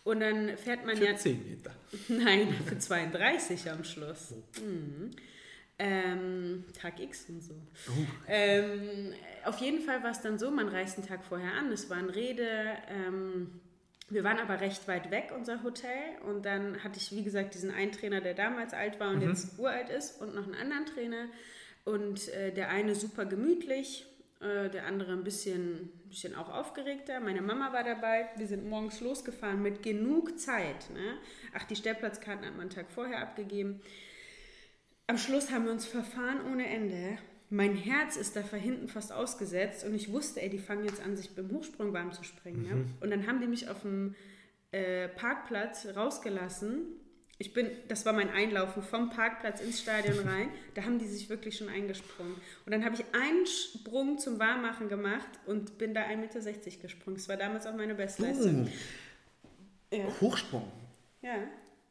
Und 0.05 0.21
dann 0.21 0.57
fährt 0.57 0.87
man 0.87 0.97
für 0.97 1.05
ja. 1.05 1.15
Für 1.15 1.19
10 1.19 1.51
Meter. 1.51 1.75
Nein, 2.09 2.55
für 2.65 2.79
32 2.79 3.71
am 3.71 3.83
Schluss. 3.83 4.35
Mhm. 4.63 5.11
Ähm, 5.79 6.65
Tag 6.81 7.01
X 7.01 7.27
und 7.29 7.43
so. 7.43 7.55
Oh. 7.89 7.93
Ähm, 8.29 9.13
auf 9.45 9.59
jeden 9.59 9.81
Fall 9.81 10.03
war 10.03 10.11
es 10.11 10.21
dann 10.21 10.39
so, 10.39 10.51
man 10.51 10.69
reist 10.69 10.97
einen 10.97 11.07
Tag 11.07 11.25
vorher 11.25 11.53
an, 11.55 11.71
es 11.73 11.91
waren 11.91 12.09
Rede. 12.09 12.49
Ähm, 12.89 13.61
wir 14.09 14.23
waren 14.23 14.39
aber 14.39 14.61
recht 14.61 14.87
weit 14.87 15.11
weg, 15.11 15.33
unser 15.37 15.63
Hotel. 15.63 15.93
Und 16.25 16.45
dann 16.45 16.83
hatte 16.85 16.99
ich, 16.99 17.13
wie 17.13 17.25
gesagt, 17.25 17.55
diesen 17.55 17.71
einen 17.71 17.93
Trainer, 17.93 18.21
der 18.21 18.35
damals 18.35 18.73
alt 18.73 19.01
war 19.01 19.11
und 19.11 19.23
mhm. 19.23 19.31
jetzt 19.31 19.59
uralt 19.59 19.89
ist, 19.89 20.21
und 20.21 20.35
noch 20.35 20.45
einen 20.45 20.55
anderen 20.55 20.87
Trainer. 20.87 21.27
Und 21.85 22.29
äh, 22.29 22.53
der 22.53 22.71
eine 22.71 22.95
super 22.95 23.25
gemütlich, 23.25 24.07
äh, 24.41 24.69
der 24.71 24.87
andere 24.87 25.13
ein 25.13 25.25
bisschen, 25.25 25.91
bisschen 26.09 26.35
auch 26.35 26.53
aufgeregter. 26.53 27.21
Meine 27.21 27.43
Mama 27.43 27.73
war 27.73 27.85
dabei. 27.85 28.29
Wir 28.37 28.47
sind 28.47 28.69
morgens 28.69 29.01
losgefahren 29.01 29.63
mit 29.63 29.83
genug 29.83 30.39
Zeit. 30.39 30.91
Ne? 30.91 31.19
Ach, 31.55 31.65
die 31.65 31.77
Stellplatzkarten 31.77 32.45
hat 32.45 32.53
man 32.53 32.63
einen 32.63 32.71
Tag 32.71 32.91
vorher 32.91 33.21
abgegeben. 33.21 33.81
Am 35.09 35.19
Schluss 35.19 35.51
haben 35.51 35.65
wir 35.65 35.73
uns 35.73 35.87
verfahren 35.87 36.41
ohne 36.51 36.67
Ende 36.67 37.19
mein 37.51 37.77
Herz 37.77 38.17
ist 38.17 38.35
da 38.37 38.41
hinten 38.41 38.89
fast 38.89 39.13
ausgesetzt 39.13 39.85
und 39.85 39.95
ich 39.95 40.11
wusste, 40.13 40.43
ey, 40.43 40.49
die 40.49 40.59
fangen 40.59 40.85
jetzt 40.85 41.01
an, 41.01 41.17
sich 41.17 41.35
beim 41.35 41.51
Hochsprung 41.51 41.93
warm 41.93 42.13
zu 42.13 42.25
springen. 42.25 42.63
Mhm. 42.63 42.69
Ja? 42.69 42.77
Und 43.01 43.11
dann 43.11 43.27
haben 43.27 43.41
die 43.41 43.47
mich 43.47 43.69
auf 43.69 43.83
dem 43.83 44.15
äh, 44.73 45.09
Parkplatz 45.09 45.87
rausgelassen. 45.95 46.83
Ich 47.39 47.53
bin, 47.53 47.71
das 47.89 48.07
war 48.07 48.15
mein 48.15 48.31
Einlaufen 48.31 48.83
vom 48.83 49.11
Parkplatz 49.11 49.61
ins 49.61 49.81
Stadion 49.81 50.19
rein. 50.29 50.49
Da 50.75 50.83
haben 50.83 50.99
die 50.99 51.07
sich 51.07 51.29
wirklich 51.29 51.57
schon 51.57 51.69
eingesprungen. 51.69 52.35
Und 52.65 52.73
dann 52.73 52.85
habe 52.85 52.97
ich 52.97 53.05
einen 53.13 53.47
Sprung 53.47 54.19
zum 54.19 54.39
Warmmachen 54.39 54.89
gemacht 54.89 55.29
und 55.47 55.79
bin 55.79 55.95
da 55.95 56.03
1,60 56.03 56.17
Meter 56.17 56.41
gesprungen. 56.83 57.17
Das 57.17 57.29
war 57.29 57.37
damals 57.37 57.67
auch 57.67 57.77
meine 57.77 57.95
Bestleistung. 57.95 58.67
Uh, 59.93 59.97
ja. 59.97 60.21
Hochsprung. 60.21 60.71
Ja. 61.23 61.39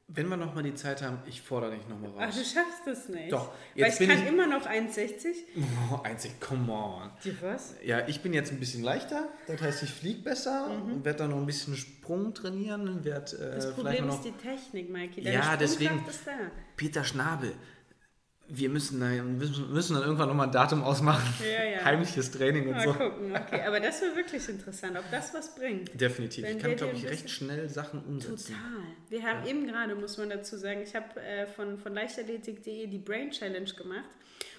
Wenn 0.08 0.28
wir 0.28 0.38
nochmal 0.38 0.64
die 0.64 0.76
Zeit 0.76 1.02
haben, 1.02 1.18
ich 1.26 1.42
fordere 1.42 1.72
dich 1.72 1.88
nochmal 1.88 2.12
raus. 2.12 2.22
Ach, 2.30 2.30
du 2.30 2.44
schaffst 2.44 2.86
es 2.86 3.10
nicht. 3.10 3.32
Doch. 3.32 3.52
Jetzt 3.74 4.00
Weil 4.00 4.08
ich 4.08 4.14
kann 4.14 4.24
ich, 4.24 4.30
immer 4.32 4.46
noch 4.46 4.68
1,60. 4.68 5.34
Oh, 5.92 5.96
1,60, 5.96 6.30
come 6.40 6.72
on. 6.72 7.10
Die 7.24 7.36
was? 7.42 7.74
Ja, 7.84 8.08
ich 8.08 8.22
bin 8.22 8.32
jetzt 8.34 8.52
ein 8.52 8.60
bisschen 8.60 8.84
leichter. 8.84 9.30
Das 9.48 9.60
heißt, 9.60 9.82
ich 9.82 9.90
fliege 9.90 10.22
besser 10.22 10.68
mhm. 10.68 10.94
und 10.94 11.06
werde 11.06 11.20
dann 11.20 11.32
noch 11.32 11.38
ein 11.38 11.46
bisschen 11.48 11.76
Sprung 11.76 12.36
trainieren. 12.36 13.04
Werd, 13.04 13.34
äh, 13.34 13.56
das 13.56 13.74
Problem 13.74 14.08
ist 14.10 14.22
die 14.22 14.34
Technik, 14.34 14.92
Mikey. 14.92 15.24
Deine 15.24 15.38
ja, 15.38 15.58
deswegen. 15.58 16.04
Peter 16.76 17.04
Schnabel 17.04 17.54
wir 18.48 18.70
müssen, 18.70 19.02
wir 19.02 19.24
müssen 19.24 19.94
dann 19.96 20.04
irgendwann 20.04 20.28
nochmal 20.28 20.48
ein 20.48 20.52
Datum 20.52 20.84
ausmachen. 20.84 21.34
Ja, 21.44 21.64
ja. 21.64 21.84
Heimliches 21.84 22.32
Training 22.32 22.68
und 22.68 22.76
mal 22.76 22.84
so. 22.84 22.94
Mal 22.94 23.10
gucken, 23.10 23.36
okay. 23.36 23.62
Aber 23.62 23.80
das 23.80 24.02
wäre 24.02 24.16
wirklich 24.16 24.48
interessant, 24.48 24.98
ob 24.98 25.10
das 25.10 25.34
was 25.34 25.56
bringt. 25.56 26.00
Definitiv. 26.00 26.44
Wenn 26.44 26.58
ich 26.58 26.64
kann, 26.64 26.76
glaube 26.76 26.94
ich, 26.94 27.08
recht 27.08 27.30
schnell 27.30 27.68
Sachen 27.70 28.04
umsetzen. 28.04 28.54
Total. 28.54 28.84
Wir 29.10 29.24
haben 29.24 29.46
ja. 29.46 29.52
eben 29.52 29.68
gerade, 29.68 29.96
muss 29.96 30.18
man 30.18 30.30
dazu 30.30 30.58
sagen, 30.58 30.82
ich 30.84 30.96
habe 30.96 31.20
äh, 31.22 31.48
von, 31.48 31.78
von 31.80 31.94
leichtathletik.de 31.94 32.88
die 32.88 33.00
Brain 33.00 33.32
Challenge 33.32 33.72
gemacht 33.74 34.10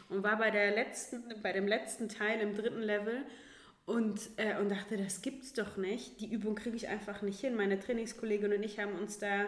und 0.09 0.23
war 0.23 0.39
bei, 0.39 0.51
der 0.51 0.75
letzten, 0.75 1.23
bei 1.43 1.53
dem 1.53 1.69
letzten 1.69 2.09
Teil 2.09 2.41
im 2.41 2.55
dritten 2.57 2.83
Level 2.83 3.23
und, 3.85 4.21
äh, 4.37 4.59
und 4.59 4.69
dachte, 4.69 4.97
das 4.97 5.23
gibt's 5.23 5.53
doch 5.53 5.77
nicht. 5.77 6.21
Die 6.21 6.33
Übung 6.33 6.57
kriege 6.57 6.77
ich 6.77 6.89
einfach 6.89 7.23
nicht 7.23 7.41
hin. 7.41 7.55
Meine 7.55 7.79
Trainingskollegin 7.79 8.53
und 8.53 8.63
ich 8.65 8.81
haben 8.81 8.99
uns 8.99 9.19
da 9.19 9.47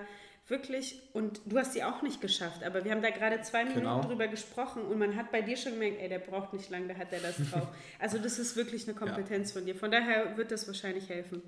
wirklich, 0.48 1.02
und 1.12 1.40
du 1.46 1.58
hast 1.58 1.74
sie 1.74 1.84
auch 1.84 2.02
nicht 2.02 2.20
geschafft, 2.20 2.64
aber 2.64 2.84
wir 2.84 2.92
haben 2.92 3.02
da 3.02 3.10
gerade 3.10 3.40
zwei 3.42 3.64
Minuten 3.64 3.80
genau. 3.80 4.00
drüber 4.00 4.28
gesprochen 4.28 4.82
und 4.82 4.98
man 4.98 5.14
hat 5.16 5.30
bei 5.30 5.42
dir 5.42 5.56
schon 5.56 5.72
gemerkt, 5.72 6.00
ey, 6.00 6.08
der 6.08 6.18
braucht 6.18 6.52
nicht 6.52 6.70
lange, 6.70 6.88
da 6.88 6.94
hat 6.94 7.12
er 7.12 7.20
das 7.20 7.36
drauf. 7.50 7.68
also 7.98 8.18
das 8.18 8.38
ist 8.38 8.56
wirklich 8.56 8.88
eine 8.88 8.96
Kompetenz 8.96 9.50
ja. 9.50 9.54
von 9.54 9.66
dir. 9.66 9.74
Von 9.74 9.90
daher 9.90 10.36
wird 10.36 10.50
das 10.50 10.66
wahrscheinlich 10.66 11.08
helfen. 11.08 11.42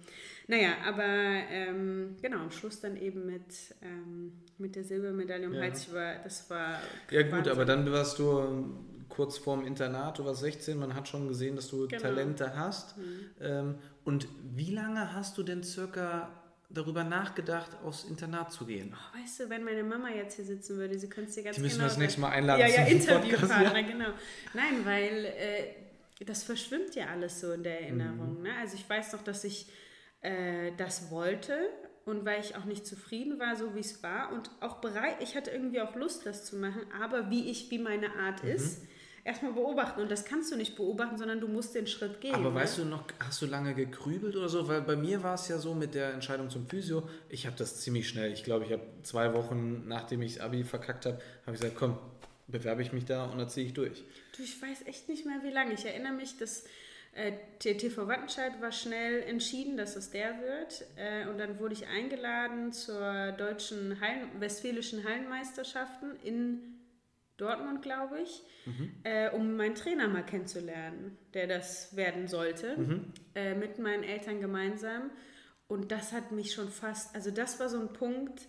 Naja, 0.48 0.74
aber 0.86 1.04
ähm, 1.04 2.16
genau, 2.20 2.38
am 2.38 2.50
Schluss 2.50 2.80
dann 2.80 2.96
eben 2.96 3.26
mit, 3.26 3.74
ähm, 3.82 4.32
mit 4.58 4.76
der 4.76 4.84
Silbermedaille 4.84 5.46
um 5.46 5.54
ja. 5.54 5.62
Hals, 5.62 5.92
war, 5.92 6.16
das 6.22 6.50
war... 6.50 6.78
Ja 7.10 7.22
gut, 7.22 7.48
aber 7.48 7.64
dann 7.64 7.90
warst 7.90 8.18
du 8.18 8.74
kurz 9.08 9.38
vorm 9.38 9.66
Internat, 9.66 10.18
du 10.18 10.24
warst 10.24 10.40
16, 10.40 10.78
man 10.78 10.94
hat 10.94 11.08
schon 11.08 11.28
gesehen, 11.28 11.56
dass 11.56 11.68
du 11.68 11.88
genau. 11.88 12.02
Talente 12.02 12.56
hast. 12.56 12.96
Mhm. 12.96 13.02
Ähm, 13.40 13.74
und 14.04 14.28
wie 14.54 14.72
lange 14.72 15.12
hast 15.14 15.36
du 15.36 15.42
denn 15.42 15.62
circa 15.62 16.30
darüber 16.70 17.04
nachgedacht, 17.04 17.76
aufs 17.84 18.04
Internat 18.04 18.52
zu 18.52 18.64
gehen? 18.64 18.94
Oh, 18.94 19.18
weißt 19.18 19.40
du, 19.40 19.50
wenn 19.50 19.64
meine 19.64 19.82
Mama 19.82 20.08
jetzt 20.08 20.36
hier 20.36 20.44
sitzen 20.44 20.76
würde, 20.76 20.98
sie 20.98 21.08
könnte 21.08 21.30
sie 21.30 21.42
ganz 21.42 21.56
Die 21.56 21.62
müssen 21.62 21.74
genau... 21.74 21.84
wir 21.84 21.88
das 21.88 21.98
nächste 21.98 22.20
Mal 22.20 22.30
einladen 22.30 22.60
Ja, 22.60 22.68
ja, 22.68 22.84
Interviewpartner, 22.84 23.80
ja. 23.80 23.86
genau. 23.86 24.10
Nein, 24.54 24.84
weil 24.84 25.24
äh, 25.24 26.24
das 26.24 26.42
verschwimmt 26.42 26.94
ja 26.94 27.06
alles 27.06 27.40
so 27.40 27.52
in 27.52 27.62
der 27.62 27.80
Erinnerung. 27.80 28.38
Mhm. 28.38 28.42
Ne? 28.44 28.50
Also 28.60 28.76
ich 28.76 28.88
weiß 28.88 29.12
noch, 29.12 29.22
dass 29.22 29.44
ich 29.44 29.68
äh, 30.20 30.72
das 30.76 31.10
wollte 31.10 31.58
und 32.04 32.24
weil 32.24 32.40
ich 32.40 32.56
auch 32.56 32.64
nicht 32.64 32.86
zufrieden 32.86 33.38
war, 33.38 33.56
so 33.56 33.74
wie 33.74 33.80
es 33.80 34.02
war 34.02 34.32
und 34.32 34.50
auch 34.60 34.80
bereit, 34.80 35.16
ich 35.20 35.36
hatte 35.36 35.50
irgendwie 35.50 35.80
auch 35.80 35.94
Lust, 35.94 36.26
das 36.26 36.44
zu 36.44 36.56
machen, 36.56 36.82
aber 37.00 37.30
wie 37.30 37.50
ich, 37.50 37.70
wie 37.70 37.78
meine 37.78 38.14
Art 38.16 38.44
mhm. 38.44 38.50
ist 38.50 38.82
erstmal 39.24 39.52
beobachten. 39.52 40.00
Und 40.00 40.10
das 40.10 40.24
kannst 40.24 40.52
du 40.52 40.56
nicht 40.56 40.76
beobachten, 40.76 41.18
sondern 41.18 41.40
du 41.40 41.48
musst 41.48 41.74
den 41.74 41.86
Schritt 41.86 42.20
gehen. 42.20 42.34
Aber 42.34 42.50
ne? 42.50 42.54
weißt 42.54 42.78
du 42.78 42.84
noch, 42.84 43.04
hast 43.18 43.42
du 43.42 43.46
lange 43.46 43.74
gekrübelt 43.74 44.36
oder 44.36 44.48
so? 44.48 44.66
Weil 44.68 44.82
bei 44.82 44.96
mir 44.96 45.22
war 45.22 45.34
es 45.34 45.48
ja 45.48 45.58
so 45.58 45.74
mit 45.74 45.94
der 45.94 46.12
Entscheidung 46.12 46.50
zum 46.50 46.66
Physio, 46.66 47.08
ich 47.28 47.46
habe 47.46 47.56
das 47.56 47.80
ziemlich 47.80 48.08
schnell. 48.08 48.32
Ich 48.32 48.44
glaube, 48.44 48.64
ich 48.64 48.72
habe 48.72 48.82
zwei 49.02 49.32
Wochen, 49.34 49.86
nachdem 49.86 50.22
ich 50.22 50.34
das 50.34 50.42
Abi 50.42 50.64
verkackt 50.64 51.06
habe, 51.06 51.18
habe 51.46 51.54
ich 51.56 51.60
gesagt, 51.60 51.76
komm, 51.76 51.98
bewerbe 52.48 52.82
ich 52.82 52.92
mich 52.92 53.04
da 53.04 53.26
und 53.26 53.38
dann 53.38 53.48
ziehe 53.48 53.66
ich 53.66 53.74
durch. 53.74 54.02
Du, 54.36 54.42
ich 54.42 54.60
weiß 54.60 54.86
echt 54.86 55.08
nicht 55.08 55.26
mehr, 55.26 55.40
wie 55.42 55.50
lange. 55.50 55.74
Ich 55.74 55.84
erinnere 55.84 56.12
mich, 56.12 56.36
dass 56.38 56.64
Äh, 57.12 57.32
TV 57.58 58.06
Wattenscheid 58.06 58.60
war 58.60 58.70
schnell 58.70 59.22
entschieden, 59.24 59.76
dass 59.76 59.96
es 59.96 60.10
der 60.10 60.38
wird. 60.40 60.84
Äh, 60.96 61.28
und 61.28 61.38
dann 61.38 61.58
wurde 61.58 61.74
ich 61.74 61.88
eingeladen 61.88 62.72
zur 62.72 63.32
deutschen 63.32 64.00
Hallen, 64.00 64.28
westfälischen 64.38 65.02
Hallenmeisterschaften 65.02 66.12
in 66.22 66.79
Dortmund, 67.40 67.82
glaube 67.82 68.20
ich, 68.20 68.42
mhm. 68.66 68.92
äh, 69.04 69.30
um 69.30 69.56
meinen 69.56 69.74
Trainer 69.74 70.08
mal 70.08 70.24
kennenzulernen, 70.24 71.16
der 71.34 71.46
das 71.46 71.96
werden 71.96 72.28
sollte, 72.28 72.76
mhm. 72.76 73.12
äh, 73.34 73.54
mit 73.54 73.78
meinen 73.78 74.02
Eltern 74.02 74.40
gemeinsam. 74.40 75.10
Und 75.66 75.92
das 75.92 76.12
hat 76.12 76.32
mich 76.32 76.52
schon 76.52 76.68
fast, 76.68 77.14
also 77.14 77.30
das 77.30 77.60
war 77.60 77.68
so 77.68 77.80
ein 77.80 77.92
Punkt, 77.92 78.48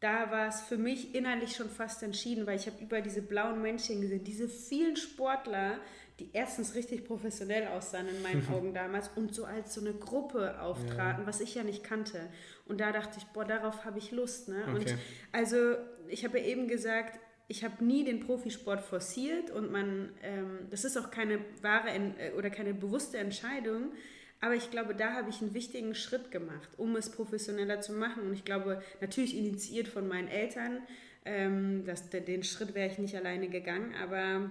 da 0.00 0.30
war 0.30 0.48
es 0.48 0.60
für 0.60 0.76
mich 0.76 1.14
innerlich 1.14 1.56
schon 1.56 1.70
fast 1.70 2.02
entschieden, 2.02 2.46
weil 2.46 2.56
ich 2.56 2.66
habe 2.66 2.82
über 2.82 3.00
diese 3.00 3.22
blauen 3.22 3.62
Männchen 3.62 4.02
gesehen, 4.02 4.22
diese 4.22 4.48
vielen 4.48 4.96
Sportler, 4.96 5.78
die 6.20 6.30
erstens 6.32 6.74
richtig 6.74 7.04
professionell 7.06 7.68
aussahen 7.68 8.08
in 8.08 8.22
meinen 8.22 8.46
Augen 8.52 8.74
damals 8.74 9.08
und 9.16 9.34
so 9.34 9.44
als 9.46 9.74
so 9.74 9.80
eine 9.80 9.94
Gruppe 9.94 10.60
auftraten, 10.60 11.22
ja. 11.22 11.26
was 11.26 11.40
ich 11.40 11.54
ja 11.54 11.64
nicht 11.64 11.84
kannte. 11.84 12.28
Und 12.66 12.80
da 12.80 12.92
dachte 12.92 13.18
ich, 13.18 13.24
boah, 13.28 13.44
darauf 13.44 13.84
habe 13.84 13.98
ich 13.98 14.10
Lust. 14.12 14.48
Ne? 14.48 14.62
Okay. 14.68 14.74
Und 14.74 14.98
also, 15.32 15.76
ich 16.08 16.24
habe 16.24 16.38
ja 16.38 16.44
eben 16.44 16.68
gesagt, 16.68 17.18
ich 17.48 17.64
habe 17.64 17.84
nie 17.84 18.04
den 18.04 18.20
Profisport 18.20 18.80
forciert 18.80 19.50
und 19.50 19.70
man, 19.70 20.10
ähm, 20.22 20.66
das 20.70 20.84
ist 20.84 20.96
auch 20.96 21.10
keine 21.10 21.40
wahre 21.60 21.88
äh, 21.90 22.32
oder 22.36 22.50
keine 22.50 22.74
bewusste 22.74 23.18
Entscheidung, 23.18 23.92
aber 24.40 24.54
ich 24.54 24.70
glaube, 24.70 24.94
da 24.94 25.14
habe 25.14 25.30
ich 25.30 25.40
einen 25.40 25.54
wichtigen 25.54 25.94
Schritt 25.94 26.30
gemacht, 26.30 26.68
um 26.76 26.96
es 26.96 27.10
professioneller 27.10 27.80
zu 27.80 27.92
machen. 27.92 28.24
Und 28.24 28.34
ich 28.34 28.44
glaube, 28.44 28.82
natürlich 29.00 29.36
initiiert 29.36 29.88
von 29.88 30.06
meinen 30.06 30.28
Eltern, 30.28 30.80
ähm, 31.24 31.84
dass, 31.86 32.10
den 32.10 32.42
Schritt 32.42 32.74
wäre 32.74 32.90
ich 32.90 32.98
nicht 32.98 33.16
alleine 33.16 33.48
gegangen, 33.48 33.94
aber. 34.02 34.50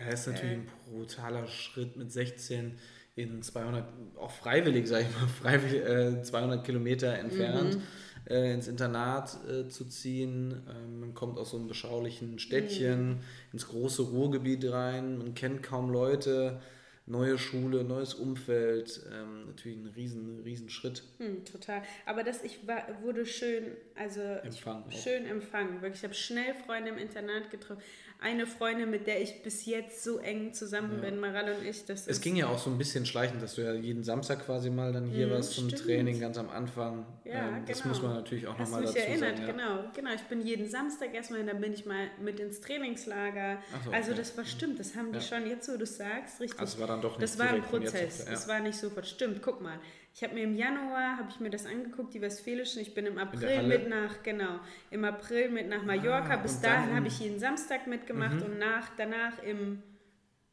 Ja, 0.00 0.08
ist 0.12 0.26
natürlich 0.26 0.52
äh, 0.52 0.54
ein 0.56 0.68
brutaler 0.86 1.46
Schritt 1.46 1.96
mit 1.96 2.10
16 2.10 2.78
in 3.14 3.42
200, 3.42 3.84
auch 4.16 4.30
freiwillig, 4.30 4.88
sage 4.88 5.06
ich 5.08 5.20
mal, 5.20 5.28
freiwillig, 5.40 5.84
äh, 5.84 6.22
200 6.22 6.64
Kilometer 6.64 7.16
entfernt. 7.16 7.76
Mhm 7.76 7.82
äh, 8.28 8.52
ins 8.52 8.68
Internat 8.68 9.38
äh, 9.48 9.68
zu 9.68 9.84
ziehen. 9.84 10.62
Ähm, 10.68 11.00
man 11.00 11.14
kommt 11.14 11.38
aus 11.38 11.50
so 11.50 11.56
einem 11.56 11.68
beschaulichen 11.68 12.38
Städtchen 12.38 13.08
mhm. 13.08 13.20
ins 13.52 13.68
große 13.68 14.02
Ruhrgebiet 14.02 14.70
rein, 14.70 15.18
man 15.18 15.34
kennt 15.34 15.62
kaum 15.62 15.90
Leute, 15.90 16.60
neue 17.06 17.36
Schule, 17.36 17.82
neues 17.82 18.14
Umfeld, 18.14 19.02
ähm, 19.12 19.46
natürlich 19.46 19.78
ein 19.78 19.92
riesen, 19.96 20.40
riesen 20.44 20.68
Schritt. 20.70 21.02
Hm, 21.18 21.44
total. 21.44 21.82
Aber 22.06 22.22
das 22.22 22.44
ich 22.44 22.66
war, 22.66 22.86
wurde 23.02 23.26
schön, 23.26 23.72
also 23.96 24.20
Empfang 24.20 24.84
schön 24.90 25.26
empfangen. 25.26 25.82
Wirklich, 25.82 26.00
ich 26.00 26.04
habe 26.04 26.14
schnell 26.14 26.54
Freunde 26.54 26.90
im 26.90 26.98
Internat 26.98 27.50
getroffen 27.50 27.82
eine 28.22 28.46
Freundin, 28.46 28.90
mit 28.90 29.06
der 29.06 29.20
ich 29.20 29.42
bis 29.42 29.66
jetzt 29.66 30.04
so 30.04 30.18
eng 30.18 30.54
zusammen 30.54 31.02
ja. 31.02 31.10
bin, 31.10 31.20
Maral 31.20 31.52
und 31.54 31.66
ich. 31.66 31.84
Das 31.84 32.06
es 32.06 32.20
ging 32.20 32.36
ja 32.36 32.46
auch 32.46 32.58
so 32.58 32.70
ein 32.70 32.78
bisschen 32.78 33.04
schleichend, 33.04 33.42
dass 33.42 33.56
du 33.56 33.62
ja 33.62 33.74
jeden 33.74 34.04
Samstag 34.04 34.46
quasi 34.46 34.70
mal 34.70 34.92
dann 34.92 35.06
hier 35.06 35.26
mhm, 35.26 35.32
warst 35.32 35.52
zum 35.52 35.68
stimmt. 35.68 35.84
Training 35.84 36.20
ganz 36.20 36.38
am 36.38 36.48
Anfang. 36.48 37.04
Ja, 37.24 37.48
ähm, 37.48 37.64
das 37.66 37.78
genau. 37.78 37.88
muss 37.88 38.02
man 38.02 38.14
natürlich 38.14 38.46
auch 38.46 38.58
nochmal 38.58 38.82
dazu 38.82 38.98
erinnert, 38.98 39.38
sagen. 39.38 39.48
Ja. 39.48 39.52
Genau, 39.52 39.84
genau. 39.94 40.10
Ich 40.14 40.22
bin 40.22 40.46
jeden 40.46 40.68
Samstag 40.68 41.14
erstmal, 41.14 41.44
dann 41.44 41.60
bin 41.60 41.72
ich 41.72 41.84
mal 41.84 42.08
mit 42.22 42.38
ins 42.38 42.60
Trainingslager. 42.60 43.58
So, 43.84 43.90
okay. 43.90 43.96
Also 43.96 44.14
das 44.14 44.36
war 44.36 44.44
stimmt, 44.44 44.78
das 44.78 44.94
haben 44.94 45.12
die 45.12 45.20
schon 45.20 45.46
jetzt, 45.46 45.68
wo 45.72 45.76
du 45.76 45.86
sagst, 45.86 46.40
richtig. 46.40 46.60
Also 46.60 46.78
war 46.78 46.86
dann 46.86 47.02
doch 47.02 47.18
nicht 47.18 47.22
Das 47.22 47.38
war 47.38 47.48
ein 47.48 47.62
Prozess, 47.62 48.24
das 48.24 48.46
war 48.48 48.60
nicht 48.60 48.78
sofort. 48.78 49.06
Stimmt, 49.06 49.42
guck 49.42 49.60
mal. 49.60 49.78
Ich 50.14 50.22
habe 50.22 50.34
mir 50.34 50.44
im 50.44 50.54
Januar, 50.54 51.16
habe 51.16 51.28
ich 51.30 51.40
mir 51.40 51.48
das 51.48 51.64
angeguckt, 51.64 52.12
die 52.12 52.20
Westfälischen. 52.20 52.82
Ich 52.82 52.92
bin 52.92 53.06
im 53.06 53.16
April 53.18 53.62
mit 53.62 53.88
nach, 53.88 54.22
genau, 54.22 54.60
im 54.90 55.04
April 55.04 55.50
mit 55.50 55.68
nach 55.68 55.84
Mallorca. 55.84 56.34
Ah, 56.34 56.36
Bis 56.36 56.60
dahin 56.60 56.94
habe 56.94 57.08
ich 57.08 57.18
jeden 57.18 57.38
Samstag 57.38 57.86
mitgemacht 57.86 58.36
mhm. 58.36 58.42
und 58.42 58.58
nach, 58.58 58.90
danach 58.96 59.42
im 59.42 59.82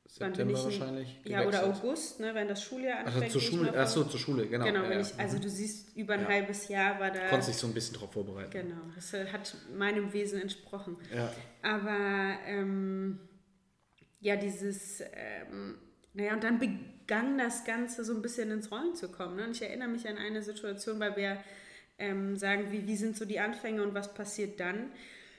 September 0.05 0.53
ich, 0.53 0.63
wahrscheinlich. 0.63 1.19
Ja, 1.25 1.45
oder 1.45 1.65
August, 1.65 2.19
ne, 2.19 2.33
wenn 2.33 2.47
das 2.47 2.63
Schuljahr 2.63 2.99
anfängt. 2.99 3.23
Also 3.23 3.39
zur 3.39 3.41
Schule, 3.41 3.73
ach 3.77 3.87
so, 3.87 4.03
zur 4.05 4.19
Schule, 4.19 4.47
genau. 4.47 4.65
Genau, 4.65 4.83
ja, 4.85 5.01
ich, 5.01 5.19
also 5.19 5.37
mhm. 5.37 5.41
du 5.41 5.49
siehst, 5.49 5.95
über 5.95 6.13
ein 6.13 6.21
ja. 6.21 6.29
halbes 6.29 6.67
Jahr 6.69 6.99
war 6.99 7.11
da. 7.11 7.27
Konntest 7.27 7.49
dich 7.49 7.57
so 7.57 7.67
ein 7.67 7.73
bisschen 7.73 7.93
darauf 7.95 8.13
vorbereiten. 8.13 8.49
Genau, 8.49 8.81
das 8.95 9.13
hat 9.13 9.55
meinem 9.77 10.11
Wesen 10.13 10.41
entsprochen. 10.41 10.97
Ja. 11.13 11.31
Aber 11.61 12.39
ähm, 12.47 13.19
ja, 14.19 14.35
dieses, 14.35 15.01
ähm, 15.13 15.77
naja, 16.13 16.33
und 16.33 16.43
dann 16.43 16.59
begann 17.09 17.39
das 17.39 17.65
Ganze 17.65 18.03
so 18.03 18.13
ein 18.13 18.21
bisschen 18.21 18.51
ins 18.51 18.71
Rollen 18.71 18.93
zu 18.93 19.09
kommen. 19.09 19.37
Ne? 19.37 19.45
Und 19.45 19.51
ich 19.55 19.63
erinnere 19.63 19.87
mich 19.87 20.07
an 20.07 20.19
eine 20.19 20.43
Situation, 20.43 20.99
weil 20.99 21.17
wir 21.17 21.43
ähm, 21.97 22.37
sagen, 22.37 22.71
wie, 22.71 22.85
wie 22.85 22.95
sind 22.95 23.17
so 23.17 23.25
die 23.25 23.39
Anfänge 23.39 23.81
und 23.81 23.95
was 23.95 24.13
passiert 24.13 24.59
dann. 24.59 24.91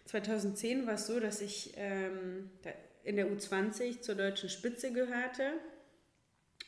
2010 0.07 0.89
war 0.89 0.95
es 0.95 1.07
so, 1.07 1.21
dass 1.21 1.41
ich 1.41 1.75
ähm, 1.77 2.51
in 3.05 3.15
der 3.15 3.31
U20 3.31 4.01
zur 4.01 4.17
deutschen 4.17 4.49
Spitze 4.49 4.93
gehörte 4.93 5.53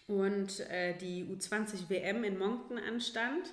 und 0.06 0.60
äh, 0.70 0.96
die 0.96 1.24
U20 1.24 1.88
WM 1.90 2.22
in 2.22 2.38
Moncton 2.38 2.78
anstand, 2.78 3.52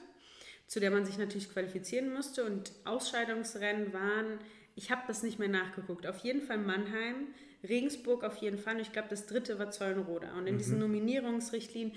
zu 0.67 0.79
der 0.79 0.91
man 0.91 1.03
sich 1.07 1.17
natürlich 1.17 1.51
qualifizieren 1.51 2.13
musste 2.13 2.45
und 2.45 2.71
Ausscheidungsrennen 2.85 3.91
waren, 3.91 4.37
ich 4.75 4.91
habe 4.91 5.01
das 5.07 5.23
nicht 5.23 5.39
mehr 5.39 5.49
nachgeguckt, 5.49 6.05
auf 6.05 6.19
jeden 6.19 6.43
Fall 6.43 6.59
Mannheim, 6.59 7.29
Regensburg 7.67 8.23
auf 8.23 8.37
jeden 8.37 8.57
Fall. 8.57 8.75
Und 8.75 8.81
ich 8.81 8.91
glaube, 8.91 9.07
das 9.09 9.25
dritte 9.25 9.59
war 9.59 9.71
Zollenroda. 9.71 10.33
Und 10.37 10.47
in 10.47 10.55
mhm. 10.55 10.57
diesen 10.59 10.79
Nominierungsrichtlinien 10.79 11.93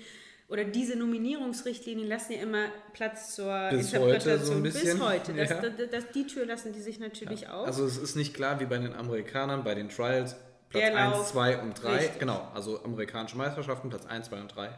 oder 0.49 0.65
diese 0.65 0.97
Nominierungsrichtlinien 0.97 2.07
lassen 2.07 2.33
ja 2.33 2.41
immer 2.41 2.65
Platz 2.91 3.35
zur 3.35 3.69
bis 3.71 3.93
Interpretation. 3.93 4.61
Heute 4.61 4.71
so 4.71 4.79
bis 4.81 4.99
heute. 4.99 5.33
Das, 5.33 5.49
ja. 5.49 5.61
das, 5.61 5.89
das, 5.89 6.11
die 6.13 6.27
Tür 6.27 6.45
lassen 6.45 6.73
die 6.73 6.81
sich 6.81 6.99
natürlich 6.99 7.41
ja. 7.41 7.53
auf. 7.53 7.65
Also 7.65 7.85
es 7.85 7.97
ist 7.97 8.15
nicht 8.15 8.33
klar 8.33 8.59
wie 8.59 8.65
bei 8.65 8.77
den 8.77 8.93
Amerikanern, 8.93 9.63
bei 9.63 9.73
den 9.73 9.89
Trials, 9.89 10.35
Platz 10.69 10.93
1, 10.93 11.29
2 11.29 11.61
und 11.61 11.81
3. 11.81 12.11
Genau, 12.19 12.47
also 12.53 12.83
amerikanische 12.83 13.37
Meisterschaften, 13.37 13.89
Platz 13.89 14.05
1, 14.05 14.27
2 14.27 14.41
und 14.41 14.55
3 14.55 14.69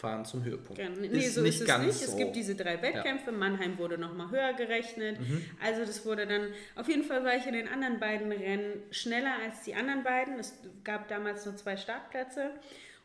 fahren 0.00 0.24
zum 0.24 0.42
Höhepunkt. 0.42 0.76
Genau. 0.76 0.98
Nee, 1.00 1.06
ist 1.18 1.34
so 1.34 1.42
nicht 1.42 1.60
ist 1.60 1.68
es 1.68 1.78
nicht. 1.78 1.92
So. 1.92 2.12
Es 2.12 2.16
gibt 2.16 2.34
diese 2.34 2.54
drei 2.54 2.80
Wettkämpfe. 2.80 3.30
Ja. 3.30 3.36
Mannheim 3.36 3.78
wurde 3.78 3.98
nochmal 3.98 4.30
höher 4.30 4.54
gerechnet. 4.54 5.20
Mhm. 5.20 5.44
Also 5.62 5.84
das 5.84 6.04
wurde 6.06 6.26
dann, 6.26 6.48
auf 6.74 6.88
jeden 6.88 7.04
Fall 7.04 7.24
war 7.24 7.36
ich 7.36 7.46
in 7.46 7.52
den 7.52 7.68
anderen 7.68 8.00
beiden 8.00 8.32
Rennen 8.32 8.82
schneller 8.90 9.34
als 9.44 9.62
die 9.62 9.74
anderen 9.74 10.02
beiden. 10.02 10.38
Es 10.38 10.54
gab 10.82 11.08
damals 11.08 11.44
nur 11.44 11.56
zwei 11.56 11.76
Startplätze. 11.76 12.50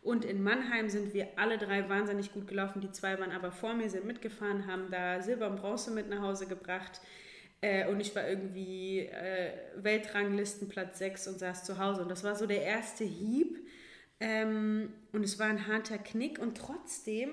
Und 0.01 0.23
in 0.23 0.41
Mannheim 0.43 0.87
sind 0.89 1.13
wir 1.13 1.27
alle 1.35 1.57
drei 1.57 1.89
wahnsinnig 1.89 2.31
gut 2.31 2.47
gelaufen. 2.47 2.79
Die 2.79 2.91
zwei 2.91 3.19
waren 3.19 3.31
aber 3.31 3.51
vor 3.51 3.73
mir, 3.73 3.89
sind 3.89 4.05
mitgefahren, 4.05 4.67
haben 4.67 4.89
da 4.91 5.21
Silber 5.21 5.49
und 5.49 5.57
Bronze 5.57 5.91
mit 5.91 6.09
nach 6.09 6.21
Hause 6.21 6.47
gebracht. 6.47 7.01
Äh, 7.61 7.87
und 7.87 7.99
ich 7.99 8.15
war 8.15 8.27
irgendwie 8.27 8.99
äh, 8.99 9.51
Weltranglistenplatz 9.77 10.99
6 10.99 11.27
und 11.27 11.39
saß 11.39 11.63
zu 11.65 11.79
Hause. 11.79 12.03
Und 12.03 12.09
das 12.09 12.23
war 12.23 12.35
so 12.35 12.45
der 12.45 12.61
erste 12.61 13.03
Hieb 13.03 13.57
ähm, 14.19 14.93
und 15.11 15.23
es 15.23 15.39
war 15.39 15.47
ein 15.47 15.67
harter 15.67 15.97
Knick 15.97 16.39
und 16.39 16.57
trotzdem 16.57 17.29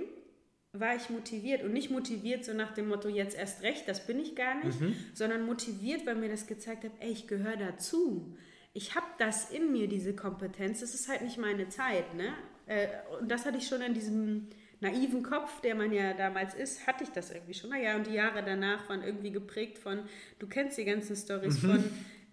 war 0.72 0.96
ich 0.96 1.10
motiviert 1.10 1.62
und 1.62 1.72
nicht 1.72 1.90
motiviert 1.90 2.44
so 2.44 2.54
nach 2.54 2.72
dem 2.72 2.88
Motto 2.88 3.08
jetzt 3.08 3.36
erst 3.36 3.62
recht, 3.62 3.86
das 3.86 4.06
bin 4.06 4.18
ich 4.18 4.34
gar 4.34 4.64
nicht, 4.64 4.80
mhm. 4.80 4.96
sondern 5.12 5.44
motiviert, 5.44 6.06
weil 6.06 6.14
mir 6.14 6.30
das 6.30 6.46
gezeigt 6.46 6.84
hat, 6.84 6.92
ey, 7.00 7.10
ich 7.10 7.26
gehöre 7.26 7.56
dazu. 7.56 8.36
Ich 8.72 8.94
habe 8.94 9.06
das 9.18 9.50
in 9.50 9.70
mir, 9.70 9.86
diese 9.86 10.16
Kompetenz. 10.16 10.80
Das 10.80 10.94
ist 10.94 11.08
halt 11.08 11.20
nicht 11.20 11.36
meine 11.36 11.68
Zeit, 11.68 12.14
ne? 12.14 12.32
Äh, 12.66 12.88
und 13.20 13.30
das 13.30 13.44
hatte 13.44 13.58
ich 13.58 13.68
schon 13.68 13.82
in 13.82 13.92
diesem 13.92 14.48
naiven 14.80 15.22
Kopf, 15.22 15.60
der 15.60 15.74
man 15.74 15.92
ja 15.92 16.14
damals 16.14 16.54
ist, 16.54 16.86
hatte 16.86 17.04
ich 17.04 17.10
das 17.10 17.30
irgendwie 17.30 17.54
schon. 17.54 17.68
Naja, 17.68 17.96
und 17.96 18.06
die 18.06 18.14
Jahre 18.14 18.42
danach 18.42 18.88
waren 18.88 19.02
irgendwie 19.02 19.30
geprägt 19.30 19.78
von, 19.78 20.00
du 20.38 20.46
kennst 20.46 20.78
die 20.78 20.84
ganzen 20.84 21.16
Stories 21.16 21.62
mhm. 21.62 21.70
von, 21.70 21.84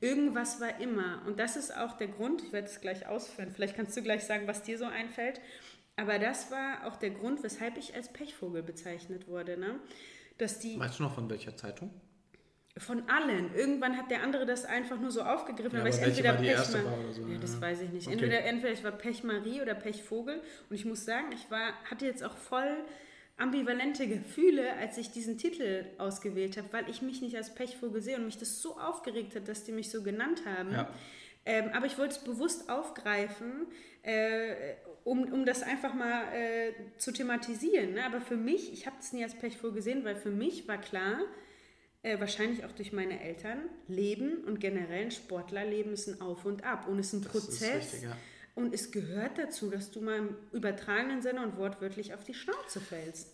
Irgendwas 0.02 0.62
war 0.62 0.80
immer. 0.80 1.22
Und 1.26 1.40
das 1.40 1.56
ist 1.56 1.76
auch 1.76 1.98
der 1.98 2.08
Grund, 2.08 2.42
ich 2.42 2.54
werde 2.54 2.68
es 2.68 2.80
gleich 2.82 3.08
ausführen, 3.08 3.52
vielleicht 3.54 3.76
kannst 3.76 3.96
du 3.98 4.02
gleich 4.02 4.24
sagen, 4.24 4.48
was 4.48 4.64
dir 4.64 4.78
so 4.78 4.86
einfällt. 4.86 5.42
Aber 5.98 6.18
das 6.18 6.50
war 6.50 6.88
auch 6.88 6.96
der 6.96 7.10
Grund, 7.10 7.44
weshalb 7.44 7.78
ich 7.78 7.94
als 7.94 8.14
Pechvogel 8.14 8.64
bezeichnet 8.64 9.28
wurde. 9.28 9.58
Ne? 9.58 9.80
Dass 10.38 10.60
die, 10.60 10.80
weißt 10.80 11.00
du 11.00 11.04
noch 11.04 11.14
von 11.14 11.30
welcher 11.30 11.58
Zeitung? 11.58 11.92
Von 12.78 13.10
allen. 13.10 13.54
Irgendwann 13.54 13.98
hat 13.98 14.10
der 14.10 14.24
andere 14.24 14.46
das 14.46 14.64
einfach 14.64 14.98
nur 14.98 15.12
so 15.12 15.24
aufgegriffen, 15.24 15.76
ja, 15.76 15.82
aber, 15.82 15.90
ich 15.90 16.02
entweder 16.02 16.34
Pechmarie. 16.34 17.12
So, 17.12 17.28
ja, 17.28 17.38
das 17.38 17.60
weiß 17.60 17.82
ich 17.82 17.90
nicht. 17.90 18.08
Okay. 18.08 18.14
Entweder, 18.14 18.40
entweder 18.46 18.72
ich 18.72 18.84
war 18.86 18.94
Pechmarie 18.94 19.62
oder 19.62 19.76
Pechvogel. 19.76 20.42
Und 20.70 20.76
ich 20.76 20.86
muss 20.86 21.04
sagen, 21.04 21.34
ich 21.34 21.52
war, 21.52 21.74
hatte 21.84 22.06
jetzt 22.06 22.24
auch 22.24 22.38
voll 22.38 22.86
ambivalente 23.40 24.08
Gefühle, 24.08 24.74
als 24.74 24.98
ich 24.98 25.12
diesen 25.12 25.38
Titel 25.38 25.86
ausgewählt 25.98 26.58
habe, 26.58 26.68
weil 26.72 26.90
ich 26.90 27.02
mich 27.02 27.22
nicht 27.22 27.36
als 27.36 27.54
Pechvogel 27.54 28.02
sehe 28.02 28.18
und 28.18 28.26
mich 28.26 28.38
das 28.38 28.62
so 28.62 28.78
aufgeregt 28.78 29.36
hat, 29.36 29.48
dass 29.48 29.64
die 29.64 29.72
mich 29.72 29.90
so 29.90 30.04
genannt 30.04 30.44
haben. 30.46 30.72
Ja. 30.72 30.94
Ähm, 31.46 31.70
aber 31.74 31.86
ich 31.86 31.98
wollte 31.98 32.16
es 32.16 32.24
bewusst 32.24 32.70
aufgreifen, 32.70 33.68
äh, 34.04 34.76
um, 35.04 35.24
um 35.32 35.46
das 35.46 35.64
einfach 35.64 35.94
mal 35.94 36.24
äh, 36.34 36.74
zu 36.98 37.12
thematisieren. 37.12 37.94
Ne? 37.94 38.06
Aber 38.06 38.22
für 38.22 38.36
mich, 38.36 38.74
ich 38.74 38.86
habe 38.86 38.98
es 39.00 39.14
nie 39.14 39.24
als 39.24 39.36
Pechvogel 39.36 39.78
gesehen, 39.78 40.04
weil 40.04 40.16
für 40.16 40.32
mich 40.32 40.68
war 40.68 40.78
klar, 40.78 41.22
äh, 42.04 42.20
wahrscheinlich 42.20 42.66
auch 42.66 42.72
durch 42.72 42.94
meine 42.94 43.22
Eltern, 43.22 43.60
Leben 43.88 44.44
und 44.46 44.60
generell 44.60 45.06
ein 45.06 45.12
Sportlerleben 45.12 45.94
ist 45.94 46.08
ein 46.08 46.22
Auf 46.22 46.46
und 46.46 46.64
Ab 46.64 46.88
und 46.88 47.00
ist 47.00 47.14
ein 47.14 47.22
das 47.22 47.32
Prozess. 47.32 47.62
Ist 47.62 47.94
richtig, 47.94 48.04
ja. 48.04 48.18
Und 48.60 48.74
es 48.74 48.92
gehört 48.92 49.38
dazu, 49.38 49.70
dass 49.70 49.90
du 49.90 50.02
mal 50.02 50.18
im 50.18 50.36
übertragenen 50.52 51.22
Sinne 51.22 51.44
und 51.44 51.56
wortwörtlich 51.56 52.14
auf 52.14 52.26
die 52.26 52.34
Schnauze 52.34 52.82
fällst. 52.82 53.30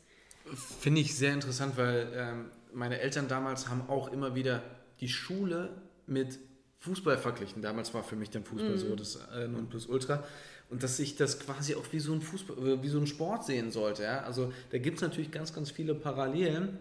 Finde 0.80 1.01
ich 1.01 1.15
sehr 1.15 1.34
interessant, 1.34 1.78
weil 1.78 2.07
ähm, 2.15 2.51
meine 2.71 2.99
Eltern 2.99 3.28
damals 3.28 3.67
haben 3.67 3.89
auch 3.89 4.13
immer 4.13 4.36
wieder 4.36 4.61
die 4.99 5.09
Schule 5.09 5.82
mit 6.05 6.38
Fußball 6.78 7.17
verglichen. 7.17 7.63
Damals 7.63 7.91
war 7.95 8.03
für 8.03 8.15
mich 8.15 8.30
dann 8.30 8.43
Fußball 8.43 8.76
mm. 8.76 8.78
so 8.78 8.95
das 8.95 9.15
äh, 9.34 9.47
Nonplusultra. 9.47 10.23
und 10.69 10.84
dass 10.84 10.97
sich 10.97 11.15
das 11.15 11.39
quasi 11.39 11.73
auch 11.73 11.91
wie 11.91 11.99
so 11.99 12.13
ein 12.13 12.21
Fußball, 12.21 12.57
äh, 12.59 12.84
wie 12.84 12.89
so 12.89 12.99
ein 12.99 13.07
Sport 13.07 13.45
sehen 13.45 13.71
sollte. 13.71 14.03
Ja? 14.03 14.21
Also 14.21 14.53
da 14.69 14.78
gibt 14.78 14.97
es 14.97 15.01
natürlich 15.01 15.32
ganz, 15.32 15.55
ganz 15.55 15.71
viele 15.71 15.95
Parallelen. 15.95 16.78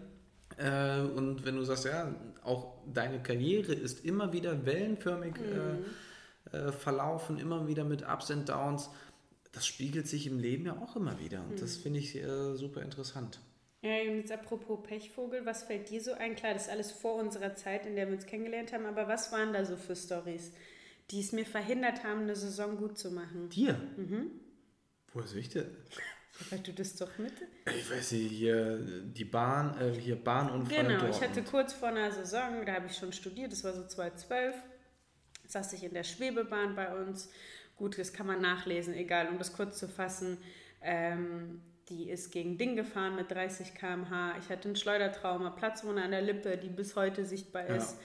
Äh, 0.57 0.99
und 0.99 1.43
wenn 1.45 1.55
du 1.55 1.63
sagst, 1.63 1.85
ja, 1.85 2.13
auch 2.43 2.75
deine 2.93 3.23
Karriere 3.23 3.73
ist 3.73 4.05
immer 4.05 4.31
wieder 4.31 4.67
wellenförmig 4.67 5.33
mhm. 5.33 5.43
äh, 5.43 5.85
äh, 6.51 6.71
verlaufen, 6.71 7.37
immer 7.37 7.67
wieder 7.67 7.83
mit 7.83 8.07
Ups 8.07 8.31
und 8.31 8.49
Downs, 8.49 8.89
das 9.51 9.65
spiegelt 9.65 10.07
sich 10.07 10.27
im 10.27 10.39
Leben 10.39 10.65
ja 10.65 10.77
auch 10.77 10.95
immer 10.95 11.19
wieder. 11.19 11.39
Und 11.41 11.55
mhm. 11.55 11.59
das 11.59 11.77
finde 11.77 11.99
ich 11.99 12.15
äh, 12.15 12.55
super 12.55 12.81
interessant. 12.81 13.39
Ja, 13.81 14.01
und 14.01 14.17
jetzt 14.17 14.31
apropos 14.31 14.79
Pechvogel, 14.83 15.45
was 15.45 15.63
fällt 15.63 15.89
dir 15.89 16.01
so 16.01 16.13
ein? 16.13 16.35
Klar, 16.35 16.53
das 16.53 16.63
ist 16.63 16.69
alles 16.69 16.91
vor 16.91 17.15
unserer 17.15 17.55
Zeit, 17.55 17.85
in 17.85 17.95
der 17.95 18.07
wir 18.07 18.15
uns 18.15 18.25
kennengelernt 18.25 18.73
haben, 18.73 18.85
aber 18.85 19.07
was 19.07 19.31
waren 19.31 19.53
da 19.53 19.63
so 19.63 19.77
für 19.77 19.95
Stories, 19.95 20.51
die 21.11 21.19
es 21.19 21.31
mir 21.31 21.45
verhindert 21.45 22.03
haben, 22.03 22.21
eine 22.21 22.35
Saison 22.35 22.77
gut 22.77 22.97
zu 22.97 23.11
machen? 23.11 23.49
Dir? 23.49 23.79
Mhm. 23.95 24.31
Woher 25.13 25.27
soll 25.27 25.39
ich 25.39 25.49
denn? 25.49 25.67
Weil 26.49 26.59
du 26.59 26.73
das 26.73 26.95
doch 26.95 27.17
mit? 27.17 27.33
Ich 27.77 27.89
weiß 27.89 28.11
nicht, 28.13 28.31
hier 28.31 28.77
die 28.77 29.23
Bahn, 29.23 29.79
äh, 29.79 29.93
hier 29.93 30.15
Bahnunfall. 30.15 30.83
Genau, 30.85 31.07
ich 31.07 31.21
hatte 31.21 31.43
kurz 31.43 31.71
vor 31.71 31.89
einer 31.89 32.11
Saison, 32.11 32.65
da 32.65 32.73
habe 32.73 32.87
ich 32.87 32.97
schon 32.97 33.13
studiert, 33.13 33.51
das 33.51 33.63
war 33.63 33.73
so 33.73 33.85
2012, 33.85 34.55
saß 35.47 35.73
ich 35.73 35.83
in 35.83 35.93
der 35.93 36.03
Schwebebahn 36.03 36.75
bei 36.75 36.93
uns. 36.93 37.29
Gut, 37.75 37.97
das 37.97 38.13
kann 38.13 38.27
man 38.27 38.41
nachlesen, 38.41 38.93
egal, 38.93 39.27
um 39.29 39.37
das 39.37 39.53
kurz 39.53 39.77
zu 39.77 39.87
fassen. 39.87 40.37
Ähm, 40.81 41.61
die 41.89 42.09
ist 42.09 42.31
gegen 42.31 42.57
Ding 42.57 42.75
gefahren 42.75 43.15
mit 43.15 43.29
30 43.29 43.75
km/h. 43.75 44.35
Ich 44.39 44.49
hatte 44.49 44.69
ein 44.69 44.75
Schleudertrauma, 44.75 45.51
Platzwunde 45.51 46.01
an 46.01 46.11
der 46.11 46.21
Lippe, 46.21 46.57
die 46.57 46.69
bis 46.69 46.95
heute 46.95 47.25
sichtbar 47.25 47.67
ist. 47.67 47.97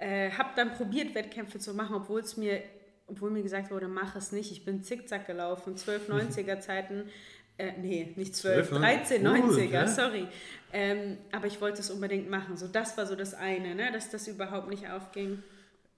Ja. 0.00 0.06
Äh, 0.06 0.30
habe 0.30 0.50
dann 0.56 0.72
probiert, 0.72 1.14
Wettkämpfe 1.14 1.58
zu 1.58 1.74
machen, 1.74 1.96
obwohl 1.96 2.20
es 2.20 2.36
mir, 2.36 2.62
obwohl 3.06 3.30
mir 3.30 3.42
gesagt 3.42 3.70
wurde, 3.70 3.88
mach 3.88 4.16
es 4.16 4.32
nicht. 4.32 4.52
Ich 4.52 4.64
bin 4.64 4.82
zickzack 4.82 5.26
gelaufen, 5.26 5.76
12 5.76 6.08
90er 6.08 6.60
Zeiten. 6.60 7.10
Äh, 7.58 7.72
nee, 7.78 8.12
nicht 8.16 8.36
12, 8.36 8.68
12 8.68 8.80
13 8.80 9.26
90er, 9.26 9.68
ja? 9.68 9.88
sorry. 9.88 10.28
Ähm, 10.72 11.18
aber 11.32 11.48
ich 11.48 11.60
wollte 11.60 11.80
es 11.80 11.90
unbedingt 11.90 12.30
machen. 12.30 12.56
So, 12.56 12.68
das 12.68 12.96
war 12.96 13.06
so 13.06 13.16
das 13.16 13.34
eine, 13.34 13.74
ne? 13.74 13.90
dass 13.90 14.10
das 14.10 14.28
überhaupt 14.28 14.70
nicht 14.70 14.88
aufging. 14.88 15.42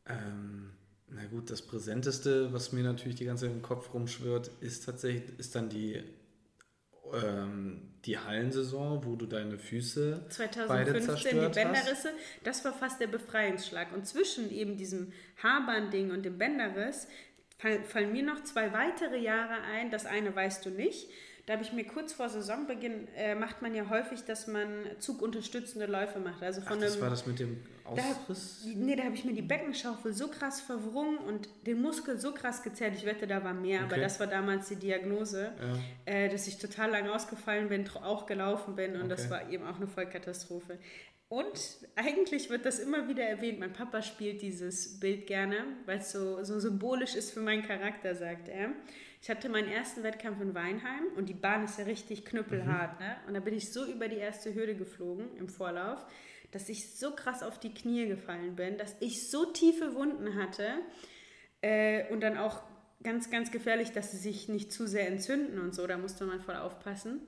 Ähm, 0.09 0.71
na 1.11 1.25
gut, 1.27 1.51
das 1.51 1.63
Präsenteste, 1.63 2.53
was 2.53 2.73
mir 2.73 2.85
natürlich 2.85 3.17
die 3.17 3.25
ganze 3.25 3.47
Zeit 3.47 3.55
im 3.55 3.63
Kopf 3.63 3.93
rumschwirrt, 3.93 4.51
ist 4.61 4.85
tatsächlich, 4.87 5.39
ist 5.39 5.55
dann 5.55 5.69
die 5.69 6.03
ähm, 7.13 7.91
die 8.05 8.19
Hallensaison, 8.19 9.05
wo 9.05 9.17
du 9.17 9.27
deine 9.27 9.59
Füße 9.59 10.25
2015 10.29 10.69
beide 10.69 11.01
zerstört 11.01 11.57
die 11.57 11.61
Bänderrisse, 11.61 12.09
hast. 12.09 12.45
das 12.45 12.65
war 12.65 12.73
fast 12.73 13.01
der 13.01 13.09
Befreiungsschlag. 13.09 13.93
Und 13.93 14.07
zwischen 14.07 14.51
eben 14.51 14.77
diesem 14.77 15.13
Haarbahn-Ding 15.43 16.11
und 16.11 16.25
dem 16.25 16.39
Bänderriss 16.39 17.09
fallen 17.59 18.13
mir 18.13 18.23
noch 18.23 18.43
zwei 18.45 18.73
weitere 18.73 19.19
Jahre 19.19 19.61
ein. 19.63 19.91
Das 19.91 20.07
eine 20.07 20.35
weißt 20.35 20.65
du 20.65 20.71
nicht. 20.71 21.11
Da 21.47 21.55
habe 21.55 21.63
ich 21.63 21.73
mir 21.73 21.85
kurz 21.85 22.13
vor 22.13 22.29
Saisonbeginn, 22.29 23.09
äh, 23.17 23.35
macht 23.35 23.63
man 23.63 23.75
ja 23.75 23.89
häufig, 23.89 24.25
dass 24.25 24.47
man 24.47 24.69
zugunterstützende 24.99 25.87
Läufe 25.87 26.19
macht. 26.19 26.43
Also 26.43 26.61
von 26.61 26.79
Ach, 26.79 26.81
das 26.81 26.93
einem, 26.93 27.03
war 27.03 27.11
das 27.11 27.27
mit 27.27 27.39
dem 27.39 27.59
Ausriss? 27.85 28.63
Da, 28.65 28.71
nee, 28.77 28.97
da 28.97 29.05
habe 29.05 29.15
ich 29.15 29.25
mir 29.25 29.33
die 29.33 29.43
Beckenschaufel 29.43 30.13
so 30.13 30.29
krass 30.29 30.61
verwrungen 30.61 31.19
und 31.19 31.49
den 31.67 31.81
Muskel 31.81 32.19
so 32.19 32.33
krass 32.33 32.63
gezerrt. 32.63 32.95
Ich 32.97 33.05
wette, 33.05 33.27
da 33.27 33.43
war 33.43 33.55
mehr, 33.55 33.85
okay. 33.85 33.95
aber 33.95 34.03
das 34.03 34.21
war 34.21 34.27
damals 34.27 34.69
die 34.69 34.77
Diagnose, 34.77 35.53
ja. 36.07 36.13
äh, 36.13 36.29
dass 36.29 36.47
ich 36.47 36.59
total 36.59 36.91
lang 36.91 37.09
ausgefallen 37.09 37.69
bin, 37.69 37.89
auch 37.89 38.27
gelaufen 38.27 38.77
bin 38.77 38.95
und 38.95 39.03
okay. 39.03 39.09
das 39.09 39.31
war 39.31 39.49
eben 39.51 39.67
auch 39.67 39.77
eine 39.77 39.87
Vollkatastrophe. 39.87 40.79
Und 41.29 41.79
eigentlich 41.95 42.51
wird 42.51 42.67
das 42.67 42.81
immer 42.81 43.07
wieder 43.07 43.23
erwähnt. 43.23 43.61
Mein 43.61 43.73
Papa 43.73 44.03
spielt 44.03 44.43
dieses 44.43 44.99
Bild 44.99 45.29
gerne, 45.29 45.59
weil 45.87 45.99
es 45.99 46.11
so, 46.11 46.43
so 46.43 46.59
symbolisch 46.59 47.15
ist 47.15 47.31
für 47.31 47.41
meinen 47.41 47.63
Charakter, 47.63 48.17
sagt 48.17 48.49
er. 48.49 48.71
Ich 49.23 49.29
hatte 49.29 49.51
meinen 49.51 49.69
ersten 49.69 50.03
Wettkampf 50.03 50.41
in 50.41 50.55
Weinheim 50.55 51.05
und 51.17 51.29
die 51.29 51.35
Bahn 51.35 51.65
ist 51.65 51.79
ja 51.79 51.85
richtig 51.85 52.25
knüppelhart. 52.25 52.99
Mhm. 52.99 53.07
Ne? 53.07 53.17
Und 53.27 53.35
da 53.35 53.41
bin 53.41 53.55
ich 53.55 53.73
so 53.73 53.85
über 53.85 54.09
die 54.09 54.17
erste 54.17 54.55
Hürde 54.55 54.75
geflogen 54.75 55.37
im 55.37 55.49
Vorlauf, 55.49 56.07
dass 56.53 56.69
ich 56.69 56.97
so 56.97 57.15
krass 57.15 57.43
auf 57.43 57.61
die 57.61 57.75
Knie 57.75 58.07
gefallen 58.07 58.57
bin, 58.57 58.79
dass 58.79 58.97
ich 59.01 59.31
so 59.31 59.45
tiefe 59.53 59.95
Wunden 59.95 60.37
hatte 60.37 60.67
äh, 61.61 62.11
und 62.11 62.23
dann 62.23 62.39
auch 62.39 62.63
ganz, 63.03 63.31
ganz 63.31 63.51
gefährlich, 63.51 63.93
dass 63.93 64.11
sie 64.11 64.17
sich 64.17 64.49
nicht 64.49 64.73
zu 64.73 64.87
sehr 64.87 65.07
entzünden 65.07 65.59
und 65.59 65.75
so. 65.75 65.87
Da 65.87 65.99
musste 65.99 66.25
man 66.25 66.41
voll 66.41 66.57
aufpassen. 66.57 67.21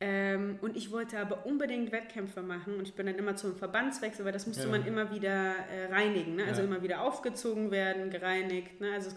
Ähm, 0.00 0.60
und 0.60 0.76
ich 0.76 0.92
wollte 0.92 1.18
aber 1.18 1.44
unbedingt 1.44 1.90
Wettkämpfe 1.90 2.40
machen 2.40 2.76
und 2.76 2.86
ich 2.86 2.94
bin 2.94 3.06
dann 3.06 3.16
immer 3.16 3.34
zum 3.34 3.56
Verbandswechsel, 3.56 4.24
weil 4.24 4.32
das 4.32 4.46
musste 4.46 4.62
ja. 4.62 4.68
man 4.68 4.86
immer 4.86 5.12
wieder 5.12 5.56
äh, 5.56 5.92
reinigen, 5.92 6.36
ne? 6.36 6.44
also 6.44 6.60
ja. 6.60 6.68
immer 6.68 6.82
wieder 6.84 7.02
aufgezogen 7.02 7.72
werden, 7.72 8.08
gereinigt. 8.08 8.80
Ne? 8.80 8.92
Also 8.92 9.10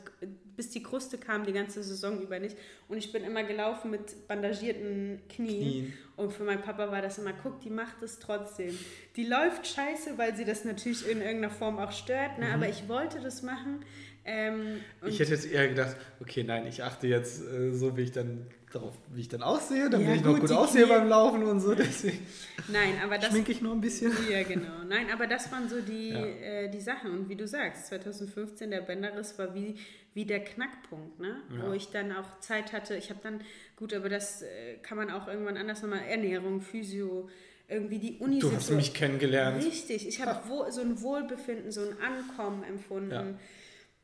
bis 0.56 0.72
die 0.72 0.82
Kruste 0.82 1.20
kam 1.20 1.46
die 1.46 1.54
ganze 1.54 1.84
Saison 1.84 2.20
über 2.20 2.40
nicht. 2.40 2.58
Und 2.88 2.98
ich 2.98 3.12
bin 3.12 3.24
immer 3.24 3.44
gelaufen 3.44 3.92
mit 3.92 4.28
bandagierten 4.28 5.20
Knien. 5.30 5.60
Knien. 5.60 5.94
Und 6.18 6.34
für 6.34 6.44
meinen 6.44 6.62
Papa 6.62 6.92
war 6.92 7.02
das 7.04 7.20
immer, 7.20 7.34
guck, 7.34 7.60
die 7.62 7.70
macht 7.70 8.02
es 8.02 8.18
trotzdem. 8.18 8.76
Die 9.16 9.26
läuft 9.26 9.68
scheiße, 9.68 10.18
weil 10.18 10.36
sie 10.36 10.46
das 10.46 10.66
natürlich 10.66 11.08
in 11.08 11.22
irgendeiner 11.22 11.52
Form 11.52 11.78
auch 11.78 11.92
stört, 11.92 12.40
ne? 12.40 12.48
Mhm. 12.48 12.54
aber 12.54 12.70
ich 12.70 12.88
wollte 12.88 13.20
das 13.20 13.44
machen. 13.44 13.86
Ähm, 14.26 14.82
ich 15.06 15.20
hätte 15.20 15.32
jetzt 15.32 15.52
eher 15.52 15.68
gedacht, 15.68 15.96
okay, 16.20 16.44
nein, 16.44 16.66
ich 16.68 16.84
achte 16.84 17.08
jetzt 17.08 17.42
äh, 17.42 17.72
so, 17.72 17.98
wie 17.98 18.02
ich 18.02 18.12
dann 18.12 18.48
darauf, 18.72 18.94
wie 19.14 19.22
ich 19.22 19.30
dann 19.30 19.44
aussehe, 19.44 19.90
damit 19.90 20.08
ja, 20.08 20.16
ich 20.16 20.22
noch 20.22 20.32
gut, 20.32 20.42
gut 20.42 20.52
aussehe 20.52 20.88
beim 20.88 21.08
Laufen 21.08 21.44
und 21.44 21.60
so. 21.60 21.76
Deswegen 21.76 22.26
Nein, 22.68 22.96
aber 23.04 23.18
das. 23.18 23.30
Schminke 23.30 23.52
ich 23.52 23.62
nur 23.62 23.74
ein 23.74 23.82
bisschen. 23.82 24.12
Ja, 24.30 24.44
genau. 24.44 24.84
Nein, 24.88 25.08
aber 25.14 25.28
das 25.28 25.52
waren 25.52 25.70
so 25.70 25.82
die, 25.82 26.10
ja. 26.10 26.26
äh, 26.26 26.70
die 26.70 26.82
Sachen. 26.82 27.12
Und 27.12 27.30
wie 27.30 27.36
du 27.36 27.48
sagst, 27.48 27.88
2015 27.88 28.72
der 28.72 28.82
Bänderriss 28.82 29.38
war 29.38 29.54
wie, 29.54 29.76
wie 30.14 30.26
der 30.26 30.44
Knackpunkt, 30.44 31.20
ne? 31.20 31.42
Ja. 31.56 31.68
Wo 31.68 31.74
ich 31.74 31.90
dann 31.90 32.12
auch 32.12 32.40
Zeit 32.40 32.74
hatte. 32.74 32.96
Ich 32.96 33.10
habe 33.10 33.20
dann, 33.24 33.42
gut, 33.76 33.94
aber 33.94 34.10
das 34.10 34.42
äh, 34.42 34.76
kann 34.82 34.98
man 34.98 35.12
auch 35.12 35.28
irgendwann 35.28 35.58
anders 35.58 35.82
nochmal, 35.82 36.02
Ernährung, 36.08 36.62
Physio, 36.62 37.30
irgendwie 37.68 38.00
die 38.00 38.18
Uni. 38.20 38.40
Du 38.40 38.52
hast 38.52 38.72
mich 38.72 38.94
kennengelernt. 38.94 39.64
Richtig. 39.64 40.08
Ich 40.08 40.22
habe 40.22 40.42
so 40.72 40.82
ein 40.82 41.02
Wohlbefinden, 41.02 41.72
so 41.72 41.82
ein 41.82 41.96
Ankommen 42.02 42.64
empfunden. 42.64 43.12
Ja 43.12 43.26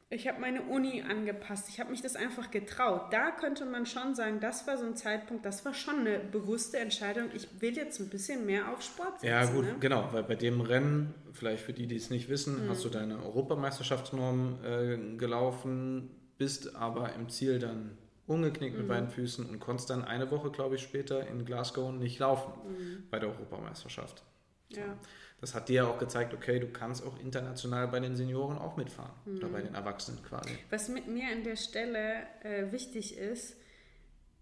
ich 0.10 0.26
habe 0.28 0.40
meine 0.40 0.62
Uni 0.64 1.02
angepasst. 1.02 1.68
Ich 1.68 1.82
habe 1.82 1.92
mich 1.92 2.02
das 2.02 2.16
einfach 2.16 2.50
getraut. 2.50 3.12
Da 3.12 3.32
könnte 3.32 3.66
man 3.66 3.86
schon 3.86 4.16
sagen, 4.16 4.40
das 4.40 4.66
war 4.66 4.78
so 4.78 4.86
ein 4.86 4.96
Zeitpunkt, 4.96 5.46
das 5.46 5.66
war 5.66 5.74
schon 5.74 6.00
eine 6.00 6.20
bewusste 6.20 6.78
Entscheidung. 6.80 7.30
Ich 7.36 7.50
will 7.60 7.76
jetzt 7.76 8.00
ein 8.00 8.08
bisschen 8.10 8.46
mehr 8.46 8.72
auf 8.72 8.82
Sport 8.82 9.20
setzen. 9.20 9.26
Ja, 9.28 9.46
gut, 9.46 9.66
ne? 9.66 9.76
genau, 9.82 10.08
weil 10.14 10.24
bei 10.24 10.36
dem 10.36 10.62
Rennen, 10.62 11.14
vielleicht 11.34 11.64
für 11.64 11.74
die, 11.74 11.88
die 11.88 11.98
es 11.98 12.10
nicht 12.10 12.30
wissen, 12.30 12.66
mhm. 12.66 12.70
hast 12.70 12.86
du 12.86 12.90
deine 12.90 13.22
Europameisterschaftsnorm 13.22 14.60
äh, 14.64 15.18
gelaufen, 15.18 16.10
bist 16.38 16.76
aber 16.76 17.14
im 17.14 17.28
Ziel 17.28 17.60
dann 17.60 17.98
umgeknickt 18.28 18.76
mhm. 18.76 18.84
mit 18.84 18.88
beiden 18.88 19.10
Füßen 19.10 19.46
und 19.46 19.60
konntest 19.60 19.90
dann 19.90 20.06
eine 20.06 20.32
Woche, 20.32 20.52
glaube 20.52 20.76
ich, 20.76 20.84
später 20.84 21.28
in 21.28 21.44
Glasgow 21.44 21.92
nicht 21.92 22.18
laufen 22.20 22.54
mhm. 22.66 23.04
bei 23.12 23.20
der 23.20 23.28
Europameisterschaft. 23.28 24.24
So. 24.70 24.80
Ja 24.80 24.98
das 25.40 25.54
hat 25.54 25.70
dir 25.70 25.74
ja 25.76 25.88
auch 25.88 26.00
gezeigt, 26.00 26.34
okay, 26.34 26.60
du 26.60 26.68
kannst 26.68 27.06
auch 27.06 27.20
international 27.20 27.88
bei 27.88 28.00
den 28.00 28.16
Senioren 28.16 28.58
auch 28.58 28.76
mitfahren 28.76 29.12
mhm. 29.26 29.38
oder 29.38 29.48
bei 29.50 29.62
den 29.62 29.76
Erwachsenen 29.76 30.24
quasi. 30.24 30.58
Was 30.70 30.90
mit 30.90 31.08
mir 31.08 31.26
an 31.32 31.44
der 31.44 31.56
Stelle 31.56 32.24
äh, 32.44 32.72
wichtig 32.72 33.18
ist, 33.18 33.56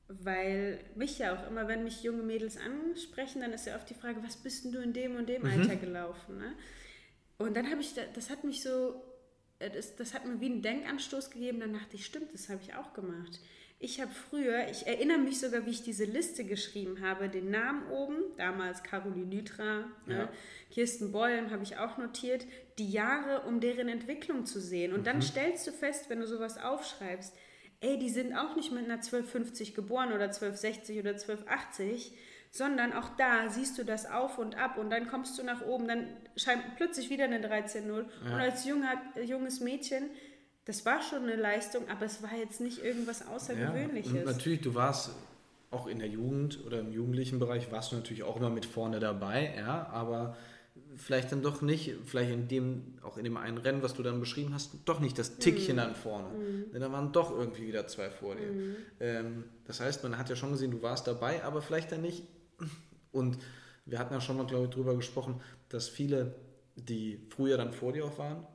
weil 0.08 0.80
mich 0.96 1.20
ja 1.20 1.36
auch 1.36 1.48
immer, 1.48 1.68
wenn 1.68 1.84
mich 1.84 2.04
junge 2.04 2.24
Mädels 2.24 2.58
ansprechen, 2.58 3.42
dann 3.42 3.54
ist 3.54 3.66
ja 3.66 3.76
oft 3.76 3.90
die 3.90 3.96
Frage, 3.96 4.24
was 4.24 4.38
bist 4.38 4.64
denn 4.64 4.72
du 4.72 4.80
in 4.80 4.94
dem 4.94 5.16
und 5.16 5.28
dem 5.28 5.42
mhm. 5.42 5.50
Alter 5.50 5.76
gelaufen? 5.76 6.38
Ne? 6.38 6.54
Und 7.38 7.58
dann 7.58 7.70
habe 7.70 7.82
ich, 7.82 7.94
das 8.14 8.30
hat 8.30 8.44
mich 8.44 8.64
so, 8.64 9.02
äh, 9.60 9.70
das, 9.70 9.96
das 9.98 10.14
hat 10.14 10.26
mir 10.26 10.40
wie 10.40 10.46
einen 10.46 10.62
Denkanstoß 10.62 11.32
gegeben, 11.32 11.60
dann 11.60 11.74
dachte 11.74 11.96
ich, 11.96 12.06
stimmt, 12.06 12.34
das 12.34 12.48
habe 12.48 12.62
ich 12.62 12.74
auch 12.76 12.94
gemacht. 12.94 13.40
Ich 13.78 14.00
habe 14.00 14.12
früher, 14.30 14.70
ich 14.70 14.88
erinnere 14.88 15.18
mich 15.18 15.40
sogar, 15.40 15.66
wie 15.66 15.72
ich 15.72 15.84
diese 15.84 16.06
Liste 16.06 16.46
geschrieben 16.46 17.02
habe, 17.02 17.28
den 17.28 17.52
Namen 17.52 17.88
oben, 17.90 18.18
damals 18.38 18.84
Caroline 18.84 19.28
Nytra, 19.28 19.86
ne, 20.06 20.16
ja. 20.16 20.30
Kirsten 20.72 21.12
Beulen 21.12 21.52
habe 21.52 21.64
ich 21.64 21.78
auch 21.78 21.98
notiert, 21.98 22.46
die 22.80 22.90
Jahre, 22.90 23.42
um 23.42 23.60
deren 23.60 23.90
Entwicklung 23.90 24.46
zu 24.46 24.62
sehen. 24.62 24.94
Und 24.94 25.02
mhm. 25.02 25.06
dann 25.06 25.22
stellst 25.22 25.68
du 25.68 25.72
fest, 25.72 26.10
wenn 26.10 26.22
du 26.22 26.28
sowas 26.28 26.58
aufschreibst, 26.58 27.36
ey, 27.82 28.00
die 28.00 28.10
sind 28.10 28.34
auch 28.34 28.56
nicht 28.56 28.72
mit 28.72 28.86
einer 28.86 28.96
1250 28.96 29.76
geboren 29.76 30.14
oder 30.14 30.26
1260 30.26 31.00
oder 31.00 31.12
1280, 31.12 32.14
sondern 32.52 32.94
auch 32.94 33.10
da 33.18 33.50
siehst 33.50 33.78
du 33.78 33.84
das 33.84 34.10
auf 34.10 34.38
und 34.38 34.56
ab 34.58 34.78
und 34.78 34.90
dann 34.90 35.10
kommst 35.10 35.38
du 35.38 35.44
nach 35.44 35.66
oben, 35.66 35.90
dann 35.90 36.08
scheint 36.38 36.64
plötzlich 36.78 37.10
wieder 37.10 37.26
eine 37.26 37.46
13.0 37.46 37.86
ja. 38.26 38.34
und 38.34 38.40
als 38.40 38.64
junger, 38.66 38.94
junges 39.22 39.60
Mädchen 39.60 40.10
das 40.66 40.86
war 40.86 41.02
schon 41.02 41.24
eine 41.24 41.36
Leistung, 41.36 41.88
aber 41.90 42.06
es 42.06 42.22
war 42.24 42.36
jetzt 42.36 42.60
nicht 42.60 42.84
irgendwas 42.84 43.28
Außergewöhnliches. 43.28 44.14
Ja, 44.14 44.20
und 44.20 44.26
natürlich, 44.26 44.62
du 44.62 44.74
warst 44.74 45.12
auch 45.72 45.88
in 45.88 46.00
der 46.00 46.08
Jugend 46.08 46.66
oder 46.66 46.80
im 46.80 46.92
jugendlichen 46.92 47.40
Bereich 47.40 47.72
warst 47.72 47.92
du 47.92 47.96
natürlich 47.96 48.24
auch 48.24 48.38
immer 48.38 48.50
mit 48.50 48.66
vorne 48.66 49.00
dabei, 49.00 49.54
ja, 49.58 49.88
aber 49.92 50.36
vielleicht 50.96 51.32
dann 51.32 51.42
doch 51.42 51.62
nicht, 51.62 51.94
vielleicht 52.06 52.32
in 52.32 52.48
dem, 52.48 52.98
auch 53.04 53.18
in 53.18 53.24
dem 53.24 53.38
einen 53.38 53.58
Rennen, 53.58 53.84
was 53.84 53.94
du 53.94 54.04
dann 54.04 54.20
beschrieben 54.20 54.54
hast, 54.54 54.72
doch 54.86 55.00
nicht 55.00 55.20
das 55.20 55.38
Tickchen 55.38 55.76
mhm. 55.76 55.82
an 55.82 55.96
vorne. 55.96 56.30
Mhm. 56.30 56.72
Denn 56.74 56.82
da 56.82 56.92
waren 56.92 57.12
doch 57.12 57.32
irgendwie 57.32 57.68
wieder 57.68 57.88
zwei 57.88 58.10
vor 58.10 58.36
dir. 58.36 58.48
Mhm. 58.48 58.76
Ähm, 59.00 59.44
das 59.66 59.80
heißt, 59.80 60.04
man 60.04 60.18
hat 60.18 60.30
ja 60.30 60.36
schon 60.36 60.52
gesehen, 60.52 60.72
du 60.72 60.82
warst 60.82 61.08
dabei, 61.08 61.44
aber 61.44 61.62
vielleicht 61.62 61.92
dann 61.92 62.02
nicht. 62.02 62.24
Und 63.12 63.38
wir 63.86 64.00
hatten 64.00 64.14
ja 64.14 64.22
schon 64.22 64.38
mal, 64.38 64.46
glaube 64.46 64.66
ich, 64.66 64.70
drüber 64.72 64.96
gesprochen, 64.96 65.42
dass 65.70 65.88
viele, 65.88 66.36
die 66.76 67.20
früher 67.30 67.58
dann 67.58 67.72
vor 67.72 67.94
dir 67.94 68.06
auch 68.06 68.18
waren, 68.18 68.46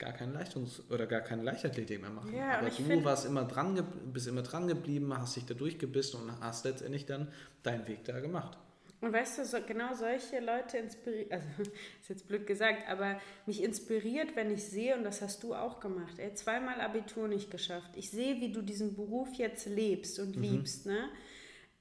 gar 0.00 0.12
keine 0.12 0.32
Leistungs- 0.32 0.82
oder 0.90 1.06
gar 1.06 1.20
keine 1.20 1.42
Leichtathletik 1.42 2.00
mehr 2.00 2.10
machen. 2.10 2.34
Ja, 2.34 2.58
Aber 2.58 2.70
du 2.70 3.04
warst 3.04 3.26
immer 3.26 3.44
dran, 3.44 3.86
bist 4.12 4.26
immer 4.26 4.42
dran 4.42 4.66
geblieben, 4.66 5.16
hast 5.16 5.36
dich 5.36 5.44
da 5.44 5.54
durchgebissen 5.54 6.20
und 6.20 6.40
hast 6.40 6.64
letztendlich 6.64 7.06
dann 7.06 7.28
deinen 7.62 7.86
Weg 7.86 8.04
da 8.04 8.18
gemacht. 8.18 8.58
Und 9.02 9.12
weißt 9.12 9.38
du, 9.38 9.44
so, 9.46 9.58
genau 9.66 9.94
solche 9.94 10.40
Leute 10.40 10.78
inspirieren, 10.78 11.32
also 11.32 11.46
ist 12.00 12.08
jetzt 12.08 12.28
blöd 12.28 12.46
gesagt, 12.46 12.88
aber 12.88 13.20
mich 13.46 13.62
inspiriert, 13.62 14.36
wenn 14.36 14.50
ich 14.50 14.64
sehe, 14.64 14.96
und 14.96 15.04
das 15.04 15.22
hast 15.22 15.42
du 15.42 15.54
auch 15.54 15.80
gemacht, 15.80 16.18
ey, 16.18 16.34
zweimal 16.34 16.80
Abitur 16.80 17.28
nicht 17.28 17.50
geschafft. 17.50 17.90
Ich 17.94 18.10
sehe, 18.10 18.40
wie 18.40 18.52
du 18.52 18.62
diesen 18.62 18.94
Beruf 18.94 19.32
jetzt 19.34 19.66
lebst 19.66 20.18
und 20.18 20.36
mhm. 20.36 20.42
liebst, 20.42 20.86
ne? 20.86 21.08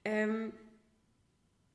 Ähm, 0.06 0.54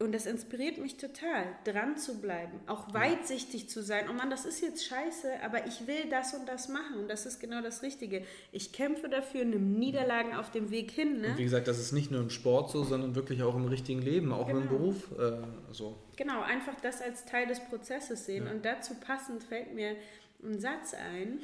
und 0.00 0.12
das 0.12 0.26
inspiriert 0.26 0.78
mich 0.78 0.96
total, 0.96 1.46
dran 1.64 1.96
zu 1.96 2.20
bleiben, 2.20 2.58
auch 2.66 2.92
weitsichtig 2.92 3.68
zu 3.68 3.80
sein. 3.80 4.06
Oh 4.10 4.12
Mann, 4.12 4.28
das 4.28 4.44
ist 4.44 4.60
jetzt 4.60 4.84
scheiße, 4.84 5.28
aber 5.44 5.66
ich 5.68 5.86
will 5.86 6.10
das 6.10 6.34
und 6.34 6.48
das 6.48 6.68
machen 6.68 6.98
und 6.98 7.08
das 7.08 7.26
ist 7.26 7.38
genau 7.38 7.62
das 7.62 7.82
Richtige. 7.82 8.24
Ich 8.50 8.72
kämpfe 8.72 9.08
dafür, 9.08 9.44
nimm 9.44 9.78
Niederlagen 9.78 10.34
auf 10.34 10.50
dem 10.50 10.70
Weg 10.72 10.90
hin. 10.90 11.20
Ne? 11.20 11.28
Und 11.28 11.38
wie 11.38 11.44
gesagt, 11.44 11.68
das 11.68 11.78
ist 11.78 11.92
nicht 11.92 12.10
nur 12.10 12.20
im 12.20 12.30
Sport 12.30 12.70
so, 12.70 12.82
sondern 12.82 13.14
wirklich 13.14 13.44
auch 13.44 13.54
im 13.54 13.66
richtigen 13.66 14.02
Leben, 14.02 14.32
auch 14.32 14.48
genau. 14.48 14.60
im 14.60 14.68
Beruf 14.68 15.12
äh, 15.12 15.38
so. 15.70 15.96
Genau, 16.16 16.42
einfach 16.42 16.74
das 16.82 17.00
als 17.00 17.24
Teil 17.24 17.46
des 17.46 17.60
Prozesses 17.60 18.26
sehen. 18.26 18.46
Ja. 18.46 18.52
Und 18.52 18.64
dazu 18.64 18.94
passend 18.94 19.44
fällt 19.44 19.74
mir 19.74 19.96
ein 20.42 20.58
Satz 20.60 20.92
ein 20.94 21.38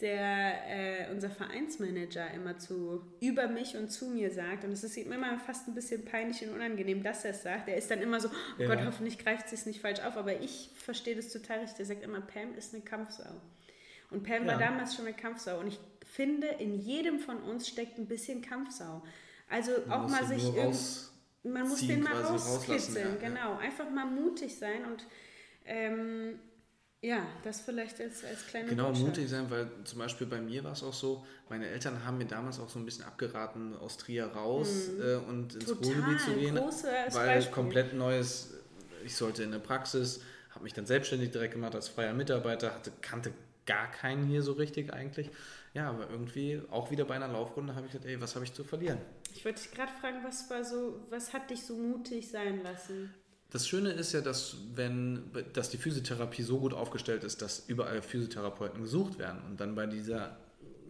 der 0.00 1.08
äh, 1.08 1.12
unser 1.12 1.28
Vereinsmanager 1.28 2.30
immer 2.32 2.58
zu 2.58 3.02
über 3.20 3.48
mich 3.48 3.76
und 3.76 3.90
zu 3.90 4.06
mir 4.06 4.30
sagt. 4.30 4.64
Und 4.64 4.72
es 4.72 4.84
ist 4.84 4.96
ihm 4.96 5.12
immer 5.12 5.38
fast 5.40 5.66
ein 5.66 5.74
bisschen 5.74 6.04
peinlich 6.04 6.46
und 6.46 6.54
unangenehm, 6.54 7.02
dass 7.02 7.24
er 7.24 7.32
es 7.32 7.42
sagt. 7.42 7.68
Er 7.68 7.76
ist 7.76 7.90
dann 7.90 8.00
immer 8.00 8.20
so, 8.20 8.28
oh 8.28 8.62
ja. 8.62 8.68
Gott, 8.68 8.84
hoffentlich 8.84 9.18
greift 9.18 9.52
es 9.52 9.66
nicht 9.66 9.80
falsch 9.80 10.00
auf. 10.00 10.16
Aber 10.16 10.40
ich 10.40 10.70
verstehe 10.76 11.16
das 11.16 11.32
total 11.32 11.60
richtig. 11.60 11.80
Er 11.80 11.86
sagt 11.86 12.04
immer, 12.04 12.20
Pam 12.20 12.54
ist 12.56 12.74
eine 12.74 12.82
Kampfsau. 12.82 13.40
Und 14.10 14.22
Pam 14.22 14.46
ja. 14.46 14.52
war 14.52 14.58
damals 14.58 14.94
schon 14.94 15.06
eine 15.06 15.16
Kampfsau. 15.16 15.58
Und 15.58 15.66
ich 15.66 15.80
finde, 16.06 16.46
in 16.46 16.78
jedem 16.78 17.18
von 17.18 17.38
uns 17.42 17.68
steckt 17.68 17.98
ein 17.98 18.06
bisschen 18.06 18.40
Kampfsau. 18.40 19.02
Also 19.48 19.72
man 19.86 20.00
auch 20.00 20.08
mal 20.08 20.24
sich 20.26 20.52
man 21.44 21.68
muss 21.68 21.86
den 21.86 22.02
mal 22.02 22.20
rauskitzeln, 22.20 23.16
ja, 23.20 23.28
genau. 23.28 23.56
Einfach 23.58 23.88
mal 23.90 24.06
mutig 24.06 24.56
sein 24.56 24.84
und 24.84 25.06
ähm, 25.64 26.38
ja, 27.00 27.24
das 27.44 27.60
vielleicht 27.60 28.00
als, 28.00 28.24
als 28.24 28.46
kleine 28.46 28.68
Genau, 28.68 28.86
Botschaft. 28.88 29.06
mutig 29.06 29.28
sein, 29.28 29.48
weil 29.50 29.68
zum 29.84 30.00
Beispiel 30.00 30.26
bei 30.26 30.40
mir 30.40 30.64
war 30.64 30.72
es 30.72 30.82
auch 30.82 30.92
so, 30.92 31.24
meine 31.48 31.68
Eltern 31.68 32.04
haben 32.04 32.18
mir 32.18 32.26
damals 32.26 32.58
auch 32.58 32.68
so 32.68 32.78
ein 32.78 32.84
bisschen 32.84 33.04
abgeraten, 33.04 33.76
aus 33.76 33.98
Trier 33.98 34.26
raus 34.26 34.88
mhm. 34.96 35.02
äh, 35.02 35.14
und 35.14 35.54
ins 35.54 35.66
Total, 35.66 35.92
Ruhrgebiet 35.92 36.20
zu 36.20 36.32
gehen, 36.34 36.56
weil 36.56 37.36
Beispiel. 37.36 37.54
komplett 37.54 37.94
neues, 37.94 38.54
ich 39.04 39.14
sollte 39.14 39.44
in 39.44 39.52
der 39.52 39.60
Praxis, 39.60 40.22
habe 40.50 40.64
mich 40.64 40.74
dann 40.74 40.86
selbstständig 40.86 41.30
direkt 41.30 41.54
gemacht 41.54 41.74
als 41.74 41.88
freier 41.88 42.14
Mitarbeiter, 42.14 42.74
hatte, 42.74 42.90
kannte 43.00 43.32
gar 43.64 43.90
keinen 43.90 44.24
hier 44.26 44.42
so 44.42 44.52
richtig 44.52 44.92
eigentlich. 44.92 45.30
Ja, 45.74 45.90
aber 45.90 46.10
irgendwie 46.10 46.60
auch 46.70 46.90
wieder 46.90 47.04
bei 47.04 47.14
einer 47.14 47.28
Laufrunde 47.28 47.76
habe 47.76 47.86
ich 47.86 47.92
gedacht, 47.92 48.08
ey, 48.08 48.20
was 48.20 48.34
habe 48.34 48.44
ich 48.44 48.52
zu 48.52 48.64
verlieren? 48.64 48.98
Ich 49.34 49.44
wollte 49.44 49.62
dich 49.62 49.70
gerade 49.70 49.92
fragen, 50.00 50.24
was 50.24 50.50
war 50.50 50.64
so, 50.64 51.06
was 51.10 51.32
hat 51.32 51.50
dich 51.50 51.62
so 51.62 51.76
mutig 51.76 52.28
sein 52.28 52.62
lassen? 52.64 53.14
Das 53.50 53.66
Schöne 53.66 53.90
ist 53.90 54.12
ja, 54.12 54.20
dass, 54.20 54.56
wenn, 54.74 55.30
dass 55.54 55.70
die 55.70 55.78
Physiotherapie 55.78 56.42
so 56.42 56.58
gut 56.58 56.74
aufgestellt 56.74 57.24
ist, 57.24 57.40
dass 57.40 57.66
überall 57.66 58.02
Physiotherapeuten 58.02 58.82
gesucht 58.82 59.18
werden. 59.18 59.40
Und 59.48 59.58
dann 59.58 59.74
bei 59.74 59.86
dieser 59.86 60.36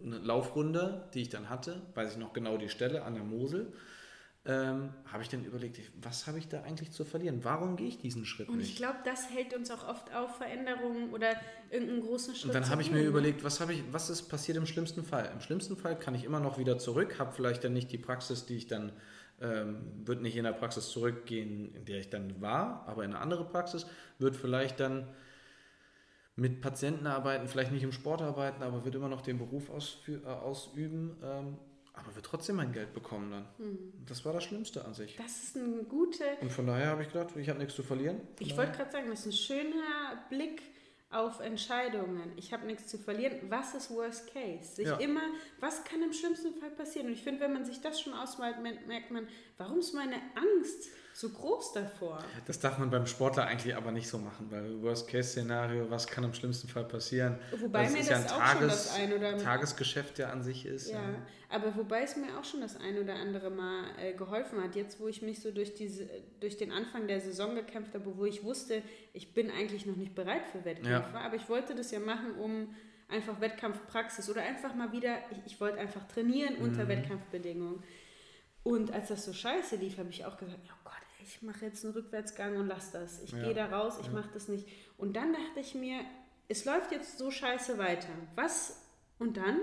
Laufrunde, 0.03 1.07
die 1.13 1.21
ich 1.21 1.29
dann 1.29 1.49
hatte, 1.49 1.81
weiß 1.95 2.13
ich 2.13 2.17
noch 2.17 2.33
genau 2.33 2.57
die 2.57 2.69
Stelle 2.69 3.03
an 3.03 3.15
der 3.15 3.23
Mosel, 3.23 3.71
ähm, 4.45 4.89
habe 5.11 5.21
ich 5.21 5.29
dann 5.29 5.43
überlegt, 5.43 5.79
was 6.01 6.25
habe 6.25 6.39
ich 6.39 6.47
da 6.47 6.63
eigentlich 6.63 6.91
zu 6.91 7.03
verlieren? 7.03 7.43
Warum 7.43 7.75
gehe 7.75 7.87
ich 7.87 7.99
diesen 7.99 8.25
Schritt 8.25 8.47
nicht? 8.47 8.57
Und 8.57 8.61
ich 8.61 8.75
glaube, 8.77 8.97
das 9.03 9.29
hält 9.29 9.53
uns 9.53 9.69
auch 9.69 9.87
oft 9.87 10.13
auf, 10.13 10.37
Veränderungen 10.37 11.11
oder 11.11 11.33
irgendeinen 11.69 12.01
großen 12.01 12.35
Schritt 12.35 12.45
Und 12.45 12.55
dann 12.55 12.69
habe 12.69 12.81
ich 12.81 12.89
mir 12.89 13.03
überlegt, 13.03 13.43
was, 13.43 13.59
ich, 13.69 13.83
was 13.91 14.09
ist 14.09 14.23
passiert 14.23 14.57
im 14.57 14.65
schlimmsten 14.65 15.03
Fall? 15.03 15.29
Im 15.33 15.41
schlimmsten 15.41 15.77
Fall 15.77 15.99
kann 15.99 16.15
ich 16.15 16.23
immer 16.23 16.39
noch 16.39 16.57
wieder 16.57 16.77
zurück, 16.77 17.19
habe 17.19 17.33
vielleicht 17.33 17.63
dann 17.63 17.73
nicht 17.73 17.91
die 17.91 17.97
Praxis, 17.97 18.45
die 18.45 18.55
ich 18.55 18.67
dann 18.67 18.93
ähm, 19.41 19.81
wird 20.05 20.21
nicht 20.21 20.35
in 20.35 20.43
der 20.43 20.53
Praxis 20.53 20.89
zurückgehen, 20.89 21.73
in 21.75 21.85
der 21.85 21.99
ich 21.99 22.09
dann 22.09 22.41
war, 22.41 22.83
aber 22.87 23.03
in 23.03 23.11
eine 23.11 23.19
andere 23.19 23.45
Praxis, 23.45 23.85
wird 24.17 24.35
vielleicht 24.35 24.79
dann 24.79 25.07
mit 26.35 26.61
Patienten 26.61 27.07
arbeiten, 27.07 27.47
vielleicht 27.47 27.71
nicht 27.71 27.83
im 27.83 27.91
Sport 27.91 28.21
arbeiten, 28.21 28.63
aber 28.63 28.85
wird 28.85 28.95
immer 28.95 29.09
noch 29.09 29.21
den 29.21 29.37
Beruf 29.37 29.69
äh, 29.69 30.25
ausüben, 30.27 31.17
ähm, 31.23 31.57
aber 31.93 32.15
wird 32.15 32.25
trotzdem 32.25 32.55
mein 32.55 32.71
Geld 32.71 32.93
bekommen 32.93 33.31
dann. 33.31 33.45
Mhm. 33.57 34.05
Das 34.05 34.23
war 34.23 34.33
das 34.33 34.45
Schlimmste 34.45 34.85
an 34.85 34.93
sich. 34.93 35.17
Das 35.17 35.43
ist 35.43 35.57
ein 35.57 35.87
guter. 35.89 36.25
Und 36.41 36.51
von 36.51 36.65
daher 36.65 36.87
habe 36.87 37.01
ich 37.01 37.09
gedacht, 37.09 37.35
ich 37.35 37.49
habe 37.49 37.59
nichts 37.59 37.75
zu 37.75 37.83
verlieren. 37.83 38.21
Ich 38.39 38.55
wollte 38.55 38.71
gerade 38.71 38.91
sagen, 38.91 39.09
das 39.09 39.19
ist 39.21 39.25
ein 39.25 39.31
schöner 39.33 40.23
Blick 40.29 40.61
auf 41.11 41.39
Entscheidungen. 41.39 42.31
Ich 42.35 42.53
habe 42.53 42.67
nichts 42.67 42.87
zu 42.87 42.97
verlieren. 42.99 43.39
Was 43.49 43.73
ist 43.73 43.89
Worst 43.89 44.31
Case? 44.31 44.75
Sich 44.75 44.87
ja. 44.87 44.97
immer, 44.97 45.23
was 45.59 45.83
kann 45.83 46.03
im 46.03 46.13
schlimmsten 46.13 46.53
Fall 46.53 46.69
passieren? 46.69 47.07
Und 47.07 47.13
ich 47.13 47.23
finde, 47.23 47.41
wenn 47.41 47.53
man 47.53 47.65
sich 47.65 47.81
das 47.81 47.99
schon 47.99 48.13
ausmalt, 48.13 48.57
merkt 48.61 49.09
man, 49.09 49.27
warum 49.57 49.79
ist 49.79 49.93
meine 49.93 50.15
Angst 50.35 50.89
so 51.19 51.29
groß 51.29 51.73
davor? 51.73 52.23
Das 52.45 52.59
darf 52.59 52.77
man 52.77 52.89
beim 52.89 53.05
Sportler 53.05 53.45
eigentlich 53.45 53.75
aber 53.75 53.91
nicht 53.91 54.07
so 54.07 54.17
machen, 54.17 54.47
weil 54.49 54.81
Worst-Case-Szenario, 54.81 55.89
was 55.91 56.07
kann 56.07 56.23
im 56.23 56.33
schlimmsten 56.33 56.69
Fall 56.69 56.85
passieren? 56.85 57.37
Wobei 57.57 57.83
das 57.83 57.91
mir 57.91 57.99
das 57.99 58.07
ja 58.07 58.15
ein 58.15 58.25
auch 58.27 58.37
Tages, 58.37 58.59
schon 58.59 58.67
das 58.69 58.95
ein 58.95 59.13
oder 59.13 59.37
Tagesgeschäft 59.37 60.17
ja 60.19 60.29
an 60.29 60.43
sich 60.43 60.65
ist. 60.65 60.89
Ja, 60.89 61.01
ja, 61.01 61.15
aber 61.49 61.75
wobei 61.75 62.03
es 62.03 62.15
mir 62.15 62.39
auch 62.39 62.45
schon 62.45 62.61
das 62.61 62.77
ein 62.77 62.97
oder 62.97 63.15
andere 63.15 63.49
Mal 63.49 63.83
äh, 64.01 64.13
geholfen 64.13 64.63
hat. 64.63 64.77
Jetzt, 64.77 65.01
wo 65.01 65.09
ich 65.09 65.21
mich 65.21 65.41
so 65.41 65.51
durch, 65.51 65.73
diese, 65.73 66.07
durch 66.39 66.55
den 66.55 66.71
Anfang 66.71 67.07
der 67.07 67.19
Saison 67.19 67.53
gekämpft 67.53 67.93
habe, 67.95 68.17
wo 68.17 68.23
ich 68.23 68.45
wusste, 68.45 68.81
ich 69.11 69.33
bin 69.33 69.51
eigentlich 69.51 69.85
noch 69.85 69.97
nicht 69.97 70.15
bereit 70.15 70.45
für 70.49 70.63
Wettkämpfe, 70.63 71.13
ja. 71.13 71.19
aber 71.19 71.35
ich 71.35 71.49
wollte 71.49 71.75
das 71.75 71.91
ja 71.91 71.99
machen, 71.99 72.35
um 72.35 72.73
einfach 73.09 73.41
Wettkampfpraxis 73.41 74.29
oder 74.29 74.43
einfach 74.43 74.73
mal 74.73 74.93
wieder, 74.93 75.17
ich, 75.31 75.53
ich 75.53 75.59
wollte 75.59 75.79
einfach 75.79 76.07
trainieren 76.07 76.55
unter 76.57 76.85
mhm. 76.85 76.89
Wettkampfbedingungen. 76.89 77.83
Und 78.63 78.93
als 78.93 79.09
das 79.09 79.25
so 79.25 79.33
scheiße 79.33 79.77
lief, 79.77 79.97
habe 79.97 80.09
ich 80.09 80.25
auch 80.25 80.37
gesagt, 80.37 80.59
oh 80.65 80.79
Gott, 80.83 80.93
ich 81.29 81.43
mache 81.43 81.65
jetzt 81.65 81.85
einen 81.85 81.93
Rückwärtsgang 81.93 82.57
und 82.57 82.67
lass 82.67 82.91
das. 82.91 83.21
Ich 83.21 83.31
ja. 83.31 83.43
gehe 83.43 83.53
da 83.53 83.67
raus, 83.67 83.97
ich 84.01 84.07
ja. 84.07 84.13
mache 84.13 84.29
das 84.33 84.47
nicht. 84.47 84.67
Und 84.97 85.15
dann 85.15 85.31
dachte 85.31 85.59
ich 85.59 85.75
mir, 85.75 86.01
es 86.47 86.65
läuft 86.65 86.91
jetzt 86.91 87.19
so 87.19 87.29
scheiße 87.29 87.77
weiter. 87.77 88.09
Was? 88.35 88.81
Und 89.19 89.37
dann? 89.37 89.59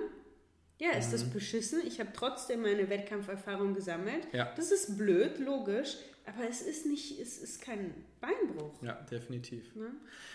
Ja, 0.79 0.93
ist 0.93 1.09
mhm. 1.09 1.13
das 1.13 1.25
beschissen? 1.25 1.81
Ich 1.85 1.99
habe 1.99 2.11
trotzdem 2.13 2.63
meine 2.63 2.89
Wettkampferfahrung 2.89 3.75
gesammelt. 3.75 4.29
Ja. 4.33 4.53
Das 4.57 4.71
ist 4.71 4.97
blöd, 4.97 5.41
logisch, 5.41 5.97
aber 6.25 6.49
es 6.49 6.63
ist 6.63 6.87
nicht, 6.87 7.19
es 7.19 7.39
ist 7.39 7.61
kein 7.61 7.93
Beinbruch. 8.21 8.81
Ja, 8.83 8.93
definitiv. 9.11 9.75
Ne? 9.75 9.91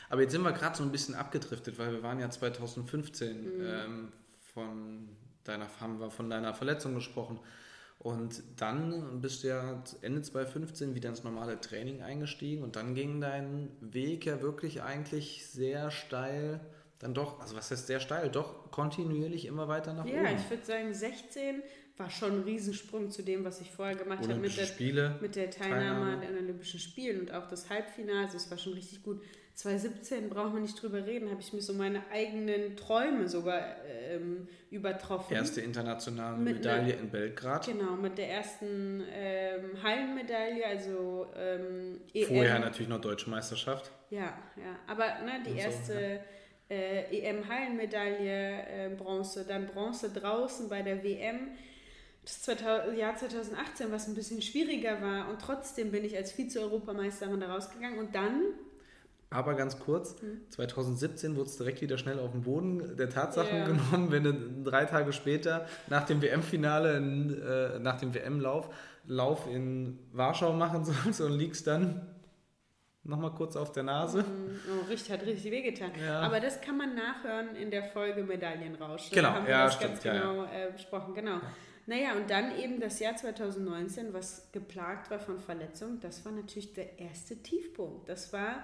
Aber 0.10 0.22
jetzt 0.22 0.32
sind 0.32 0.42
wir 0.42 0.52
gerade 0.52 0.76
so 0.76 0.84
ein 0.84 0.92
bisschen 0.92 1.16
abgedriftet, 1.16 1.80
weil 1.80 1.94
wir 1.94 2.04
waren 2.04 2.20
ja 2.20 2.30
2015 2.30 3.44
mhm. 3.44 3.66
ähm, 3.66 4.12
von 4.54 5.10
deiner, 5.46 5.68
haben 5.80 6.00
wir 6.00 6.12
von 6.12 6.30
deiner 6.30 6.54
Verletzung 6.54 6.94
gesprochen. 6.96 7.40
Und 8.04 8.42
dann 8.58 9.22
bist 9.22 9.44
du 9.44 9.50
ja 9.50 9.84
Ende 10.02 10.24
2015 10.24 10.96
wieder 10.96 11.10
ins 11.10 11.24
normale 11.24 11.62
Training 11.62 12.02
eingestiegen 12.02 12.64
und 12.64 12.76
dann 12.76 12.96
ging 12.96 13.22
dein 13.22 13.70
Weg 13.80 14.26
ja 14.26 14.42
wirklich 14.42 14.82
eigentlich 14.82 15.46
sehr 15.46 15.92
steil, 15.92 16.62
dann 16.98 17.14
doch, 17.14 17.40
also 17.40 17.56
was 17.56 17.70
heißt 17.70 17.86
sehr 17.86 18.00
steil, 18.00 18.30
doch 18.30 18.72
kontinuierlich 18.72 19.46
immer 19.46 19.68
weiter 19.68 19.94
nach 19.94 20.08
ja, 20.08 20.16
oben. 20.16 20.26
Ja, 20.26 20.32
ich 20.32 20.50
würde 20.50 20.66
sagen 20.66 20.92
16 20.92 21.62
war 21.96 22.10
schon 22.10 22.40
ein 22.40 22.44
Riesensprung 22.44 23.12
zu 23.12 23.22
dem, 23.22 23.46
was 23.46 23.62
ich 23.62 23.70
vorher 23.70 23.96
gemacht 23.96 24.28
habe 24.28 24.34
mit 24.34 24.58
der, 24.58 25.18
mit 25.22 25.36
der 25.36 25.52
Teilnahme, 25.52 25.52
Teilnahme 25.52 26.12
an 26.14 26.22
den 26.22 26.38
Olympischen 26.38 26.80
Spielen 26.80 27.20
und 27.20 27.32
auch 27.32 27.48
das 27.48 27.70
Halbfinale, 27.70 28.26
also 28.26 28.38
es 28.38 28.50
war 28.50 28.58
schon 28.58 28.74
richtig 28.74 29.04
gut. 29.04 29.22
2017 29.56 30.30
brauchen 30.30 30.54
wir 30.54 30.62
nicht 30.62 30.82
drüber 30.82 31.06
reden, 31.06 31.30
habe 31.30 31.42
ich 31.42 31.52
mir 31.54 31.62
so 31.62 31.74
meine 31.74 32.02
eigenen 32.12 32.76
Träume 32.78 33.28
sogar 33.28 33.62
ähm, 33.86 34.48
übertroffen. 34.70 35.34
Erste 35.34 35.62
internationale 35.62 36.38
mit 36.38 36.58
Medaille 36.58 36.88
ne, 36.88 36.94
in 36.94 37.10
Belgrad. 37.10 37.66
Genau, 37.66 37.92
mit 37.96 38.18
der 38.18 38.30
ersten 38.30 39.04
ähm, 39.14 39.84
Hallenmedaille, 39.84 40.66
also 40.66 41.28
ähm, 41.36 42.02
EM. 42.14 42.28
Vorher 42.28 42.60
natürlich 42.60 42.90
noch 42.90 43.02
Deutsche 43.02 43.30
Meisterschaft. 43.30 43.92
Ja, 44.10 44.34
ja, 44.56 44.80
aber 44.88 45.06
ne, 45.26 45.44
die 45.46 45.52
so, 45.52 45.58
erste 45.58 46.22
ja. 46.70 46.76
äh, 46.76 47.30
EM-Hallenmedaille, 47.30 48.64
äh, 48.68 48.90
Bronze, 48.98 49.46
dann 49.46 49.68
Bronze 49.68 50.10
draußen 50.10 50.70
bei 50.70 50.82
der 50.82 51.04
WM. 51.04 51.50
Das 52.24 52.44
2000, 52.44 52.98
Jahr 52.98 53.16
2018, 53.16 53.92
was 53.92 54.08
ein 54.08 54.16
bisschen 54.16 54.42
schwieriger 54.42 55.02
war 55.02 55.30
und 55.30 55.42
trotzdem 55.42 55.92
bin 55.92 56.06
ich 56.06 56.16
als 56.16 56.32
Vize-Europameisterin 56.32 57.40
da 57.40 57.52
rausgegangen 57.52 57.98
und 57.98 58.14
dann 58.14 58.44
aber 59.34 59.54
ganz 59.56 59.80
kurz, 59.80 60.18
2017 60.50 61.38
wurde 61.38 61.50
es 61.50 61.56
direkt 61.56 61.82
wieder 61.82 61.98
schnell 61.98 62.20
auf 62.20 62.34
den 62.34 62.42
Boden 62.42 62.98
der 62.98 63.10
Tatsachen 63.10 63.56
yeah. 63.56 63.66
genommen, 63.66 64.12
wenn 64.12 64.24
du 64.24 64.70
drei 64.70 64.84
Tage 64.84 65.14
später 65.14 65.66
nach 65.88 66.06
dem 66.06 66.22
WM-Finale, 66.22 66.98
äh, 66.98 67.80
nach 67.80 67.98
dem 67.98 68.14
WM-Lauf, 68.14 68.70
Lauf 69.08 69.48
in 69.48 69.98
Warschau 70.12 70.52
machen 70.52 70.84
sollst 71.04 71.22
und 71.22 71.32
liegst 71.32 71.66
dann 71.66 72.08
nochmal 73.04 73.32
kurz 73.32 73.56
auf 73.56 73.72
der 73.72 73.84
Nase. 73.84 74.24
Mm, 74.24 74.60
oh, 74.70 74.90
richtig, 74.90 75.12
hat 75.14 75.26
richtig 75.26 75.50
wehgetan. 75.50 75.92
Ja. 76.00 76.20
Aber 76.20 76.42
das 76.42 76.60
kann 76.60 76.78
man 76.78 76.94
nachhören 76.94 77.56
in 77.56 77.72
der 77.72 77.86
Folge 77.86 78.24
Medaillenrausch. 78.24 79.12
Genau, 79.12 79.30
da 79.30 79.34
haben 79.36 79.46
wir 79.46 79.52
ja, 79.52 79.64
das 79.64 79.76
stimmt, 79.76 80.04
ganz 80.04 80.04
genau 80.04 80.44
ja, 80.44 80.52
äh, 80.52 80.72
besprochen. 80.74 81.16
Genau. 81.16 81.40
Naja, 81.88 82.14
und 82.16 82.30
dann 82.30 82.58
eben 82.60 82.82
das 82.82 83.00
Jahr 83.00 83.16
2019, 83.16 84.14
was 84.14 84.52
geplagt 84.52 85.10
war 85.10 85.20
von 85.20 85.40
Verletzungen, 85.40 86.02
das 86.02 86.24
war 86.26 86.34
natürlich 86.34 86.74
der 86.74 87.00
erste 87.00 87.38
Tiefpunkt. 87.38 88.10
Das 88.10 88.34
war 88.34 88.64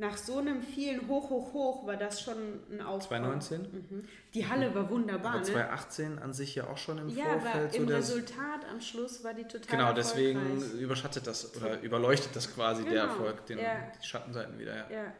nach 0.00 0.16
so 0.16 0.38
einem 0.38 0.62
vielen 0.62 1.08
Hoch, 1.08 1.28
Hoch, 1.28 1.52
Hoch 1.52 1.86
war 1.86 1.96
das 1.96 2.20
schon 2.22 2.36
ein 2.70 2.80
Aufbau. 2.80 3.08
2019? 3.08 3.60
Mhm. 3.62 4.04
Die 4.32 4.46
Halle 4.48 4.72
war 4.74 4.88
wunderbar, 4.90 5.32
Aber 5.32 5.40
ne? 5.40 5.44
2018 5.46 6.18
an 6.20 6.32
sich 6.32 6.54
ja 6.54 6.68
auch 6.68 6.78
schon 6.78 6.98
im 6.98 7.08
Ja, 7.08 7.24
Vorfeld. 7.24 7.54
aber 7.56 7.70
so 7.72 7.76
im 7.78 7.86
das- 7.88 7.96
Resultat 7.98 8.64
am 8.70 8.80
Schluss 8.80 9.24
war 9.24 9.34
die 9.34 9.42
total 9.42 9.76
Genau, 9.76 9.92
deswegen 9.92 10.62
überschattet 10.78 11.26
das 11.26 11.56
oder 11.56 11.80
überleuchtet 11.80 12.34
das 12.36 12.54
quasi 12.54 12.84
der 12.84 12.92
Genau, 12.92 13.04
Erfolg, 13.06 13.44
den, 13.46 13.58
ja. 13.58 13.90
die 14.00 14.06
Schattenseiten 14.06 14.56
wieder. 14.58 14.76
Ja. 14.76 14.90
Ja. 14.90 15.12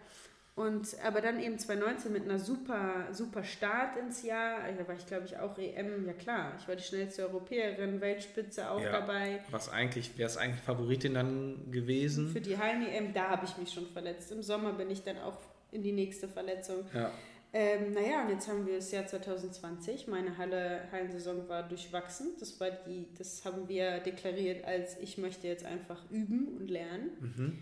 Und 0.58 0.88
aber 1.04 1.20
dann 1.20 1.38
eben 1.40 1.58
2019 1.58 2.12
mit 2.12 2.24
einer 2.24 2.38
super, 2.38 3.06
super 3.12 3.44
Start 3.44 3.96
ins 3.96 4.22
Jahr. 4.24 4.58
Da 4.76 4.88
war 4.88 4.96
ich, 4.96 5.06
glaube 5.06 5.24
ich, 5.26 5.36
auch 5.38 5.56
EM, 5.56 6.04
ja 6.06 6.12
klar. 6.12 6.52
Ich 6.58 6.66
war 6.66 6.74
die 6.74 6.82
schnellste 6.82 7.22
Europäerin, 7.28 8.00
Weltspitze 8.00 8.68
auch 8.70 8.80
Ja. 8.82 8.90
dabei. 8.92 9.40
Was 9.50 9.68
eigentlich, 9.70 10.18
wäre 10.18 10.28
es 10.28 10.36
eigentlich 10.36 10.60
Favoritin 10.62 11.14
dann 11.14 11.70
gewesen? 11.70 12.28
Für 12.30 12.40
die 12.40 12.58
Hallen-EM, 12.58 13.14
da 13.14 13.28
habe 13.30 13.44
ich 13.46 13.56
mich 13.56 13.72
schon 13.72 13.86
verletzt. 13.86 14.32
Im 14.32 14.42
Sommer 14.42 14.72
bin 14.72 14.90
ich 14.90 15.04
dann 15.04 15.18
auch 15.18 15.38
in 15.70 15.82
die 15.82 15.92
nächste 15.92 16.26
Verletzung. 16.28 16.84
Ja. 16.92 17.12
Ähm, 17.52 17.92
naja, 17.94 18.24
und 18.24 18.30
jetzt 18.30 18.48
haben 18.48 18.66
wir 18.66 18.76
das 18.76 18.90
Jahr 18.90 19.06
2020. 19.06 20.06
Meine 20.08 20.36
Halle, 20.36 20.82
Hallensaison 20.92 21.48
war 21.48 21.62
durchwachsen. 21.66 22.32
Das, 22.40 22.58
war 22.60 22.70
die, 22.70 23.06
das 23.16 23.44
haben 23.44 23.68
wir 23.68 24.00
deklariert 24.00 24.64
als 24.64 24.98
ich 24.98 25.16
möchte 25.18 25.46
jetzt 25.46 25.64
einfach 25.64 26.02
üben 26.10 26.48
und 26.58 26.68
lernen. 26.68 27.10
Mhm. 27.20 27.58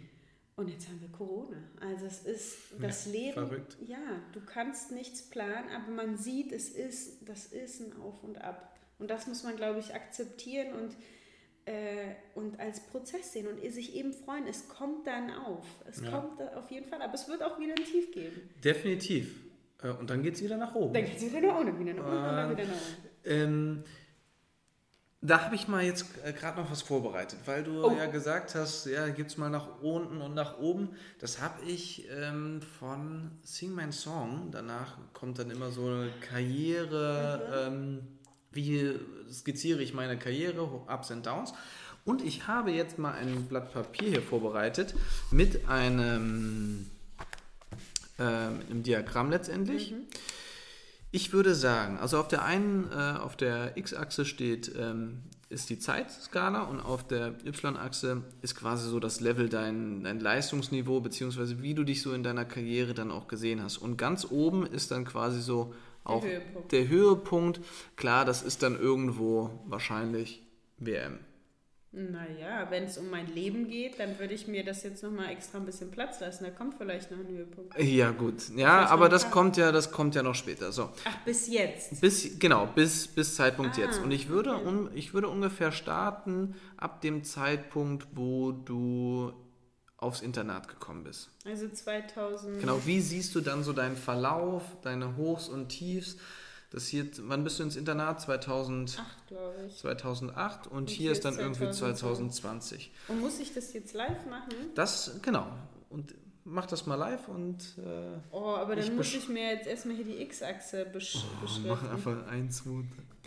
Und 0.56 0.68
jetzt 0.70 0.88
haben 0.88 1.00
wir 1.02 1.08
Corona. 1.10 1.58
Also 1.80 2.06
es 2.06 2.22
ist 2.24 2.56
das 2.80 3.04
Ja, 3.06 3.12
Leben. 3.12 3.32
verrückt. 3.34 3.76
Ja, 3.86 3.98
du 4.32 4.40
kannst 4.40 4.90
nichts 4.90 5.22
planen, 5.28 5.68
aber 5.70 5.92
man 5.92 6.16
sieht, 6.16 6.50
es 6.50 6.70
ist, 6.70 7.28
das 7.28 7.46
ist 7.46 7.80
ein 7.80 7.92
Auf 8.00 8.22
und 8.24 8.40
Ab. 8.42 8.74
Und 8.98 9.10
das 9.10 9.26
muss 9.26 9.42
man, 9.42 9.56
glaube 9.56 9.80
ich, 9.80 9.94
akzeptieren 9.94 10.72
und, 10.72 10.96
äh, 11.66 12.14
und 12.34 12.58
als 12.58 12.80
Prozess 12.80 13.34
sehen 13.34 13.46
und 13.48 13.60
sich 13.70 13.94
eben 13.94 14.14
freuen. 14.14 14.46
Es 14.46 14.66
kommt 14.68 15.06
dann 15.06 15.30
auf. 15.30 15.66
Es 15.86 16.00
Ja. 16.00 16.10
kommt 16.10 16.40
auf 16.54 16.70
jeden 16.70 16.86
Fall, 16.86 17.02
aber 17.02 17.12
es 17.12 17.28
wird 17.28 17.42
auch 17.42 17.58
wieder 17.60 17.74
ein 17.74 17.84
Tief 17.84 18.10
geben. 18.12 18.48
Definitiv. 18.64 19.42
Äh, 19.82 19.90
Und 19.90 20.08
dann 20.08 20.22
geht 20.22 20.36
es 20.36 20.42
wieder 20.42 20.56
nach 20.56 20.74
oben. 20.74 20.94
Dann 20.94 21.04
geht 21.04 21.16
es 21.18 21.22
wieder 21.26 21.42
nach 21.42 21.58
unten, 21.60 21.78
wieder 21.78 21.92
nach 21.92 22.04
unten 22.04 22.16
und 22.16 22.24
dann 22.24 22.50
Ähm, 22.50 22.56
wieder 22.56 22.66
nach 22.68 22.74
oben. 22.74 23.04
Ähm, 23.24 23.84
da 25.22 25.42
habe 25.44 25.54
ich 25.54 25.66
mal 25.66 25.82
jetzt 25.82 26.06
äh, 26.24 26.32
gerade 26.32 26.60
noch 26.60 26.70
was 26.70 26.82
vorbereitet, 26.82 27.40
weil 27.46 27.64
du 27.64 27.84
Oh. 27.84 27.96
ja 27.96 28.06
gesagt 28.06 28.54
hast, 28.54 28.86
ja, 28.86 29.08
gibt 29.08 29.30
es 29.30 29.36
mal 29.36 29.50
nach 29.50 29.80
unten 29.80 30.20
und 30.20 30.34
nach 30.34 30.58
oben. 30.58 30.90
Das 31.20 31.40
habe 31.40 31.64
ich 31.64 32.06
ähm, 32.10 32.60
von 32.78 33.30
Sing 33.42 33.74
My 33.74 33.90
Song. 33.92 34.50
Danach 34.52 34.98
kommt 35.14 35.38
dann 35.38 35.50
immer 35.50 35.70
so 35.72 35.86
eine 35.86 36.10
Karriere, 36.20 37.66
ähm, 37.68 38.06
wie 38.52 38.94
skizziere 39.32 39.82
ich 39.82 39.94
meine 39.94 40.18
Karriere, 40.18 40.62
Ups 40.62 41.10
and 41.10 41.26
Downs. 41.26 41.52
Und 42.04 42.22
ich 42.22 42.46
habe 42.46 42.70
jetzt 42.70 42.98
mal 42.98 43.14
ein 43.14 43.46
Blatt 43.46 43.72
Papier 43.72 44.08
hier 44.10 44.22
vorbereitet 44.22 44.94
mit 45.32 45.68
einem, 45.68 46.86
äh, 48.18 48.50
mit 48.50 48.70
einem 48.70 48.82
Diagramm 48.84 49.30
letztendlich. 49.30 49.92
Ich 51.16 51.32
würde 51.32 51.54
sagen, 51.54 51.96
also 51.96 52.18
auf 52.18 52.28
der 52.28 52.44
einen, 52.44 52.90
äh, 52.92 53.18
auf 53.18 53.36
der 53.36 53.78
X-Achse 53.78 54.26
steht, 54.26 54.70
ähm, 54.78 55.22
ist 55.48 55.70
die 55.70 55.78
Zeitskala 55.78 56.64
und 56.64 56.78
auf 56.78 57.06
der 57.06 57.28
Y-Achse 57.46 58.22
ist 58.42 58.54
quasi 58.54 58.90
so 58.90 59.00
das 59.00 59.20
Level, 59.20 59.48
dein, 59.48 60.04
dein 60.04 60.20
Leistungsniveau, 60.20 61.00
beziehungsweise 61.00 61.62
wie 61.62 61.72
du 61.72 61.84
dich 61.84 62.02
so 62.02 62.12
in 62.12 62.22
deiner 62.22 62.44
Karriere 62.44 62.92
dann 62.92 63.10
auch 63.10 63.28
gesehen 63.28 63.62
hast. 63.62 63.78
Und 63.78 63.96
ganz 63.96 64.30
oben 64.30 64.66
ist 64.66 64.90
dann 64.90 65.06
quasi 65.06 65.40
so 65.40 65.72
auch 66.04 66.22
Höhepunkt. 66.22 66.72
der 66.72 66.88
Höhepunkt. 66.88 67.60
Klar, 67.96 68.26
das 68.26 68.42
ist 68.42 68.62
dann 68.62 68.78
irgendwo 68.78 69.64
wahrscheinlich 69.64 70.42
WM. 70.76 71.20
Naja, 71.98 72.66
wenn 72.68 72.84
es 72.84 72.98
um 72.98 73.08
mein 73.08 73.26
Leben 73.34 73.68
geht, 73.68 73.98
dann 73.98 74.18
würde 74.18 74.34
ich 74.34 74.46
mir 74.46 74.62
das 74.62 74.82
jetzt 74.82 75.02
nochmal 75.02 75.30
extra 75.30 75.56
ein 75.56 75.64
bisschen 75.64 75.90
Platz 75.90 76.20
lassen. 76.20 76.44
Da 76.44 76.50
kommt 76.50 76.74
vielleicht 76.76 77.10
noch 77.10 77.18
ein 77.18 77.26
Höhepunkt. 77.26 77.78
Ja, 77.80 78.10
gut. 78.10 78.50
Ja, 78.54 78.76
Vielleicht 78.76 78.92
aber 78.92 79.08
das 79.08 79.30
kommt 79.30 79.56
ja, 79.56 79.72
das 79.72 79.90
kommt 79.92 80.14
ja 80.14 80.22
noch 80.22 80.34
später. 80.34 80.72
So. 80.72 80.90
Ach, 81.06 81.24
bis 81.24 81.48
jetzt. 81.48 81.98
Bis, 82.02 82.38
genau, 82.38 82.66
bis, 82.66 83.08
bis 83.08 83.34
Zeitpunkt 83.34 83.78
Ah, 83.78 83.80
jetzt. 83.80 84.02
Und 84.02 84.10
ich 84.10 84.28
würde, 84.28 84.56
okay. 84.56 84.68
un, 84.68 84.90
ich 84.92 85.14
würde 85.14 85.28
ungefähr 85.28 85.72
starten 85.72 86.54
ab 86.76 87.00
dem 87.00 87.24
Zeitpunkt, 87.24 88.06
wo 88.12 88.52
du 88.52 89.32
aufs 89.96 90.20
Internat 90.20 90.68
gekommen 90.68 91.02
bist. 91.02 91.30
Also 91.46 91.66
2000. 91.66 92.60
Genau, 92.60 92.78
wie 92.84 93.00
siehst 93.00 93.34
du 93.34 93.40
dann 93.40 93.64
so 93.64 93.72
deinen 93.72 93.96
Verlauf, 93.96 94.62
deine 94.82 95.16
Hochs 95.16 95.48
und 95.48 95.70
Tiefs? 95.70 96.18
Das 96.70 96.86
hier, 96.88 97.06
wann 97.22 97.44
bist 97.44 97.58
du 97.58 97.62
ins 97.62 97.76
Internat? 97.76 98.20
2000, 98.20 98.98
8, 98.98 99.26
glaube 99.28 99.54
ich. 99.68 99.76
2008 99.78 100.66
und, 100.66 100.76
Und 100.76 100.90
hier 100.90 100.96
hier 100.98 101.12
ist 101.12 101.24
dann 101.24 101.34
ist 101.34 101.40
irgendwie 101.40 101.70
2020. 101.70 102.00
2020. 102.00 102.92
Und 103.08 103.20
muss 103.20 103.38
ich 103.38 103.54
das 103.54 103.72
jetzt 103.72 103.94
live 103.94 104.26
machen? 104.26 104.52
Das, 104.74 105.12
genau. 105.22 105.46
Und 105.90 106.14
mach 106.44 106.66
das 106.66 106.86
mal 106.86 106.96
live 106.96 107.28
und 107.28 107.58
äh, 107.78 108.18
Oh, 108.30 108.54
aber 108.56 108.76
dann 108.76 108.96
muss 108.96 109.14
ich 109.14 109.28
mir 109.28 109.52
jetzt 109.52 109.66
erstmal 109.66 109.96
hier 109.96 110.04
die 110.04 110.20
X-Achse 110.22 110.86
besch 110.86 111.16
mach 111.34 111.40
beschriften. 111.42 111.88
einfach 111.90 112.26
1, 112.28 112.56
2, 112.64 112.70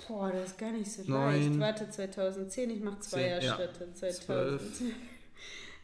Boah, 0.07 0.31
das 0.31 0.51
ist 0.51 0.57
gar 0.57 0.71
nicht 0.71 0.89
so 0.91 1.01
Neun. 1.03 1.57
leicht. 1.57 1.59
Warte, 1.59 1.89
2010, 1.89 2.69
ich 2.69 2.79
mache 2.81 2.99
Zehn, 2.99 3.19
ja. 3.19 3.39
Zweierschritte. 3.39 3.93
2000, 3.93 4.23
Zwölf. 4.23 4.61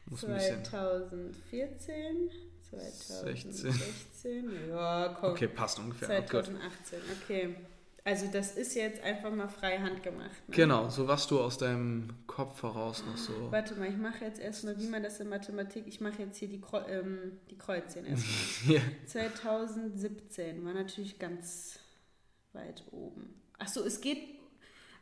muss 0.08 0.24
ein 0.26 0.34
bisschen. 0.36 0.64
2014, 0.66 2.30
2016. 2.80 4.70
Ja, 4.70 5.16
komm. 5.20 5.32
Okay, 5.32 5.48
passt 5.48 5.80
ungefähr. 5.80 6.10
Oh 6.10 6.22
Gut. 6.22 6.46
2018, 6.46 7.00
okay. 7.22 7.56
Also 8.08 8.28
das 8.32 8.56
ist 8.56 8.76
jetzt 8.76 9.02
einfach 9.02 9.32
mal 9.32 9.48
frei 9.48 9.80
Hand 9.80 10.04
gemacht. 10.04 10.30
Ne? 10.48 10.56
Genau, 10.56 10.90
so 10.90 11.08
was 11.08 11.26
du 11.26 11.42
aus 11.42 11.58
deinem 11.58 12.10
Kopf 12.28 12.62
heraus 12.62 13.04
noch 13.04 13.18
so. 13.18 13.52
Warte 13.52 13.74
mal, 13.76 13.90
ich 13.90 13.98
mache 13.98 14.24
jetzt 14.24 14.40
erstmal, 14.40 14.80
wie 14.80 14.86
man 14.86 15.02
das 15.02 15.20
in 15.20 15.28
Mathematik, 15.28 15.88
ich 15.88 16.02
mache 16.02 16.22
jetzt 16.22 16.38
hier 16.38 16.48
die, 16.48 16.62
Kreu 16.62 16.82
ähm, 16.88 17.40
die 17.50 17.58
Kreuzchen 17.58 18.06
erstmal. 18.06 18.76
Ja. 18.76 18.82
2017 19.08 20.64
war 20.64 20.74
natürlich 20.74 21.18
ganz 21.18 21.80
weit 22.54 22.84
oben. 22.92 23.42
Ach 23.58 23.68
so, 23.68 23.84
es 23.84 24.02
geht, 24.02 24.20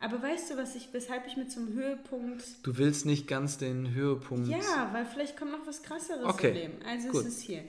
aber 0.03 0.21
weißt 0.21 0.51
du, 0.51 0.57
was 0.57 0.75
ich, 0.75 0.89
weshalb 0.93 1.25
ich 1.27 1.37
mit 1.37 1.51
zum 1.51 1.73
Höhepunkt, 1.73 2.43
Du 2.63 2.77
willst 2.77 3.05
nicht 3.05 3.27
ganz 3.27 3.57
den 3.57 3.93
Höhepunkt. 3.93 4.47
ja, 4.49 4.89
weil 4.93 5.05
vielleicht 5.05 5.37
kommt 5.37 5.51
noch 5.51 5.65
was 5.65 5.81
krasseres 5.83 6.25
Okay, 6.25 6.49
im 6.49 6.53
Leben. 6.55 6.73
Also 6.85 7.09
gut. 7.09 7.21
es 7.21 7.27
ist 7.27 7.41
hier. 7.41 7.63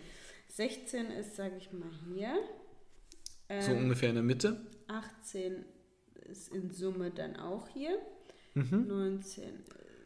16 0.49 1.07
ist, 1.12 1.37
sage 1.37 1.57
ich 1.59 1.72
mal, 1.72 1.89
hier. 2.12 2.32
So 3.61 3.72
Ähm, 3.72 3.78
ungefähr 3.85 4.09
in 4.11 4.14
der 4.16 4.24
Mitte. 4.24 4.61
18 4.89 5.64
ist 6.30 6.53
in 6.53 6.70
Summe 6.70 7.11
dann 7.11 7.37
auch 7.37 7.68
hier. 7.68 7.99
Mhm. 8.55 8.87
19 8.87 9.45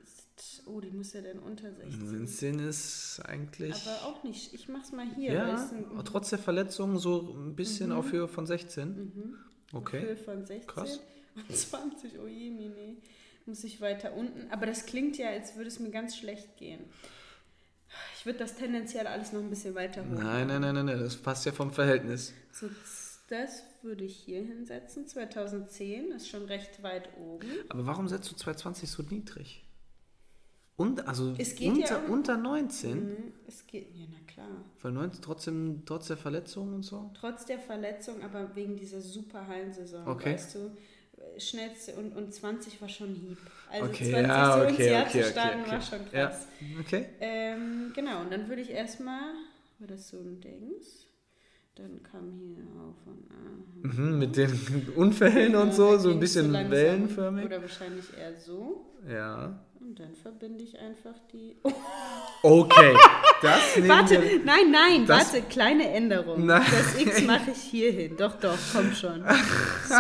ist, 0.05 0.62
oh, 0.66 0.81
die 0.81 0.91
muss 0.91 1.12
ja 1.12 1.20
dann 1.20 1.39
unter 1.39 1.72
16. 1.72 2.18
19 2.18 2.59
ist 2.61 3.20
eigentlich. 3.26 3.74
Aber 3.87 4.07
auch 4.07 4.24
nicht, 4.24 4.55
ich 4.55 4.68
mach's 4.68 4.93
mal 4.93 5.07
hier. 5.14 5.33
ja, 5.35 5.68
ein, 5.70 5.85
aber 5.91 6.05
trotz 6.05 6.31
der 6.31 6.39
Verletzung 6.39 6.99
so 6.99 7.35
ein 7.37 7.55
bisschen 7.55 7.93
auf 7.93 8.11
Höhe 8.12 8.26
von 8.29 8.47
16. 8.47 8.89
mhm. 8.89 9.35
Okay. 9.72 10.01
Höhe 10.01 10.16
von 10.16 10.47
16 10.47 10.66
Krass. 10.66 11.01
Und 11.49 11.57
20, 11.57 12.18
oh 12.20 12.26
je, 12.26 12.51
Mini. 12.51 12.97
Muss 13.47 13.64
ich 13.64 13.80
weiter 13.80 14.12
unten. 14.14 14.51
Aber 14.51 14.66
das 14.66 14.84
klingt 14.86 15.16
ja, 15.16 15.30
als 15.30 15.57
würde 15.57 15.68
es 15.68 15.78
mir 15.80 15.91
ganz 15.91 16.16
schlecht 16.16 16.57
gehen. 16.59 16.80
Ich 18.18 18.26
würde 18.26 18.39
das 18.41 18.55
tendenziell 18.57 19.07
alles 19.07 19.32
noch 19.32 19.41
ein 19.41 19.49
bisschen 19.49 19.74
weiter 19.74 20.03
hoch. 20.03 20.11
Nein, 20.11 20.47
nein, 20.49 20.61
nein, 20.61 20.74
nein, 20.74 20.86
nein, 20.86 20.99
das 21.01 21.16
passt 21.16 21.47
ja 21.47 21.53
vom 21.53 21.72
Verhältnis. 21.72 22.34
So, 22.53 22.68
das 23.28 23.62
würde 23.82 24.05
ich 24.05 24.16
hier 24.16 24.43
hinsetzen. 24.43 25.07
2010 25.07 26.12
ist 26.12 26.28
schon 26.28 26.45
recht 26.45 26.82
weit 26.82 27.09
oben. 27.18 27.49
Aber 27.70 27.86
warum 27.86 28.07
setzt 28.09 28.30
du 28.30 28.36
220 28.36 28.91
so 28.91 29.03
niedrig? 29.05 29.64
Und, 30.76 31.09
also 31.09 31.34
Es 31.39 31.57
geht 31.57 31.72
unter, 31.72 31.89
ja 31.89 31.99
um- 32.05 32.11
unter 32.12 32.36
19? 32.36 33.05
Mhm, 33.09 33.32
Es 33.49 33.66
geht, 33.66 33.89
ja, 33.97 34.05
na 34.12 34.32
klar. 34.32 34.64
Weil 34.82 34.93
19 34.93 35.22
trotzdem, 35.22 35.82
trotz 35.86 36.07
der 36.09 36.16
Verletzung 36.16 36.74
und 36.74 36.82
so? 36.84 37.11
Trotz 37.18 37.47
der 37.47 37.59
Verletzung, 37.59 38.22
aber 38.22 38.55
wegen 38.55 38.76
dieser 38.76 39.01
super 39.01 39.47
Hallensaison, 39.49 40.07
Okay. 40.07 40.34
weißt 40.34 40.55
du, 40.55 40.76
schnellste 41.39 41.93
und, 41.95 42.16
und 42.16 42.32
20 42.34 42.80
war 42.80 42.89
schon 42.89 43.14
Hieb. 43.14 43.39
Also 43.70 43.86
Okay, 43.86 44.11
20 44.11 44.28
ja, 44.28 44.53
so 44.57 44.62
ins 44.64 44.72
okay, 44.72 44.91
Jahr 44.93 45.07
okay, 45.07 45.22
zu 45.22 45.30
starten 45.30 45.70
war 45.70 45.80
schon 45.80 45.99
Ja. 46.12 46.26
krass. 46.26 46.47
Okay. 46.80 47.07
Ähm, 47.20 47.93
genau, 47.95 48.20
und 48.22 48.32
dann 48.32 48.49
würde 48.49 48.62
ich 48.62 48.70
erstmal, 48.70 49.20
war 49.78 49.89
das 49.89 50.09
so 50.09 50.16
ein 50.18 50.41
Dings, 50.41 51.07
dann 51.76 52.03
kam 52.03 52.32
hier 52.32 52.64
auf 52.80 52.97
und 53.07 53.28
ah, 53.30 53.86
Mhm, 54.03 54.18
mit 54.18 54.36
den 54.36 54.89
Unfällen 54.97 55.55
und 55.55 55.72
so, 55.74 55.97
so 55.99 56.11
ein 56.11 56.18
bisschen 56.20 56.51
langsam. 56.51 56.72
wellenförmig. 56.72 57.45
Oder 57.45 57.61
wahrscheinlich 57.62 58.07
eher 58.18 58.34
so. 58.34 58.86
Ja. 59.09 59.64
Und 59.80 60.01
dann 60.01 60.12
verbinde 60.14 60.64
ich 60.64 60.76
einfach 60.78 61.14
die. 61.32 61.57
Okay, 62.43 62.97
das 63.43 63.76
nehmen 63.76 63.89
Warte, 63.89 64.22
wir. 64.22 64.45
nein, 64.45 64.70
nein, 64.70 65.07
Das- 65.07 65.32
warte, 65.34 65.47
kleine 65.49 65.91
Änderung. 65.93 66.47
Nein. 66.47 66.62
Das 66.70 67.01
X 67.01 67.22
mache 67.22 67.51
ich 67.51 67.59
hier 67.61 67.91
hin. 67.93 68.16
Doch, 68.16 68.39
doch, 68.39 68.57
komm 68.72 68.93
schon. 68.93 69.24
So. 69.89 69.95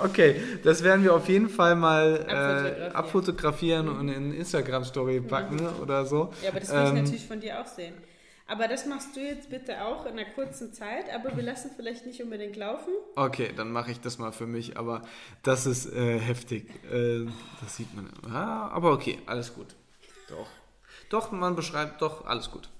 Okay, 0.00 0.40
das 0.64 0.82
werden 0.82 1.02
wir 1.04 1.14
auf 1.14 1.28
jeden 1.28 1.48
Fall 1.48 1.74
mal 1.76 2.24
äh, 2.28 2.30
Abfotografieren. 2.32 2.92
abfotografieren 2.94 3.88
und 3.88 4.08
in 4.08 4.32
Instagram-Story 4.32 5.20
packen 5.20 5.60
oder 5.82 6.04
so. 6.06 6.32
Ja, 6.42 6.50
aber 6.50 6.60
das 6.60 6.70
will 6.70 6.78
Ähm, 6.78 6.96
ich 6.96 7.02
natürlich 7.02 7.26
von 7.26 7.40
dir 7.40 7.60
auch 7.60 7.66
sehen. 7.66 7.94
Aber 8.50 8.66
das 8.66 8.86
machst 8.86 9.14
du 9.14 9.20
jetzt 9.20 9.50
bitte 9.50 9.84
auch 9.84 10.06
in 10.06 10.12
einer 10.12 10.24
kurzen 10.24 10.72
Zeit, 10.72 11.04
aber 11.14 11.36
wir 11.36 11.42
lassen 11.42 11.70
vielleicht 11.76 12.06
nicht 12.06 12.22
unbedingt 12.22 12.56
laufen. 12.56 12.94
Okay, 13.14 13.50
dann 13.54 13.70
mache 13.70 13.90
ich 13.90 14.00
das 14.00 14.18
mal 14.18 14.32
für 14.32 14.46
mich, 14.46 14.78
aber 14.78 15.02
das 15.42 15.66
ist 15.66 15.92
äh, 15.92 16.18
heftig. 16.18 16.66
Äh, 16.90 17.26
das 17.60 17.76
sieht 17.76 17.94
man. 17.94 18.08
Ah, 18.32 18.68
aber 18.68 18.92
okay, 18.92 19.18
alles 19.26 19.54
gut. 19.54 19.66
Doch. 20.30 20.46
Doch, 21.10 21.30
man 21.30 21.56
beschreibt, 21.56 22.00
doch, 22.00 22.24
alles 22.26 22.50
gut. 22.50 22.70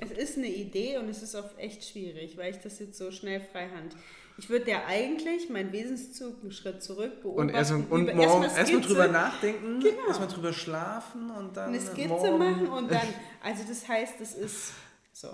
Es 0.00 0.10
ist 0.10 0.38
eine 0.38 0.48
Idee 0.48 0.98
und 0.98 1.08
es 1.08 1.22
ist 1.22 1.34
auch 1.34 1.56
echt 1.58 1.84
schwierig, 1.84 2.36
weil 2.36 2.50
ich 2.50 2.60
das 2.60 2.78
jetzt 2.78 2.98
so 2.98 3.10
schnell 3.10 3.40
freihand. 3.40 3.94
Ich 4.38 4.48
würde 4.48 4.70
ja 4.70 4.84
eigentlich 4.86 5.50
meinen 5.50 5.72
Wesenszug 5.72 6.42
einen 6.42 6.52
Schritt 6.52 6.82
zurück 6.82 7.22
beobachten. 7.22 7.48
Und 7.48 7.54
erstmal 7.54 7.82
und 7.90 8.14
morgen 8.14 8.44
erstmal 8.44 8.80
drüber 8.80 9.08
nachdenken, 9.08 9.80
genau. 9.80 10.06
erstmal 10.06 10.28
drüber 10.28 10.52
schlafen 10.52 11.30
und 11.30 11.56
dann. 11.56 11.70
Eine 11.70 11.80
Skizze 11.80 12.08
morgen. 12.08 12.38
machen 12.38 12.68
und 12.68 12.90
dann. 12.90 13.06
Also 13.42 13.62
das 13.66 13.86
heißt, 13.86 14.20
es 14.20 14.34
ist 14.34 14.72
so. 15.12 15.28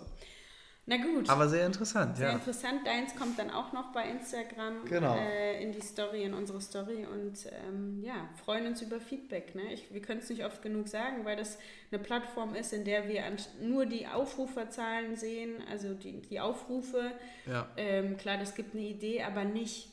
Na 0.86 0.98
gut. 0.98 1.30
Aber 1.30 1.48
sehr 1.48 1.64
interessant, 1.64 2.18
sehr 2.18 2.26
ja. 2.26 2.32
Sehr 2.32 2.40
interessant. 2.40 2.86
Deins 2.86 3.16
kommt 3.16 3.38
dann 3.38 3.50
auch 3.50 3.72
noch 3.72 3.92
bei 3.92 4.06
Instagram 4.10 4.84
genau. 4.84 5.16
äh, 5.16 5.62
in 5.62 5.72
die 5.72 5.80
Story, 5.80 6.24
in 6.24 6.34
unsere 6.34 6.60
Story. 6.60 7.06
Und 7.06 7.46
ähm, 7.66 8.02
ja, 8.02 8.28
freuen 8.44 8.66
uns 8.66 8.82
über 8.82 9.00
Feedback. 9.00 9.54
Ne? 9.54 9.72
Ich, 9.72 9.92
wir 9.94 10.02
können 10.02 10.20
es 10.20 10.28
nicht 10.28 10.44
oft 10.44 10.60
genug 10.60 10.88
sagen, 10.88 11.24
weil 11.24 11.36
das 11.36 11.58
eine 11.90 12.02
Plattform 12.02 12.54
ist, 12.54 12.74
in 12.74 12.84
der 12.84 13.08
wir 13.08 13.22
nur 13.62 13.86
die 13.86 14.06
Aufruferzahlen 14.06 15.16
sehen, 15.16 15.62
also 15.70 15.94
die, 15.94 16.20
die 16.20 16.38
Aufrufe. 16.38 17.12
Ja. 17.46 17.66
Ähm, 17.78 18.18
klar, 18.18 18.36
das 18.36 18.54
gibt 18.54 18.74
eine 18.74 18.84
Idee, 18.84 19.22
aber 19.22 19.44
nicht, 19.44 19.88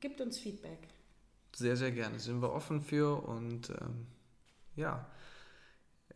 gibt 0.00 0.22
uns 0.22 0.38
Feedback. 0.38 0.78
Sehr, 1.54 1.76
sehr 1.76 1.90
gerne. 1.90 2.18
Sind 2.18 2.40
wir 2.40 2.50
offen 2.50 2.80
für 2.80 3.22
und 3.22 3.68
ähm, 3.68 4.06
ja, 4.74 5.06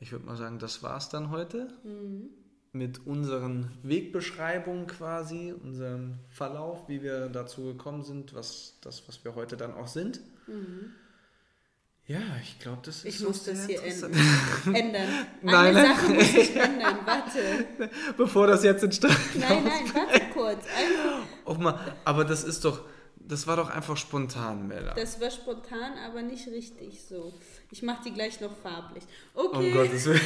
ich 0.01 0.13
würde 0.13 0.25
mal 0.25 0.37
sagen, 0.37 0.59
das 0.59 0.83
war 0.83 0.97
es 0.97 1.11
dann 1.11 1.31
heute. 1.31 1.69
Mhm 1.85 2.31
mit 2.79 3.07
unseren 3.07 3.71
Wegbeschreibungen 3.83 4.87
quasi, 4.87 5.53
unserem 5.53 6.15
Verlauf, 6.31 6.89
wie 6.89 7.03
wir 7.03 7.29
dazu 7.29 7.65
gekommen 7.65 8.03
sind, 8.05 8.35
was 8.35 8.79
das, 8.81 9.07
was 9.09 9.25
wir 9.25 9.35
heute 9.35 9.57
dann 9.57 9.75
auch 9.75 9.89
sind. 9.89 10.21
Mhm. 10.47 10.93
Ja, 12.07 12.21
ich 12.43 12.59
glaube, 12.59 12.79
das 12.85 13.05
ist. 13.05 13.05
Ich 13.05 13.21
muss 13.21 13.45
das 13.45 13.67
hier 13.67 13.83
ändern. 13.85 14.13
nein, 14.65 14.95
Eine 15.43 15.73
nein. 15.73 15.75
Sache 15.75 16.13
muss 16.13 16.35
ich 16.35 16.57
ändern. 16.57 16.97
Warte. 17.05 17.41
Bevor 18.17 18.47
das 18.47 18.65
jetzt 18.65 18.83
entsteht. 18.83 19.11
Nein, 19.35 19.65
nein, 19.65 19.93
warte 19.93 20.21
kurz. 20.33 20.65
Oh, 21.45 21.55
mal, 21.55 21.79
aber 22.07 22.25
das 22.25 22.45
ist 22.45 22.65
doch. 22.65 22.85
Das 23.29 23.47
war 23.47 23.57
doch 23.57 23.69
einfach 23.69 23.97
spontan, 23.97 24.69
Mella. 24.69 24.95
Das 24.95 25.21
war 25.21 25.31
spontan, 25.31 25.93
aber 26.07 26.23
nicht 26.23 26.49
richtig 26.49 27.05
so. 27.05 27.35
Ich 27.71 27.83
mache 27.83 28.05
die 28.05 28.13
gleich 28.13 28.41
noch 28.41 28.57
farblich. 28.57 29.05
Okay. 29.35 29.69
Um 29.69 29.73
Gottes 29.75 30.07
Willen. 30.07 30.21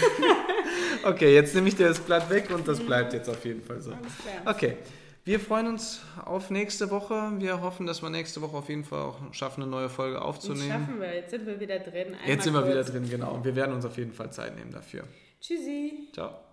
okay, 1.05 1.35
jetzt 1.35 1.53
nehme 1.55 1.67
ich 1.67 1.75
dir 1.75 1.89
das 1.89 1.99
Blatt 1.99 2.31
weg 2.31 2.51
und 2.55 2.67
das 2.69 2.79
bleibt 2.79 3.13
jetzt 3.13 3.29
auf 3.29 3.45
jeden 3.45 3.63
Fall 3.63 3.81
so. 3.81 3.91
Alles 3.91 4.13
klar. 4.19 4.55
Okay. 4.55 4.77
Wir 5.25 5.39
freuen 5.39 5.69
uns 5.69 6.01
auf 6.25 6.51
nächste 6.51 6.91
Woche. 6.91 7.33
Wir 7.39 7.61
hoffen, 7.61 7.87
dass 7.87 8.03
wir 8.03 8.11
nächste 8.11 8.41
Woche 8.43 8.57
auf 8.57 8.69
jeden 8.69 8.85
Fall 8.85 9.01
auch 9.01 9.19
schaffen, 9.33 9.63
eine 9.63 9.71
neue 9.71 9.89
Folge 9.89 10.21
aufzunehmen. 10.21 10.69
Das 10.69 10.79
schaffen 10.79 11.01
wir. 11.01 11.15
Jetzt 11.15 11.31
sind 11.31 11.47
wir 11.47 11.61
wieder 11.61 11.79
drin. 11.79 12.07
Einmal 12.09 12.29
jetzt 12.29 12.45
sind 12.45 12.55
wir 12.55 12.69
wieder 12.69 12.85
drin, 12.85 13.09
genau. 13.09 13.35
Und 13.35 13.45
wir 13.45 13.55
werden 13.55 13.73
uns 13.75 13.85
auf 13.85 13.97
jeden 13.97 14.13
Fall 14.13 14.33
Zeit 14.33 14.57
nehmen 14.57 14.73
dafür. 14.73 15.05
Tschüssi. 15.41 16.09
Ciao. 16.13 16.52